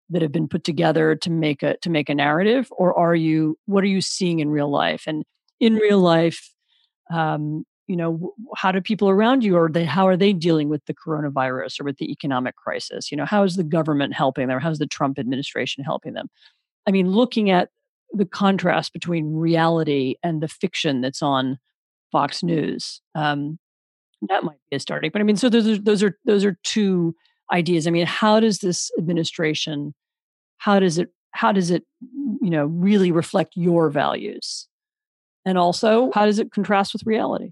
that 0.09 0.21
have 0.21 0.31
been 0.31 0.47
put 0.47 0.63
together 0.63 1.13
to 1.13 1.29
make 1.29 1.61
a 1.61 1.75
to 1.81 1.89
make 1.89 2.07
a 2.07 2.15
narrative 2.15 2.69
or 2.71 2.97
are 2.97 3.15
you 3.15 3.57
what 3.65 3.83
are 3.83 3.87
you 3.87 3.99
seeing 3.99 4.39
in 4.39 4.49
real 4.49 4.71
life 4.71 5.03
and 5.07 5.25
in 5.59 5.75
real 5.75 5.99
life 5.99 6.51
um, 7.11 7.65
you 7.87 7.95
know 7.95 8.33
how 8.55 8.71
do 8.71 8.81
people 8.81 9.09
around 9.09 9.43
you 9.43 9.55
or 9.55 9.69
they 9.69 9.85
how 9.85 10.07
are 10.07 10.17
they 10.17 10.33
dealing 10.33 10.69
with 10.69 10.83
the 10.85 10.93
coronavirus 10.93 11.79
or 11.79 11.83
with 11.83 11.97
the 11.97 12.11
economic 12.11 12.55
crisis 12.55 13.11
you 13.11 13.17
know 13.17 13.25
how 13.25 13.43
is 13.43 13.55
the 13.55 13.63
government 13.63 14.13
helping 14.13 14.47
them 14.47 14.59
how's 14.59 14.79
the 14.79 14.87
trump 14.87 15.19
administration 15.19 15.83
helping 15.83 16.13
them 16.13 16.27
i 16.87 16.91
mean 16.91 17.09
looking 17.09 17.49
at 17.49 17.69
the 18.13 18.25
contrast 18.25 18.93
between 18.93 19.33
reality 19.33 20.15
and 20.23 20.41
the 20.41 20.47
fiction 20.47 21.01
that's 21.01 21.21
on 21.21 21.59
Fox 22.11 22.43
News. 22.43 23.01
Um, 23.13 23.59
that 24.29 24.43
might 24.43 24.57
be 24.69 24.77
a 24.77 24.79
starting. 24.79 25.11
But 25.11 25.21
I 25.21 25.25
mean, 25.25 25.35
so 25.35 25.49
those 25.49 25.67
are 25.67 25.77
those 25.77 26.01
are 26.01 26.17
those 26.25 26.45
are 26.45 26.57
two 26.63 27.15
ideas. 27.51 27.87
I 27.87 27.91
mean, 27.91 28.05
how 28.05 28.39
does 28.39 28.59
this 28.59 28.89
administration, 28.97 29.93
how 30.57 30.79
does 30.79 30.97
it, 30.97 31.09
how 31.31 31.51
does 31.51 31.69
it, 31.69 31.83
you 32.41 32.49
know, 32.49 32.65
really 32.65 33.11
reflect 33.11 33.53
your 33.55 33.89
values, 33.89 34.67
and 35.45 35.57
also 35.57 36.11
how 36.13 36.25
does 36.25 36.39
it 36.39 36.51
contrast 36.51 36.93
with 36.93 37.05
reality? 37.05 37.51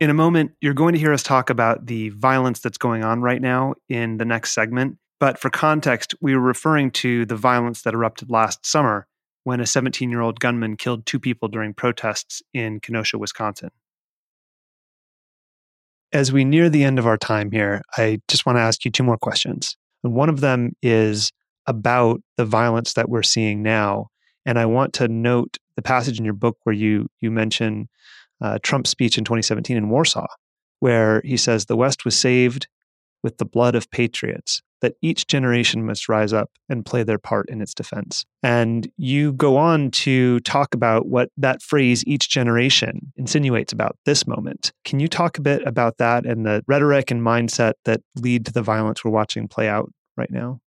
In 0.00 0.10
a 0.10 0.14
moment, 0.14 0.52
you're 0.60 0.74
going 0.74 0.94
to 0.94 1.00
hear 1.00 1.12
us 1.12 1.24
talk 1.24 1.50
about 1.50 1.86
the 1.86 2.10
violence 2.10 2.60
that's 2.60 2.78
going 2.78 3.02
on 3.02 3.20
right 3.20 3.42
now 3.42 3.74
in 3.88 4.18
the 4.18 4.24
next 4.24 4.52
segment. 4.52 4.96
But 5.18 5.40
for 5.40 5.50
context, 5.50 6.14
we 6.20 6.34
were 6.34 6.40
referring 6.40 6.92
to 6.92 7.26
the 7.26 7.34
violence 7.34 7.82
that 7.82 7.94
erupted 7.94 8.30
last 8.30 8.64
summer 8.64 9.08
when 9.42 9.60
a 9.60 9.66
17 9.66 10.08
year 10.10 10.20
old 10.20 10.38
gunman 10.38 10.76
killed 10.76 11.04
two 11.04 11.18
people 11.18 11.48
during 11.48 11.74
protests 11.74 12.42
in 12.54 12.78
Kenosha, 12.78 13.18
Wisconsin. 13.18 13.70
As 16.12 16.32
we 16.32 16.44
near 16.44 16.70
the 16.70 16.84
end 16.84 17.00
of 17.00 17.06
our 17.06 17.18
time 17.18 17.50
here, 17.50 17.82
I 17.96 18.20
just 18.28 18.46
want 18.46 18.56
to 18.56 18.62
ask 18.62 18.84
you 18.84 18.90
two 18.92 19.02
more 19.02 19.18
questions. 19.18 19.76
And 20.04 20.14
one 20.14 20.28
of 20.28 20.40
them 20.40 20.74
is 20.80 21.32
about 21.68 22.20
the 22.36 22.44
violence 22.44 22.94
that 22.94 23.08
we're 23.08 23.22
seeing 23.22 23.62
now. 23.62 24.08
And 24.44 24.58
I 24.58 24.66
want 24.66 24.94
to 24.94 25.06
note 25.06 25.58
the 25.76 25.82
passage 25.82 26.18
in 26.18 26.24
your 26.24 26.34
book 26.34 26.56
where 26.64 26.74
you 26.74 27.08
you 27.20 27.30
mention 27.30 27.88
uh, 28.40 28.58
Trump's 28.62 28.90
speech 28.90 29.18
in 29.18 29.24
2017 29.24 29.76
in 29.76 29.90
Warsaw, 29.90 30.26
where 30.80 31.20
he 31.24 31.36
says 31.36 31.66
the 31.66 31.76
West 31.76 32.04
was 32.04 32.16
saved 32.16 32.66
with 33.22 33.38
the 33.38 33.44
blood 33.44 33.74
of 33.74 33.90
patriots, 33.90 34.62
that 34.80 34.94
each 35.02 35.26
generation 35.26 35.84
must 35.84 36.08
rise 36.08 36.32
up 36.32 36.50
and 36.68 36.86
play 36.86 37.02
their 37.02 37.18
part 37.18 37.50
in 37.50 37.60
its 37.60 37.74
defense. 37.74 38.24
And 38.42 38.88
you 38.96 39.32
go 39.32 39.56
on 39.56 39.90
to 39.90 40.38
talk 40.40 40.72
about 40.72 41.06
what 41.06 41.30
that 41.36 41.60
phrase, 41.60 42.04
each 42.06 42.30
generation, 42.30 43.12
insinuates 43.16 43.72
about 43.72 43.96
this 44.06 44.26
moment. 44.26 44.72
Can 44.84 45.00
you 45.00 45.08
talk 45.08 45.36
a 45.36 45.42
bit 45.42 45.66
about 45.66 45.98
that 45.98 46.24
and 46.24 46.46
the 46.46 46.62
rhetoric 46.68 47.10
and 47.10 47.20
mindset 47.20 47.72
that 47.84 48.00
lead 48.16 48.46
to 48.46 48.52
the 48.52 48.62
violence 48.62 49.04
we're 49.04 49.10
watching 49.10 49.48
play 49.48 49.68
out 49.68 49.92
right 50.16 50.30
now? 50.30 50.60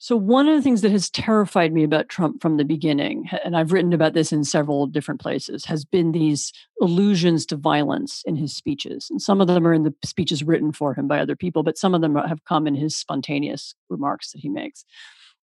So, 0.00 0.16
one 0.16 0.48
of 0.48 0.54
the 0.54 0.62
things 0.62 0.82
that 0.82 0.92
has 0.92 1.10
terrified 1.10 1.72
me 1.72 1.82
about 1.82 2.08
Trump 2.08 2.40
from 2.40 2.56
the 2.56 2.64
beginning, 2.64 3.28
and 3.44 3.56
I've 3.56 3.72
written 3.72 3.92
about 3.92 4.14
this 4.14 4.32
in 4.32 4.44
several 4.44 4.86
different 4.86 5.20
places, 5.20 5.64
has 5.64 5.84
been 5.84 6.12
these 6.12 6.52
allusions 6.80 7.44
to 7.46 7.56
violence 7.56 8.22
in 8.24 8.36
his 8.36 8.54
speeches. 8.54 9.08
And 9.10 9.20
some 9.20 9.40
of 9.40 9.48
them 9.48 9.66
are 9.66 9.74
in 9.74 9.82
the 9.82 9.94
speeches 10.04 10.44
written 10.44 10.72
for 10.72 10.94
him 10.94 11.08
by 11.08 11.18
other 11.18 11.34
people, 11.34 11.64
but 11.64 11.76
some 11.76 11.94
of 11.94 12.00
them 12.00 12.14
have 12.14 12.44
come 12.44 12.68
in 12.68 12.76
his 12.76 12.96
spontaneous 12.96 13.74
remarks 13.88 14.30
that 14.30 14.38
he 14.38 14.48
makes. 14.48 14.84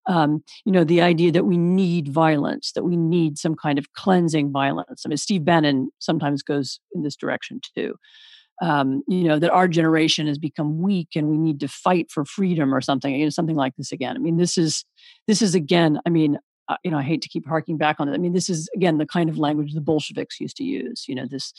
Um, 0.06 0.42
you 0.64 0.72
know, 0.72 0.84
the 0.84 1.02
idea 1.02 1.32
that 1.32 1.44
we 1.44 1.58
need 1.58 2.08
violence, 2.08 2.72
that 2.72 2.84
we 2.84 2.96
need 2.96 3.36
some 3.38 3.56
kind 3.56 3.78
of 3.78 3.92
cleansing 3.92 4.52
violence. 4.52 5.02
I 5.04 5.08
mean, 5.08 5.16
Steve 5.18 5.44
Bannon 5.44 5.90
sometimes 5.98 6.42
goes 6.42 6.80
in 6.94 7.02
this 7.02 7.16
direction 7.16 7.60
too 7.74 7.96
um, 8.62 9.02
you 9.06 9.24
know, 9.24 9.38
that 9.38 9.50
our 9.50 9.68
generation 9.68 10.26
has 10.26 10.38
become 10.38 10.80
weak 10.80 11.08
and 11.14 11.28
we 11.28 11.36
need 11.36 11.60
to 11.60 11.68
fight 11.68 12.10
for 12.10 12.24
freedom 12.24 12.74
or 12.74 12.80
something, 12.80 13.14
you 13.14 13.24
know, 13.24 13.30
something 13.30 13.56
like 13.56 13.74
this 13.76 13.92
again. 13.92 14.16
I 14.16 14.18
mean, 14.18 14.36
this 14.36 14.56
is, 14.56 14.84
this 15.26 15.42
is 15.42 15.54
again, 15.54 16.00
I 16.06 16.10
mean, 16.10 16.38
uh, 16.68 16.76
you 16.82 16.90
know, 16.90 16.98
I 16.98 17.02
hate 17.02 17.22
to 17.22 17.28
keep 17.28 17.46
harking 17.46 17.76
back 17.76 17.96
on 18.00 18.08
it. 18.08 18.14
I 18.14 18.18
mean, 18.18 18.32
this 18.32 18.50
is 18.50 18.68
again 18.74 18.98
the 18.98 19.06
kind 19.06 19.30
of 19.30 19.38
language 19.38 19.72
the 19.72 19.80
Bolsheviks 19.80 20.40
used 20.40 20.56
to 20.56 20.64
use. 20.64 21.04
You 21.06 21.14
know, 21.14 21.26
this 21.26 21.52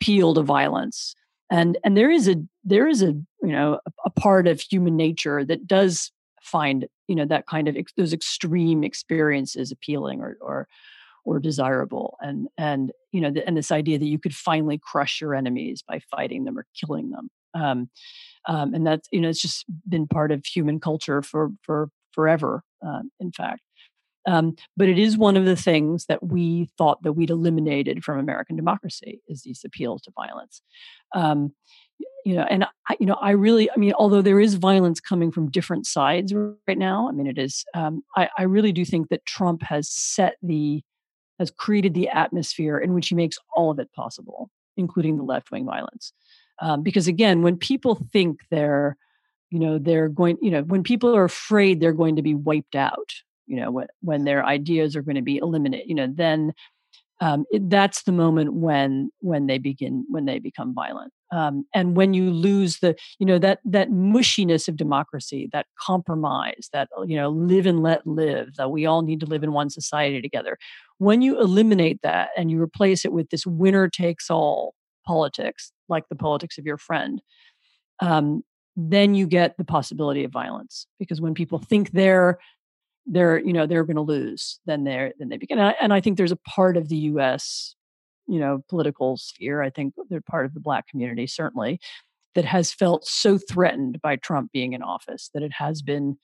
appeal 0.00 0.34
to 0.34 0.42
violence, 0.42 1.14
and 1.50 1.76
and 1.84 1.96
there 1.96 2.10
is 2.10 2.28
a 2.28 2.36
there 2.64 2.88
is 2.88 3.02
a 3.02 3.08
you 3.08 3.26
know 3.42 3.80
a, 3.86 3.90
a 4.06 4.10
part 4.10 4.46
of 4.46 4.60
human 4.60 4.96
nature 4.96 5.44
that 5.44 5.66
does 5.66 6.10
find 6.40 6.86
you 7.06 7.14
know 7.14 7.26
that 7.26 7.46
kind 7.46 7.68
of 7.68 7.76
ex- 7.76 7.92
those 7.96 8.12
extreme 8.12 8.82
experiences 8.82 9.70
appealing 9.70 10.20
or 10.20 10.38
or 10.40 10.68
or 11.24 11.38
desirable 11.38 12.16
and 12.20 12.48
and 12.58 12.92
you 13.12 13.20
know 13.20 13.30
the, 13.30 13.46
and 13.46 13.56
this 13.56 13.70
idea 13.70 13.98
that 13.98 14.06
you 14.06 14.18
could 14.18 14.34
finally 14.34 14.80
crush 14.82 15.20
your 15.20 15.34
enemies 15.34 15.82
by 15.86 16.00
fighting 16.10 16.44
them 16.44 16.58
or 16.58 16.66
killing 16.78 17.10
them 17.10 17.28
um, 17.54 17.88
um, 18.46 18.74
and 18.74 18.86
that's 18.86 19.08
you 19.12 19.20
know 19.20 19.28
it's 19.28 19.42
just 19.42 19.64
been 19.88 20.06
part 20.06 20.30
of 20.30 20.44
human 20.44 20.80
culture 20.80 21.22
for 21.22 21.50
for 21.62 21.88
forever 22.12 22.62
um, 22.84 23.10
in 23.20 23.32
fact 23.32 23.62
um, 24.26 24.56
but 24.76 24.88
it 24.88 24.98
is 24.98 25.18
one 25.18 25.36
of 25.36 25.44
the 25.44 25.56
things 25.56 26.06
that 26.06 26.22
we 26.22 26.70
thought 26.78 27.02
that 27.02 27.12
we'd 27.12 27.30
eliminated 27.30 28.04
from 28.04 28.18
American 28.18 28.56
democracy 28.56 29.20
is 29.28 29.42
these 29.42 29.62
appeals 29.64 30.02
to 30.02 30.12
violence. 30.14 30.62
Um, 31.14 31.52
you 32.24 32.34
know, 32.34 32.46
and 32.48 32.64
I, 32.88 32.96
you 32.98 33.06
know, 33.06 33.18
I 33.20 33.32
really, 33.32 33.70
I 33.70 33.76
mean, 33.76 33.92
although 33.98 34.22
there 34.22 34.40
is 34.40 34.54
violence 34.54 34.98
coming 34.98 35.30
from 35.30 35.50
different 35.50 35.86
sides 35.86 36.32
right 36.34 36.78
now, 36.78 37.08
I 37.08 37.12
mean, 37.12 37.26
it 37.26 37.38
is. 37.38 37.64
Um, 37.74 38.02
I, 38.16 38.30
I 38.38 38.42
really 38.44 38.72
do 38.72 38.84
think 38.84 39.10
that 39.10 39.26
Trump 39.26 39.62
has 39.62 39.90
set 39.90 40.36
the 40.42 40.82
has 41.44 41.50
created 41.50 41.94
the 41.94 42.08
atmosphere 42.08 42.78
in 42.78 42.94
which 42.94 43.08
he 43.08 43.14
makes 43.14 43.38
all 43.54 43.70
of 43.70 43.78
it 43.78 43.92
possible, 43.92 44.50
including 44.76 45.16
the 45.16 45.22
left 45.22 45.50
wing 45.50 45.64
violence. 45.64 46.12
Um, 46.60 46.82
because 46.82 47.08
again, 47.08 47.42
when 47.42 47.56
people 47.56 47.96
think 48.12 48.40
they're, 48.50 48.96
you 49.50 49.58
know, 49.58 49.78
they're 49.78 50.08
going, 50.08 50.38
you 50.40 50.50
know, 50.50 50.62
when 50.62 50.82
people 50.82 51.14
are 51.14 51.24
afraid 51.24 51.80
they're 51.80 51.92
going 51.92 52.16
to 52.16 52.22
be 52.22 52.34
wiped 52.34 52.74
out, 52.74 53.12
you 53.46 53.56
know, 53.56 53.70
when, 53.70 53.86
when 54.00 54.24
their 54.24 54.44
ideas 54.44 54.96
are 54.96 55.02
going 55.02 55.16
to 55.16 55.22
be 55.22 55.36
eliminated, 55.36 55.88
you 55.88 55.94
know, 55.94 56.08
then 56.12 56.54
um, 57.20 57.44
it, 57.50 57.70
that's 57.70 58.02
the 58.02 58.12
moment 58.12 58.54
when 58.54 59.10
when 59.20 59.46
they 59.46 59.58
begin 59.58 60.04
when 60.08 60.24
they 60.24 60.38
become 60.38 60.74
violent 60.74 61.12
um, 61.32 61.64
and 61.74 61.96
when 61.96 62.12
you 62.12 62.30
lose 62.30 62.78
the 62.78 62.96
you 63.18 63.26
know 63.26 63.38
that 63.38 63.60
that 63.64 63.90
mushiness 63.90 64.68
of 64.68 64.76
democracy 64.76 65.48
that 65.52 65.66
compromise 65.80 66.68
that 66.72 66.88
you 67.06 67.16
know 67.16 67.30
live 67.30 67.66
and 67.66 67.82
let 67.82 68.06
live 68.06 68.56
that 68.56 68.70
we 68.70 68.84
all 68.84 69.02
need 69.02 69.20
to 69.20 69.26
live 69.26 69.44
in 69.44 69.52
one 69.52 69.70
society 69.70 70.20
together 70.20 70.58
when 71.04 71.22
you 71.22 71.40
eliminate 71.40 72.00
that 72.02 72.30
and 72.36 72.50
you 72.50 72.60
replace 72.60 73.04
it 73.04 73.12
with 73.12 73.28
this 73.30 73.46
winner 73.46 73.88
takes 73.88 74.30
all 74.30 74.74
politics 75.06 75.72
like 75.88 76.04
the 76.08 76.16
politics 76.16 76.58
of 76.58 76.64
your 76.64 76.78
friend 76.78 77.20
um, 78.00 78.42
then 78.76 79.14
you 79.14 79.26
get 79.26 79.56
the 79.56 79.64
possibility 79.64 80.24
of 80.24 80.32
violence 80.32 80.86
because 80.98 81.20
when 81.20 81.34
people 81.34 81.58
think 81.58 81.92
they're 81.92 82.38
they're 83.06 83.38
you 83.38 83.52
know 83.52 83.66
they're 83.66 83.84
going 83.84 83.96
to 83.96 84.02
lose 84.02 84.58
then 84.66 84.84
they're 84.84 85.12
then 85.18 85.28
they 85.28 85.36
begin 85.36 85.58
and 85.58 85.68
I, 85.68 85.74
and 85.80 85.92
I 85.92 86.00
think 86.00 86.16
there's 86.16 86.32
a 86.32 86.36
part 86.36 86.76
of 86.76 86.88
the 86.88 86.96
us 86.96 87.76
you 88.26 88.38
know 88.38 88.64
political 88.68 89.16
sphere 89.16 89.62
i 89.62 89.70
think 89.70 89.94
they're 90.08 90.20
part 90.22 90.46
of 90.46 90.54
the 90.54 90.60
black 90.60 90.88
community 90.88 91.26
certainly 91.26 91.78
that 92.34 92.44
has 92.44 92.72
felt 92.72 93.04
so 93.04 93.38
threatened 93.38 94.00
by 94.02 94.16
trump 94.16 94.50
being 94.52 94.72
in 94.72 94.82
office 94.82 95.30
that 95.34 95.42
it 95.42 95.52
has 95.52 95.82
been 95.82 96.16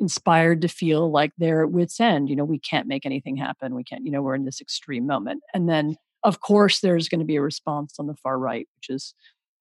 inspired 0.00 0.60
to 0.62 0.68
feel 0.68 1.10
like 1.10 1.32
they're 1.38 1.62
at 1.62 1.70
wits 1.70 2.00
end 2.00 2.28
you 2.28 2.36
know 2.36 2.44
we 2.44 2.58
can't 2.58 2.86
make 2.86 3.04
anything 3.04 3.36
happen 3.36 3.74
we 3.74 3.84
can't 3.84 4.04
you 4.04 4.10
know 4.10 4.22
we're 4.22 4.34
in 4.34 4.44
this 4.44 4.60
extreme 4.60 5.06
moment 5.06 5.42
and 5.52 5.68
then 5.68 5.96
of 6.24 6.40
course 6.40 6.80
there's 6.80 7.08
going 7.08 7.18
to 7.18 7.24
be 7.24 7.36
a 7.36 7.42
response 7.42 7.94
on 7.98 8.06
the 8.06 8.14
far 8.14 8.38
right 8.38 8.68
which 8.76 8.88
is 8.88 9.14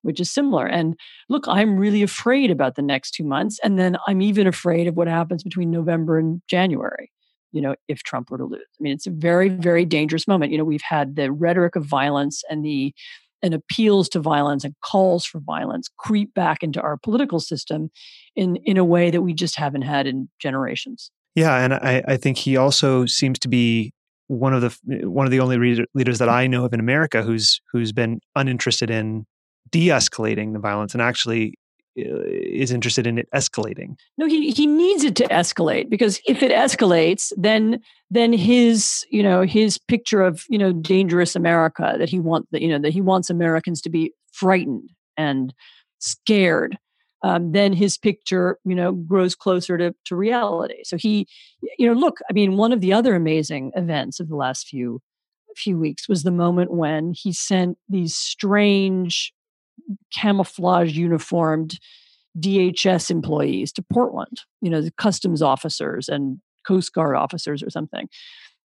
which 0.08 0.22
is 0.22 0.32
similar. 0.32 0.66
And 0.66 0.98
look, 1.28 1.48
I'm 1.48 1.78
really 1.78 2.02
afraid 2.02 2.50
about 2.50 2.76
the 2.76 2.82
next 2.82 3.12
two 3.12 3.26
months. 3.26 3.60
And 3.62 3.78
then 3.78 3.98
I'm 4.08 4.22
even 4.22 4.48
afraid 4.48 4.88
of 4.88 4.96
what 4.96 5.08
happens 5.08 5.44
between 5.44 5.70
November 5.70 6.18
and 6.18 6.42
January, 6.48 7.12
you 7.52 7.62
know, 7.62 7.76
if 7.90 8.04
Trump 8.04 8.32
were 8.32 8.38
to 8.38 8.46
lose. 8.46 8.62
I 8.62 8.82
mean, 8.82 8.94
it's 8.94 9.06
a 9.06 9.12
very, 9.12 9.50
very 9.50 9.84
dangerous 9.84 10.26
moment. 10.26 10.54
You 10.54 10.60
know, 10.60 10.64
we've 10.64 10.82
had 10.82 11.18
the 11.18 11.32
rhetoric 11.32 11.76
of 11.76 11.84
violence 11.84 12.42
and 12.50 12.64
the 12.64 12.94
and 13.42 13.54
appeals 13.54 14.10
to 14.10 14.20
violence 14.20 14.64
and 14.64 14.74
calls 14.84 15.26
for 15.26 15.40
violence 15.40 15.90
creep 15.98 16.34
back 16.34 16.64
into 16.64 16.82
our 16.82 16.98
political 16.98 17.40
system 17.40 17.90
in 18.36 18.58
in 18.58 18.78
a 18.78 18.86
way 18.86 19.12
that 19.12 19.22
we 19.22 19.34
just 19.34 19.56
haven't 19.56 19.84
had 19.84 20.08
in 20.08 20.30
generations. 20.40 21.12
Yeah, 21.36 21.58
and 21.58 21.74
I, 21.76 22.04
I 22.08 22.18
think 22.18 22.38
he 22.38 22.58
also 22.58 23.06
seems 23.06 23.38
to 23.40 23.48
be 23.48 23.94
one 24.28 24.54
of 24.54 24.62
the 24.62 25.08
one 25.08 25.26
of 25.26 25.32
the 25.32 25.40
only 25.40 25.86
leaders 25.94 26.20
that 26.20 26.30
I 26.30 26.48
know 26.48 26.66
of 26.66 26.74
in 26.74 26.80
America 26.80 27.22
who's 27.22 27.62
who's 27.72 27.92
been 27.92 28.20
uninterested 28.36 28.90
in 28.90 29.26
de-escalating 29.70 30.54
the 30.54 30.60
violence 30.60 30.94
and 30.94 31.02
actually 31.02 31.54
is 31.98 32.72
interested 32.72 33.08
in 33.08 33.18
it 33.18 33.28
escalating. 33.34 33.96
No, 34.18 34.28
he 34.28 34.52
he 34.52 34.68
needs 34.68 35.04
it 35.04 35.16
to 35.18 35.24
escalate 35.26 35.90
because 35.90 36.20
if 36.28 36.44
it 36.44 36.52
escalates, 36.52 37.32
then 37.36 37.82
then 38.10 38.34
his 38.34 39.06
you 39.10 39.24
know 39.24 39.42
his 39.42 39.78
picture 39.78 40.22
of 40.22 40.44
you 40.50 40.58
know 40.58 40.72
dangerous 40.72 41.36
America 41.36 41.96
that 41.98 42.10
he 42.10 42.20
wants 42.20 42.48
that 42.52 42.62
you 42.62 42.70
know 42.70 42.80
that 42.80 42.94
he 42.94 43.02
wants 43.02 43.30
Americans 43.30 43.82
to 43.82 43.90
be 43.90 44.14
frightened 44.32 44.90
and 45.18 45.54
scared. 46.00 46.78
Um, 47.24 47.52
then 47.52 47.74
his 47.74 47.98
picture 47.98 48.60
you 48.64 48.76
know 48.76 48.92
grows 48.92 49.36
closer 49.36 49.78
to 49.78 49.96
to 50.06 50.16
reality. 50.16 50.84
So 50.84 50.98
he 50.98 51.28
you 51.78 51.88
know 51.88 52.00
look, 52.00 52.20
I 52.30 52.34
mean, 52.34 52.58
one 52.58 52.72
of 52.72 52.82
the 52.82 52.94
other 52.94 53.16
amazing 53.16 53.72
events 53.76 54.20
of 54.20 54.30
the 54.30 54.36
last 54.36 54.68
few 54.68 55.02
few 55.56 55.78
weeks 55.80 56.08
was 56.08 56.22
the 56.22 56.32
moment 56.32 56.72
when 56.72 57.14
he 57.16 57.34
sent 57.34 57.78
these 57.90 58.16
strange 58.16 59.34
camouflage 60.14 60.94
uniformed 60.94 61.80
DHS 62.40 63.10
employees 63.10 63.72
to 63.74 63.84
Portland, 63.92 64.42
you 64.62 64.70
know, 64.70 64.82
the 64.82 64.92
customs 64.92 65.42
officers 65.42 66.08
and 66.08 66.40
Coast 66.68 66.94
Guard 66.94 67.16
officers 67.16 67.64
or 67.64 67.70
something. 67.70 68.08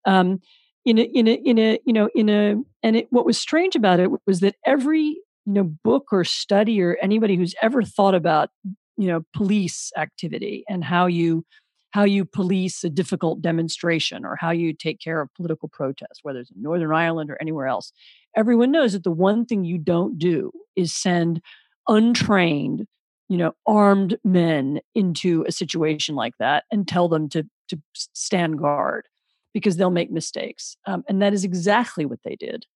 Um, 0.05 0.41
in 0.85 0.99
a, 0.99 1.03
in 1.03 1.29
a, 1.29 1.33
in 1.33 1.59
a, 1.59 1.79
you 1.87 1.93
know, 1.93 2.09
in 2.15 2.29
a, 2.29 2.57
and 2.83 2.97
it, 2.97 3.07
what 3.11 3.25
was 3.25 3.39
strange 3.39 3.77
about 3.77 4.01
it 4.01 4.11
was 4.27 4.41
that 4.41 4.57
every, 4.67 5.01
you 5.01 5.53
know, 5.53 5.65
book 5.85 6.09
or 6.13 6.25
study 6.25 6.83
or 6.83 6.99
anybody 7.01 7.37
who's 7.37 7.55
ever 7.63 7.83
thought 7.83 8.15
about, 8.15 8.51
you 8.97 9.07
know, 9.07 9.23
police 9.35 9.93
activity 9.97 10.65
and 10.69 10.85
how 10.85 11.07
you, 11.07 11.45
how 11.93 12.05
you 12.05 12.25
police 12.25 12.85
a 12.85 12.91
difficult 12.91 13.41
demonstration 13.41 14.25
or 14.25 14.37
how 14.37 14.51
you 14.51 14.73
take 14.73 15.01
care 15.01 15.21
of 15.21 15.33
political 15.35 15.69
protests, 15.69 16.21
whether 16.23 16.41
it's 16.41 16.51
in 16.51 16.61
Northern 16.61 16.93
Ireland 16.93 17.31
or 17.31 17.39
anywhere 17.41 17.67
else, 17.67 17.93
everyone 18.37 18.73
knows 18.73 18.93
that 18.93 19.05
the 19.05 19.11
one 19.11 19.45
thing 19.47 19.65
you 19.65 19.79
don't 19.79 20.19
do 20.19 20.51
is 20.75 20.93
send 20.93 21.41
untrained 21.89 22.87
you 23.29 23.37
know 23.37 23.55
armed 23.67 24.19
men 24.25 24.81
into 24.95 25.45
a 25.49 25.53
situation 25.53 26.15
like 26.15 26.35
that 26.39 26.65
and 26.71 26.87
tell 26.87 27.09
them 27.09 27.29
to 27.31 27.45
to 27.69 27.81
stand 27.95 28.59
guard 28.59 29.07
because 29.55 29.77
they'll 29.77 29.91
make 29.91 30.11
mistakes. 30.11 30.77
Um, 30.87 31.05
and 31.09 31.21
that 31.23 31.33
is 31.33 31.45
exactly 31.45 32.05
what 32.07 32.21
they 32.25 32.37
did 32.37 32.67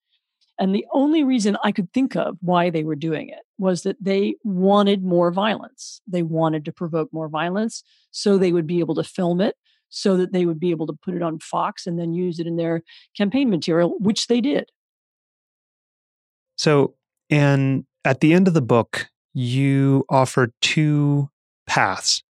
and 0.58 0.74
the 0.74 0.86
only 0.92 1.24
reason 1.24 1.56
i 1.64 1.72
could 1.72 1.92
think 1.92 2.16
of 2.16 2.36
why 2.40 2.70
they 2.70 2.84
were 2.84 2.96
doing 2.96 3.28
it 3.28 3.44
was 3.58 3.82
that 3.82 3.96
they 4.00 4.34
wanted 4.44 5.02
more 5.02 5.30
violence 5.30 6.00
they 6.06 6.22
wanted 6.22 6.64
to 6.64 6.72
provoke 6.72 7.12
more 7.12 7.28
violence 7.28 7.82
so 8.10 8.36
they 8.36 8.52
would 8.52 8.66
be 8.66 8.80
able 8.80 8.94
to 8.94 9.04
film 9.04 9.40
it 9.40 9.56
so 9.88 10.16
that 10.16 10.32
they 10.32 10.44
would 10.44 10.58
be 10.58 10.70
able 10.70 10.86
to 10.86 10.92
put 10.92 11.14
it 11.14 11.22
on 11.22 11.38
fox 11.38 11.86
and 11.86 11.98
then 11.98 12.12
use 12.12 12.38
it 12.40 12.46
in 12.46 12.56
their 12.56 12.82
campaign 13.16 13.48
material 13.50 13.94
which 13.98 14.26
they 14.26 14.40
did 14.40 14.70
so, 16.56 16.94
and 17.30 17.84
at 18.04 18.20
the 18.20 18.32
end 18.32 18.48
of 18.48 18.54
the 18.54 18.62
book, 18.62 19.08
you 19.34 20.04
offer 20.08 20.52
two 20.62 21.30
paths 21.66 22.22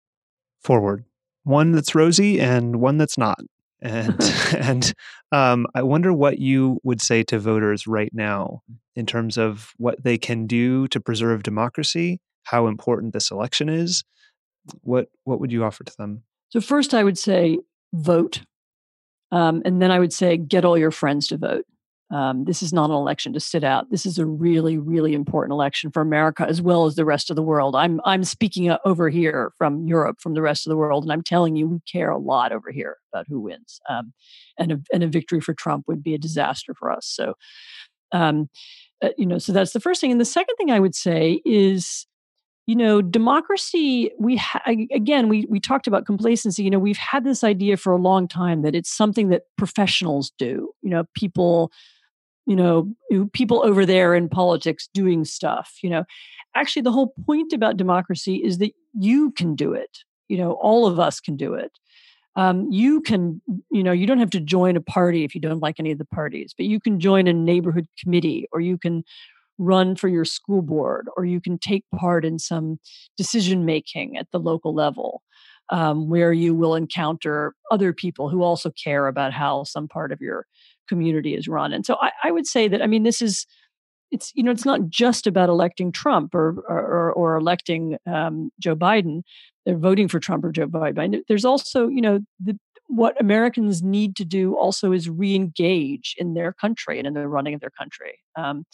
forward 0.61 1.05
one 1.45 1.70
that's 1.70 1.95
rosy 1.95 2.41
and 2.41 2.81
one 2.81 2.99
that's 2.99 3.16
not. 3.16 3.39
And, 3.81 4.20
and 4.57 4.93
um, 5.33 5.66
I 5.74 5.83
wonder 5.83 6.12
what 6.12 6.39
you 6.39 6.81
would 6.83 7.01
say 7.01 7.22
to 7.24 7.39
voters 7.39 7.87
right 7.87 8.11
now 8.12 8.62
in 8.95 9.07
terms 9.07 9.37
of 9.37 9.72
what 9.77 10.03
they 10.03 10.18
can 10.18 10.47
do 10.47 10.89
to 10.89 11.01
preserve 11.01 11.43
democracy, 11.43 12.20
how 12.45 12.66
important 12.66 13.12
this 13.12 13.31
election 13.31 13.68
is. 13.68 14.05
What, 14.83 15.09
what 15.24 15.41
would 15.41 15.53
you 15.53 15.64
offer 15.64 15.85
to 15.85 15.97
them? 15.97 16.24
So, 16.49 16.61
first, 16.61 16.95
I 16.95 17.05
would 17.05 17.18
say 17.18 17.59
vote. 17.93 18.43
Um, 19.31 19.62
and 19.64 19.81
then 19.83 19.91
I 19.91 19.99
would 19.99 20.12
say 20.12 20.37
get 20.37 20.64
all 20.64 20.79
your 20.79 20.91
friends 20.91 21.29
to 21.29 21.37
vote. 21.37 21.64
Um, 22.11 22.44
this 22.44 22.62
is 22.62 22.72
not 22.72 22.90
an 22.90 22.96
election 22.96 23.32
to 23.32 23.40
sit 23.40 23.64
out. 23.64 23.90
This 23.90 24.07
is 24.07 24.16
a 24.16 24.26
really, 24.26 24.78
really 24.78 25.12
important 25.12 25.52
election 25.52 25.90
for 25.90 26.00
America 26.00 26.46
as 26.48 26.62
well 26.62 26.86
as 26.86 26.94
the 26.94 27.04
rest 27.04 27.30
of 27.30 27.36
the 27.36 27.42
world. 27.42 27.74
I'm 27.74 28.00
I'm 28.04 28.22
speaking 28.22 28.70
uh, 28.70 28.78
over 28.84 29.09
here 29.09 29.52
from 29.59 29.86
Europe, 29.86 30.20
from 30.20 30.34
the 30.34 30.42
rest 30.42 30.66
of 30.66 30.70
the 30.70 30.76
world, 30.76 31.02
and 31.02 31.12
I'm 31.12 31.22
telling 31.22 31.57
you, 31.57 31.66
we 31.66 31.80
care 31.90 32.11
a 32.11 32.18
lot 32.18 32.52
over 32.52 32.70
here 32.70 32.98
about 33.12 33.26
who 33.28 33.40
wins. 33.40 33.80
Um, 33.88 34.12
and 34.57 34.72
a 34.72 34.80
and 34.92 35.02
a 35.02 35.09
victory 35.09 35.40
for 35.40 35.52
Trump 35.52 35.88
would 35.88 36.02
be 36.02 36.14
a 36.14 36.18
disaster 36.18 36.74
for 36.74 36.92
us. 36.92 37.07
So, 37.07 37.34
um, 38.12 38.50
uh, 39.02 39.09
you 39.18 39.26
know, 39.26 39.38
so 39.38 39.52
that's 39.52 39.72
the 39.72 39.80
first 39.80 40.00
thing. 40.00 40.12
And 40.12 40.20
the 40.20 40.24
second 40.24 40.54
thing 40.57 40.70
I 40.70 40.78
would 40.78 40.94
say 40.94 41.40
is 41.44 42.07
you 42.66 42.76
know 42.76 43.00
democracy 43.00 44.11
we 44.18 44.36
ha- 44.36 44.62
again 44.92 45.28
we 45.28 45.46
we 45.48 45.61
talked 45.61 45.86
about 45.86 46.04
complacency 46.04 46.64
you 46.64 46.70
know 46.70 46.80
we've 46.80 46.96
had 46.96 47.22
this 47.22 47.44
idea 47.44 47.76
for 47.76 47.92
a 47.92 47.96
long 47.96 48.26
time 48.26 48.62
that 48.62 48.74
it's 48.74 48.90
something 48.90 49.28
that 49.28 49.42
professionals 49.57 50.32
do 50.36 50.72
you 50.82 50.90
know 50.90 51.04
people 51.14 51.70
you 52.47 52.57
know 52.57 52.94
people 53.32 53.62
over 53.64 53.84
there 53.84 54.14
in 54.14 54.28
politics 54.28 54.88
doing 54.92 55.24
stuff 55.24 55.78
you 55.82 55.90
know. 55.90 56.05
Actually 56.55 56.82
the 56.82 56.92
whole 56.92 57.12
point 57.26 57.53
about 57.53 57.76
democracy 57.76 58.36
is 58.36 58.59
that 58.59 58.72
you 58.94 59.30
can 59.32 59.55
do 59.55 59.72
it 59.74 59.99
you 60.28 60.38
know 60.38 60.53
all 60.53 60.86
of 60.86 60.99
us 60.99 61.20
can 61.20 61.36
do 61.36 61.55
it. 61.55 61.72
Um, 62.36 62.70
you 62.70 63.01
can 63.01 63.40
you 63.70 63.82
know 63.82 63.92
you 63.92 64.07
don't 64.07 64.18
have 64.18 64.30
to 64.30 64.40
join 64.40 64.76
a 64.76 64.80
party 64.80 65.24
if 65.24 65.34
you 65.34 65.40
don't 65.40 65.61
like 65.61 65.76
any 65.78 65.90
of 65.90 65.99
the 65.99 66.05
parties 66.05 66.55
but 66.57 66.66
you 66.66 66.80
can 66.80 67.01
join 67.01 67.26
a 67.26 67.32
neighborhood 67.32 67.86
committee 67.99 68.47
or 68.53 68.61
you 68.61 68.76
can 68.76 69.05
run 69.59 69.97
for 69.97 70.09
your 70.09 70.24
school 70.24 70.62
board 70.62 71.09
or 71.16 71.24
you 71.24 71.40
can 71.40 71.59
take 71.59 71.84
part 71.94 72.24
in 72.24 72.38
some 72.38 72.78
decision 73.16 73.64
making 73.64 74.16
at 74.16 74.30
the 74.32 74.38
local 74.38 74.74
level 74.74 75.22
um, 75.70 76.09
where 76.09 76.32
you 76.32 76.55
will 76.55 76.74
encounter 76.74 77.55
other 77.70 77.92
people 77.92 78.28
who 78.28 78.42
also 78.42 78.70
care 78.70 79.07
about 79.07 79.32
how 79.32 79.64
some 79.64 79.88
part 79.88 80.12
of 80.12 80.20
your 80.20 80.47
community 80.89 81.34
is 81.34 81.49
run. 81.49 81.72
And 81.72 81.84
so 81.84 81.97
I, 82.01 82.11
I 82.24 82.30
would 82.30 82.47
say 82.47 82.68
that 82.68 82.82
I 82.82 82.87
mean 82.87 83.03
this 83.03 83.22
is 83.22 83.47
it's 84.11 84.32
you 84.34 84.43
know 84.43 84.51
it's 84.51 84.64
not 84.64 84.89
just 84.89 85.26
about 85.26 85.49
electing 85.49 85.93
Trump 85.93 86.34
or 86.34 86.62
or, 86.68 87.12
or 87.12 87.37
electing 87.37 87.99
um, 88.07 88.51
Joe 88.61 88.76
Biden. 88.76 89.22
They're 89.64 89.78
voting 89.78 90.09
for 90.09 90.20
Trump 90.20 90.45
or 90.45 90.53
Joe 90.53 90.66
Biden. 90.68 91.20
There's 91.28 91.45
also 91.45 91.89
you 91.89 92.01
know 92.01 92.20
the, 92.39 92.59
what 92.89 93.20
Americans 93.20 93.82
need 93.82 94.16
to 94.16 94.24
do 94.24 94.57
also 94.57 94.93
is 94.93 95.11
re-engage 95.11 96.14
in 96.18 96.34
their 96.34 96.53
country 96.53 96.99
and 96.99 97.07
in 97.07 97.14
the 97.14 97.26
running 97.28 97.55
of 97.55 97.61
their 97.61 97.70
country. 97.70 98.20
Um, 98.37 98.64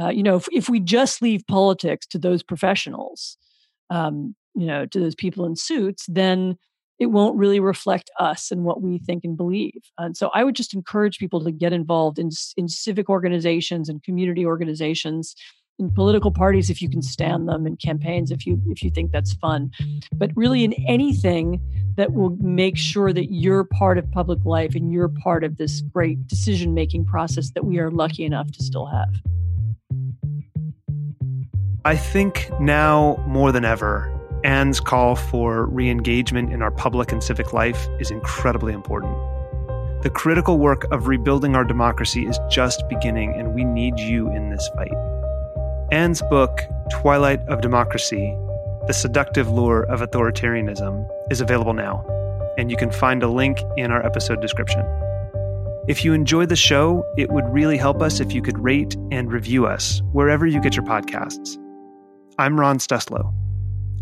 uh, 0.00 0.08
you 0.08 0.22
know, 0.22 0.36
if, 0.36 0.48
if 0.50 0.68
we 0.68 0.80
just 0.80 1.22
leave 1.22 1.46
politics 1.46 2.06
to 2.06 2.18
those 2.18 2.42
professionals, 2.42 3.36
um, 3.90 4.34
you 4.54 4.66
know, 4.66 4.86
to 4.86 4.98
those 4.98 5.14
people 5.14 5.44
in 5.44 5.56
suits, 5.56 6.06
then 6.08 6.56
it 6.98 7.06
won't 7.06 7.36
really 7.36 7.60
reflect 7.60 8.10
us 8.18 8.50
and 8.50 8.64
what 8.64 8.82
we 8.82 8.98
think 8.98 9.24
and 9.24 9.36
believe. 9.36 9.82
And 9.98 10.16
so 10.16 10.30
I 10.32 10.44
would 10.44 10.54
just 10.54 10.74
encourage 10.74 11.18
people 11.18 11.42
to 11.44 11.50
get 11.50 11.72
involved 11.72 12.18
in, 12.18 12.30
in 12.56 12.68
civic 12.68 13.08
organizations 13.08 13.88
and 13.88 14.02
community 14.02 14.46
organizations 14.46 15.34
in 15.78 15.90
political 15.90 16.30
parties 16.30 16.70
if 16.70 16.80
you 16.80 16.88
can 16.88 17.02
stand 17.02 17.48
them 17.48 17.66
in 17.66 17.76
campaigns 17.76 18.30
if 18.30 18.46
you 18.46 18.62
if 18.68 18.80
you 18.80 18.90
think 18.90 19.10
that's 19.10 19.34
fun 19.34 19.70
but 20.12 20.30
really 20.36 20.62
in 20.62 20.72
anything 20.86 21.60
that 21.96 22.12
will 22.12 22.36
make 22.40 22.76
sure 22.76 23.12
that 23.12 23.32
you're 23.32 23.64
part 23.64 23.98
of 23.98 24.08
public 24.12 24.44
life 24.44 24.76
and 24.76 24.92
you're 24.92 25.08
part 25.08 25.42
of 25.42 25.56
this 25.56 25.80
great 25.80 26.24
decision 26.28 26.74
making 26.74 27.04
process 27.04 27.50
that 27.54 27.64
we 27.64 27.80
are 27.80 27.90
lucky 27.90 28.24
enough 28.24 28.50
to 28.52 28.62
still 28.62 28.86
have 28.86 29.12
I 31.84 31.96
think 31.96 32.48
now 32.60 33.22
more 33.26 33.52
than 33.52 33.64
ever 33.64 34.23
Anne's 34.44 34.78
call 34.78 35.16
for 35.16 35.64
re 35.68 35.88
engagement 35.88 36.52
in 36.52 36.60
our 36.60 36.70
public 36.70 37.10
and 37.10 37.24
civic 37.24 37.54
life 37.54 37.88
is 37.98 38.10
incredibly 38.10 38.74
important. 38.74 39.16
The 40.02 40.10
critical 40.10 40.58
work 40.58 40.84
of 40.92 41.08
rebuilding 41.08 41.56
our 41.56 41.64
democracy 41.64 42.26
is 42.26 42.38
just 42.50 42.86
beginning, 42.90 43.32
and 43.32 43.54
we 43.54 43.64
need 43.64 43.98
you 43.98 44.30
in 44.32 44.50
this 44.50 44.68
fight. 44.76 44.92
Anne's 45.90 46.20
book, 46.28 46.60
Twilight 46.90 47.40
of 47.48 47.62
Democracy 47.62 48.36
The 48.86 48.92
Seductive 48.92 49.50
Lure 49.50 49.84
of 49.84 50.02
Authoritarianism, 50.02 51.08
is 51.30 51.40
available 51.40 51.72
now, 51.72 52.04
and 52.58 52.70
you 52.70 52.76
can 52.76 52.90
find 52.90 53.22
a 53.22 53.28
link 53.28 53.62
in 53.78 53.90
our 53.90 54.04
episode 54.04 54.42
description. 54.42 54.84
If 55.88 56.04
you 56.04 56.12
enjoy 56.12 56.44
the 56.44 56.56
show, 56.56 57.02
it 57.16 57.30
would 57.30 57.48
really 57.48 57.78
help 57.78 58.02
us 58.02 58.20
if 58.20 58.34
you 58.34 58.42
could 58.42 58.58
rate 58.58 58.94
and 59.10 59.32
review 59.32 59.64
us 59.64 60.02
wherever 60.12 60.46
you 60.46 60.60
get 60.60 60.76
your 60.76 60.84
podcasts. 60.84 61.56
I'm 62.36 62.60
Ron 62.60 62.76
Steslow. 62.76 63.32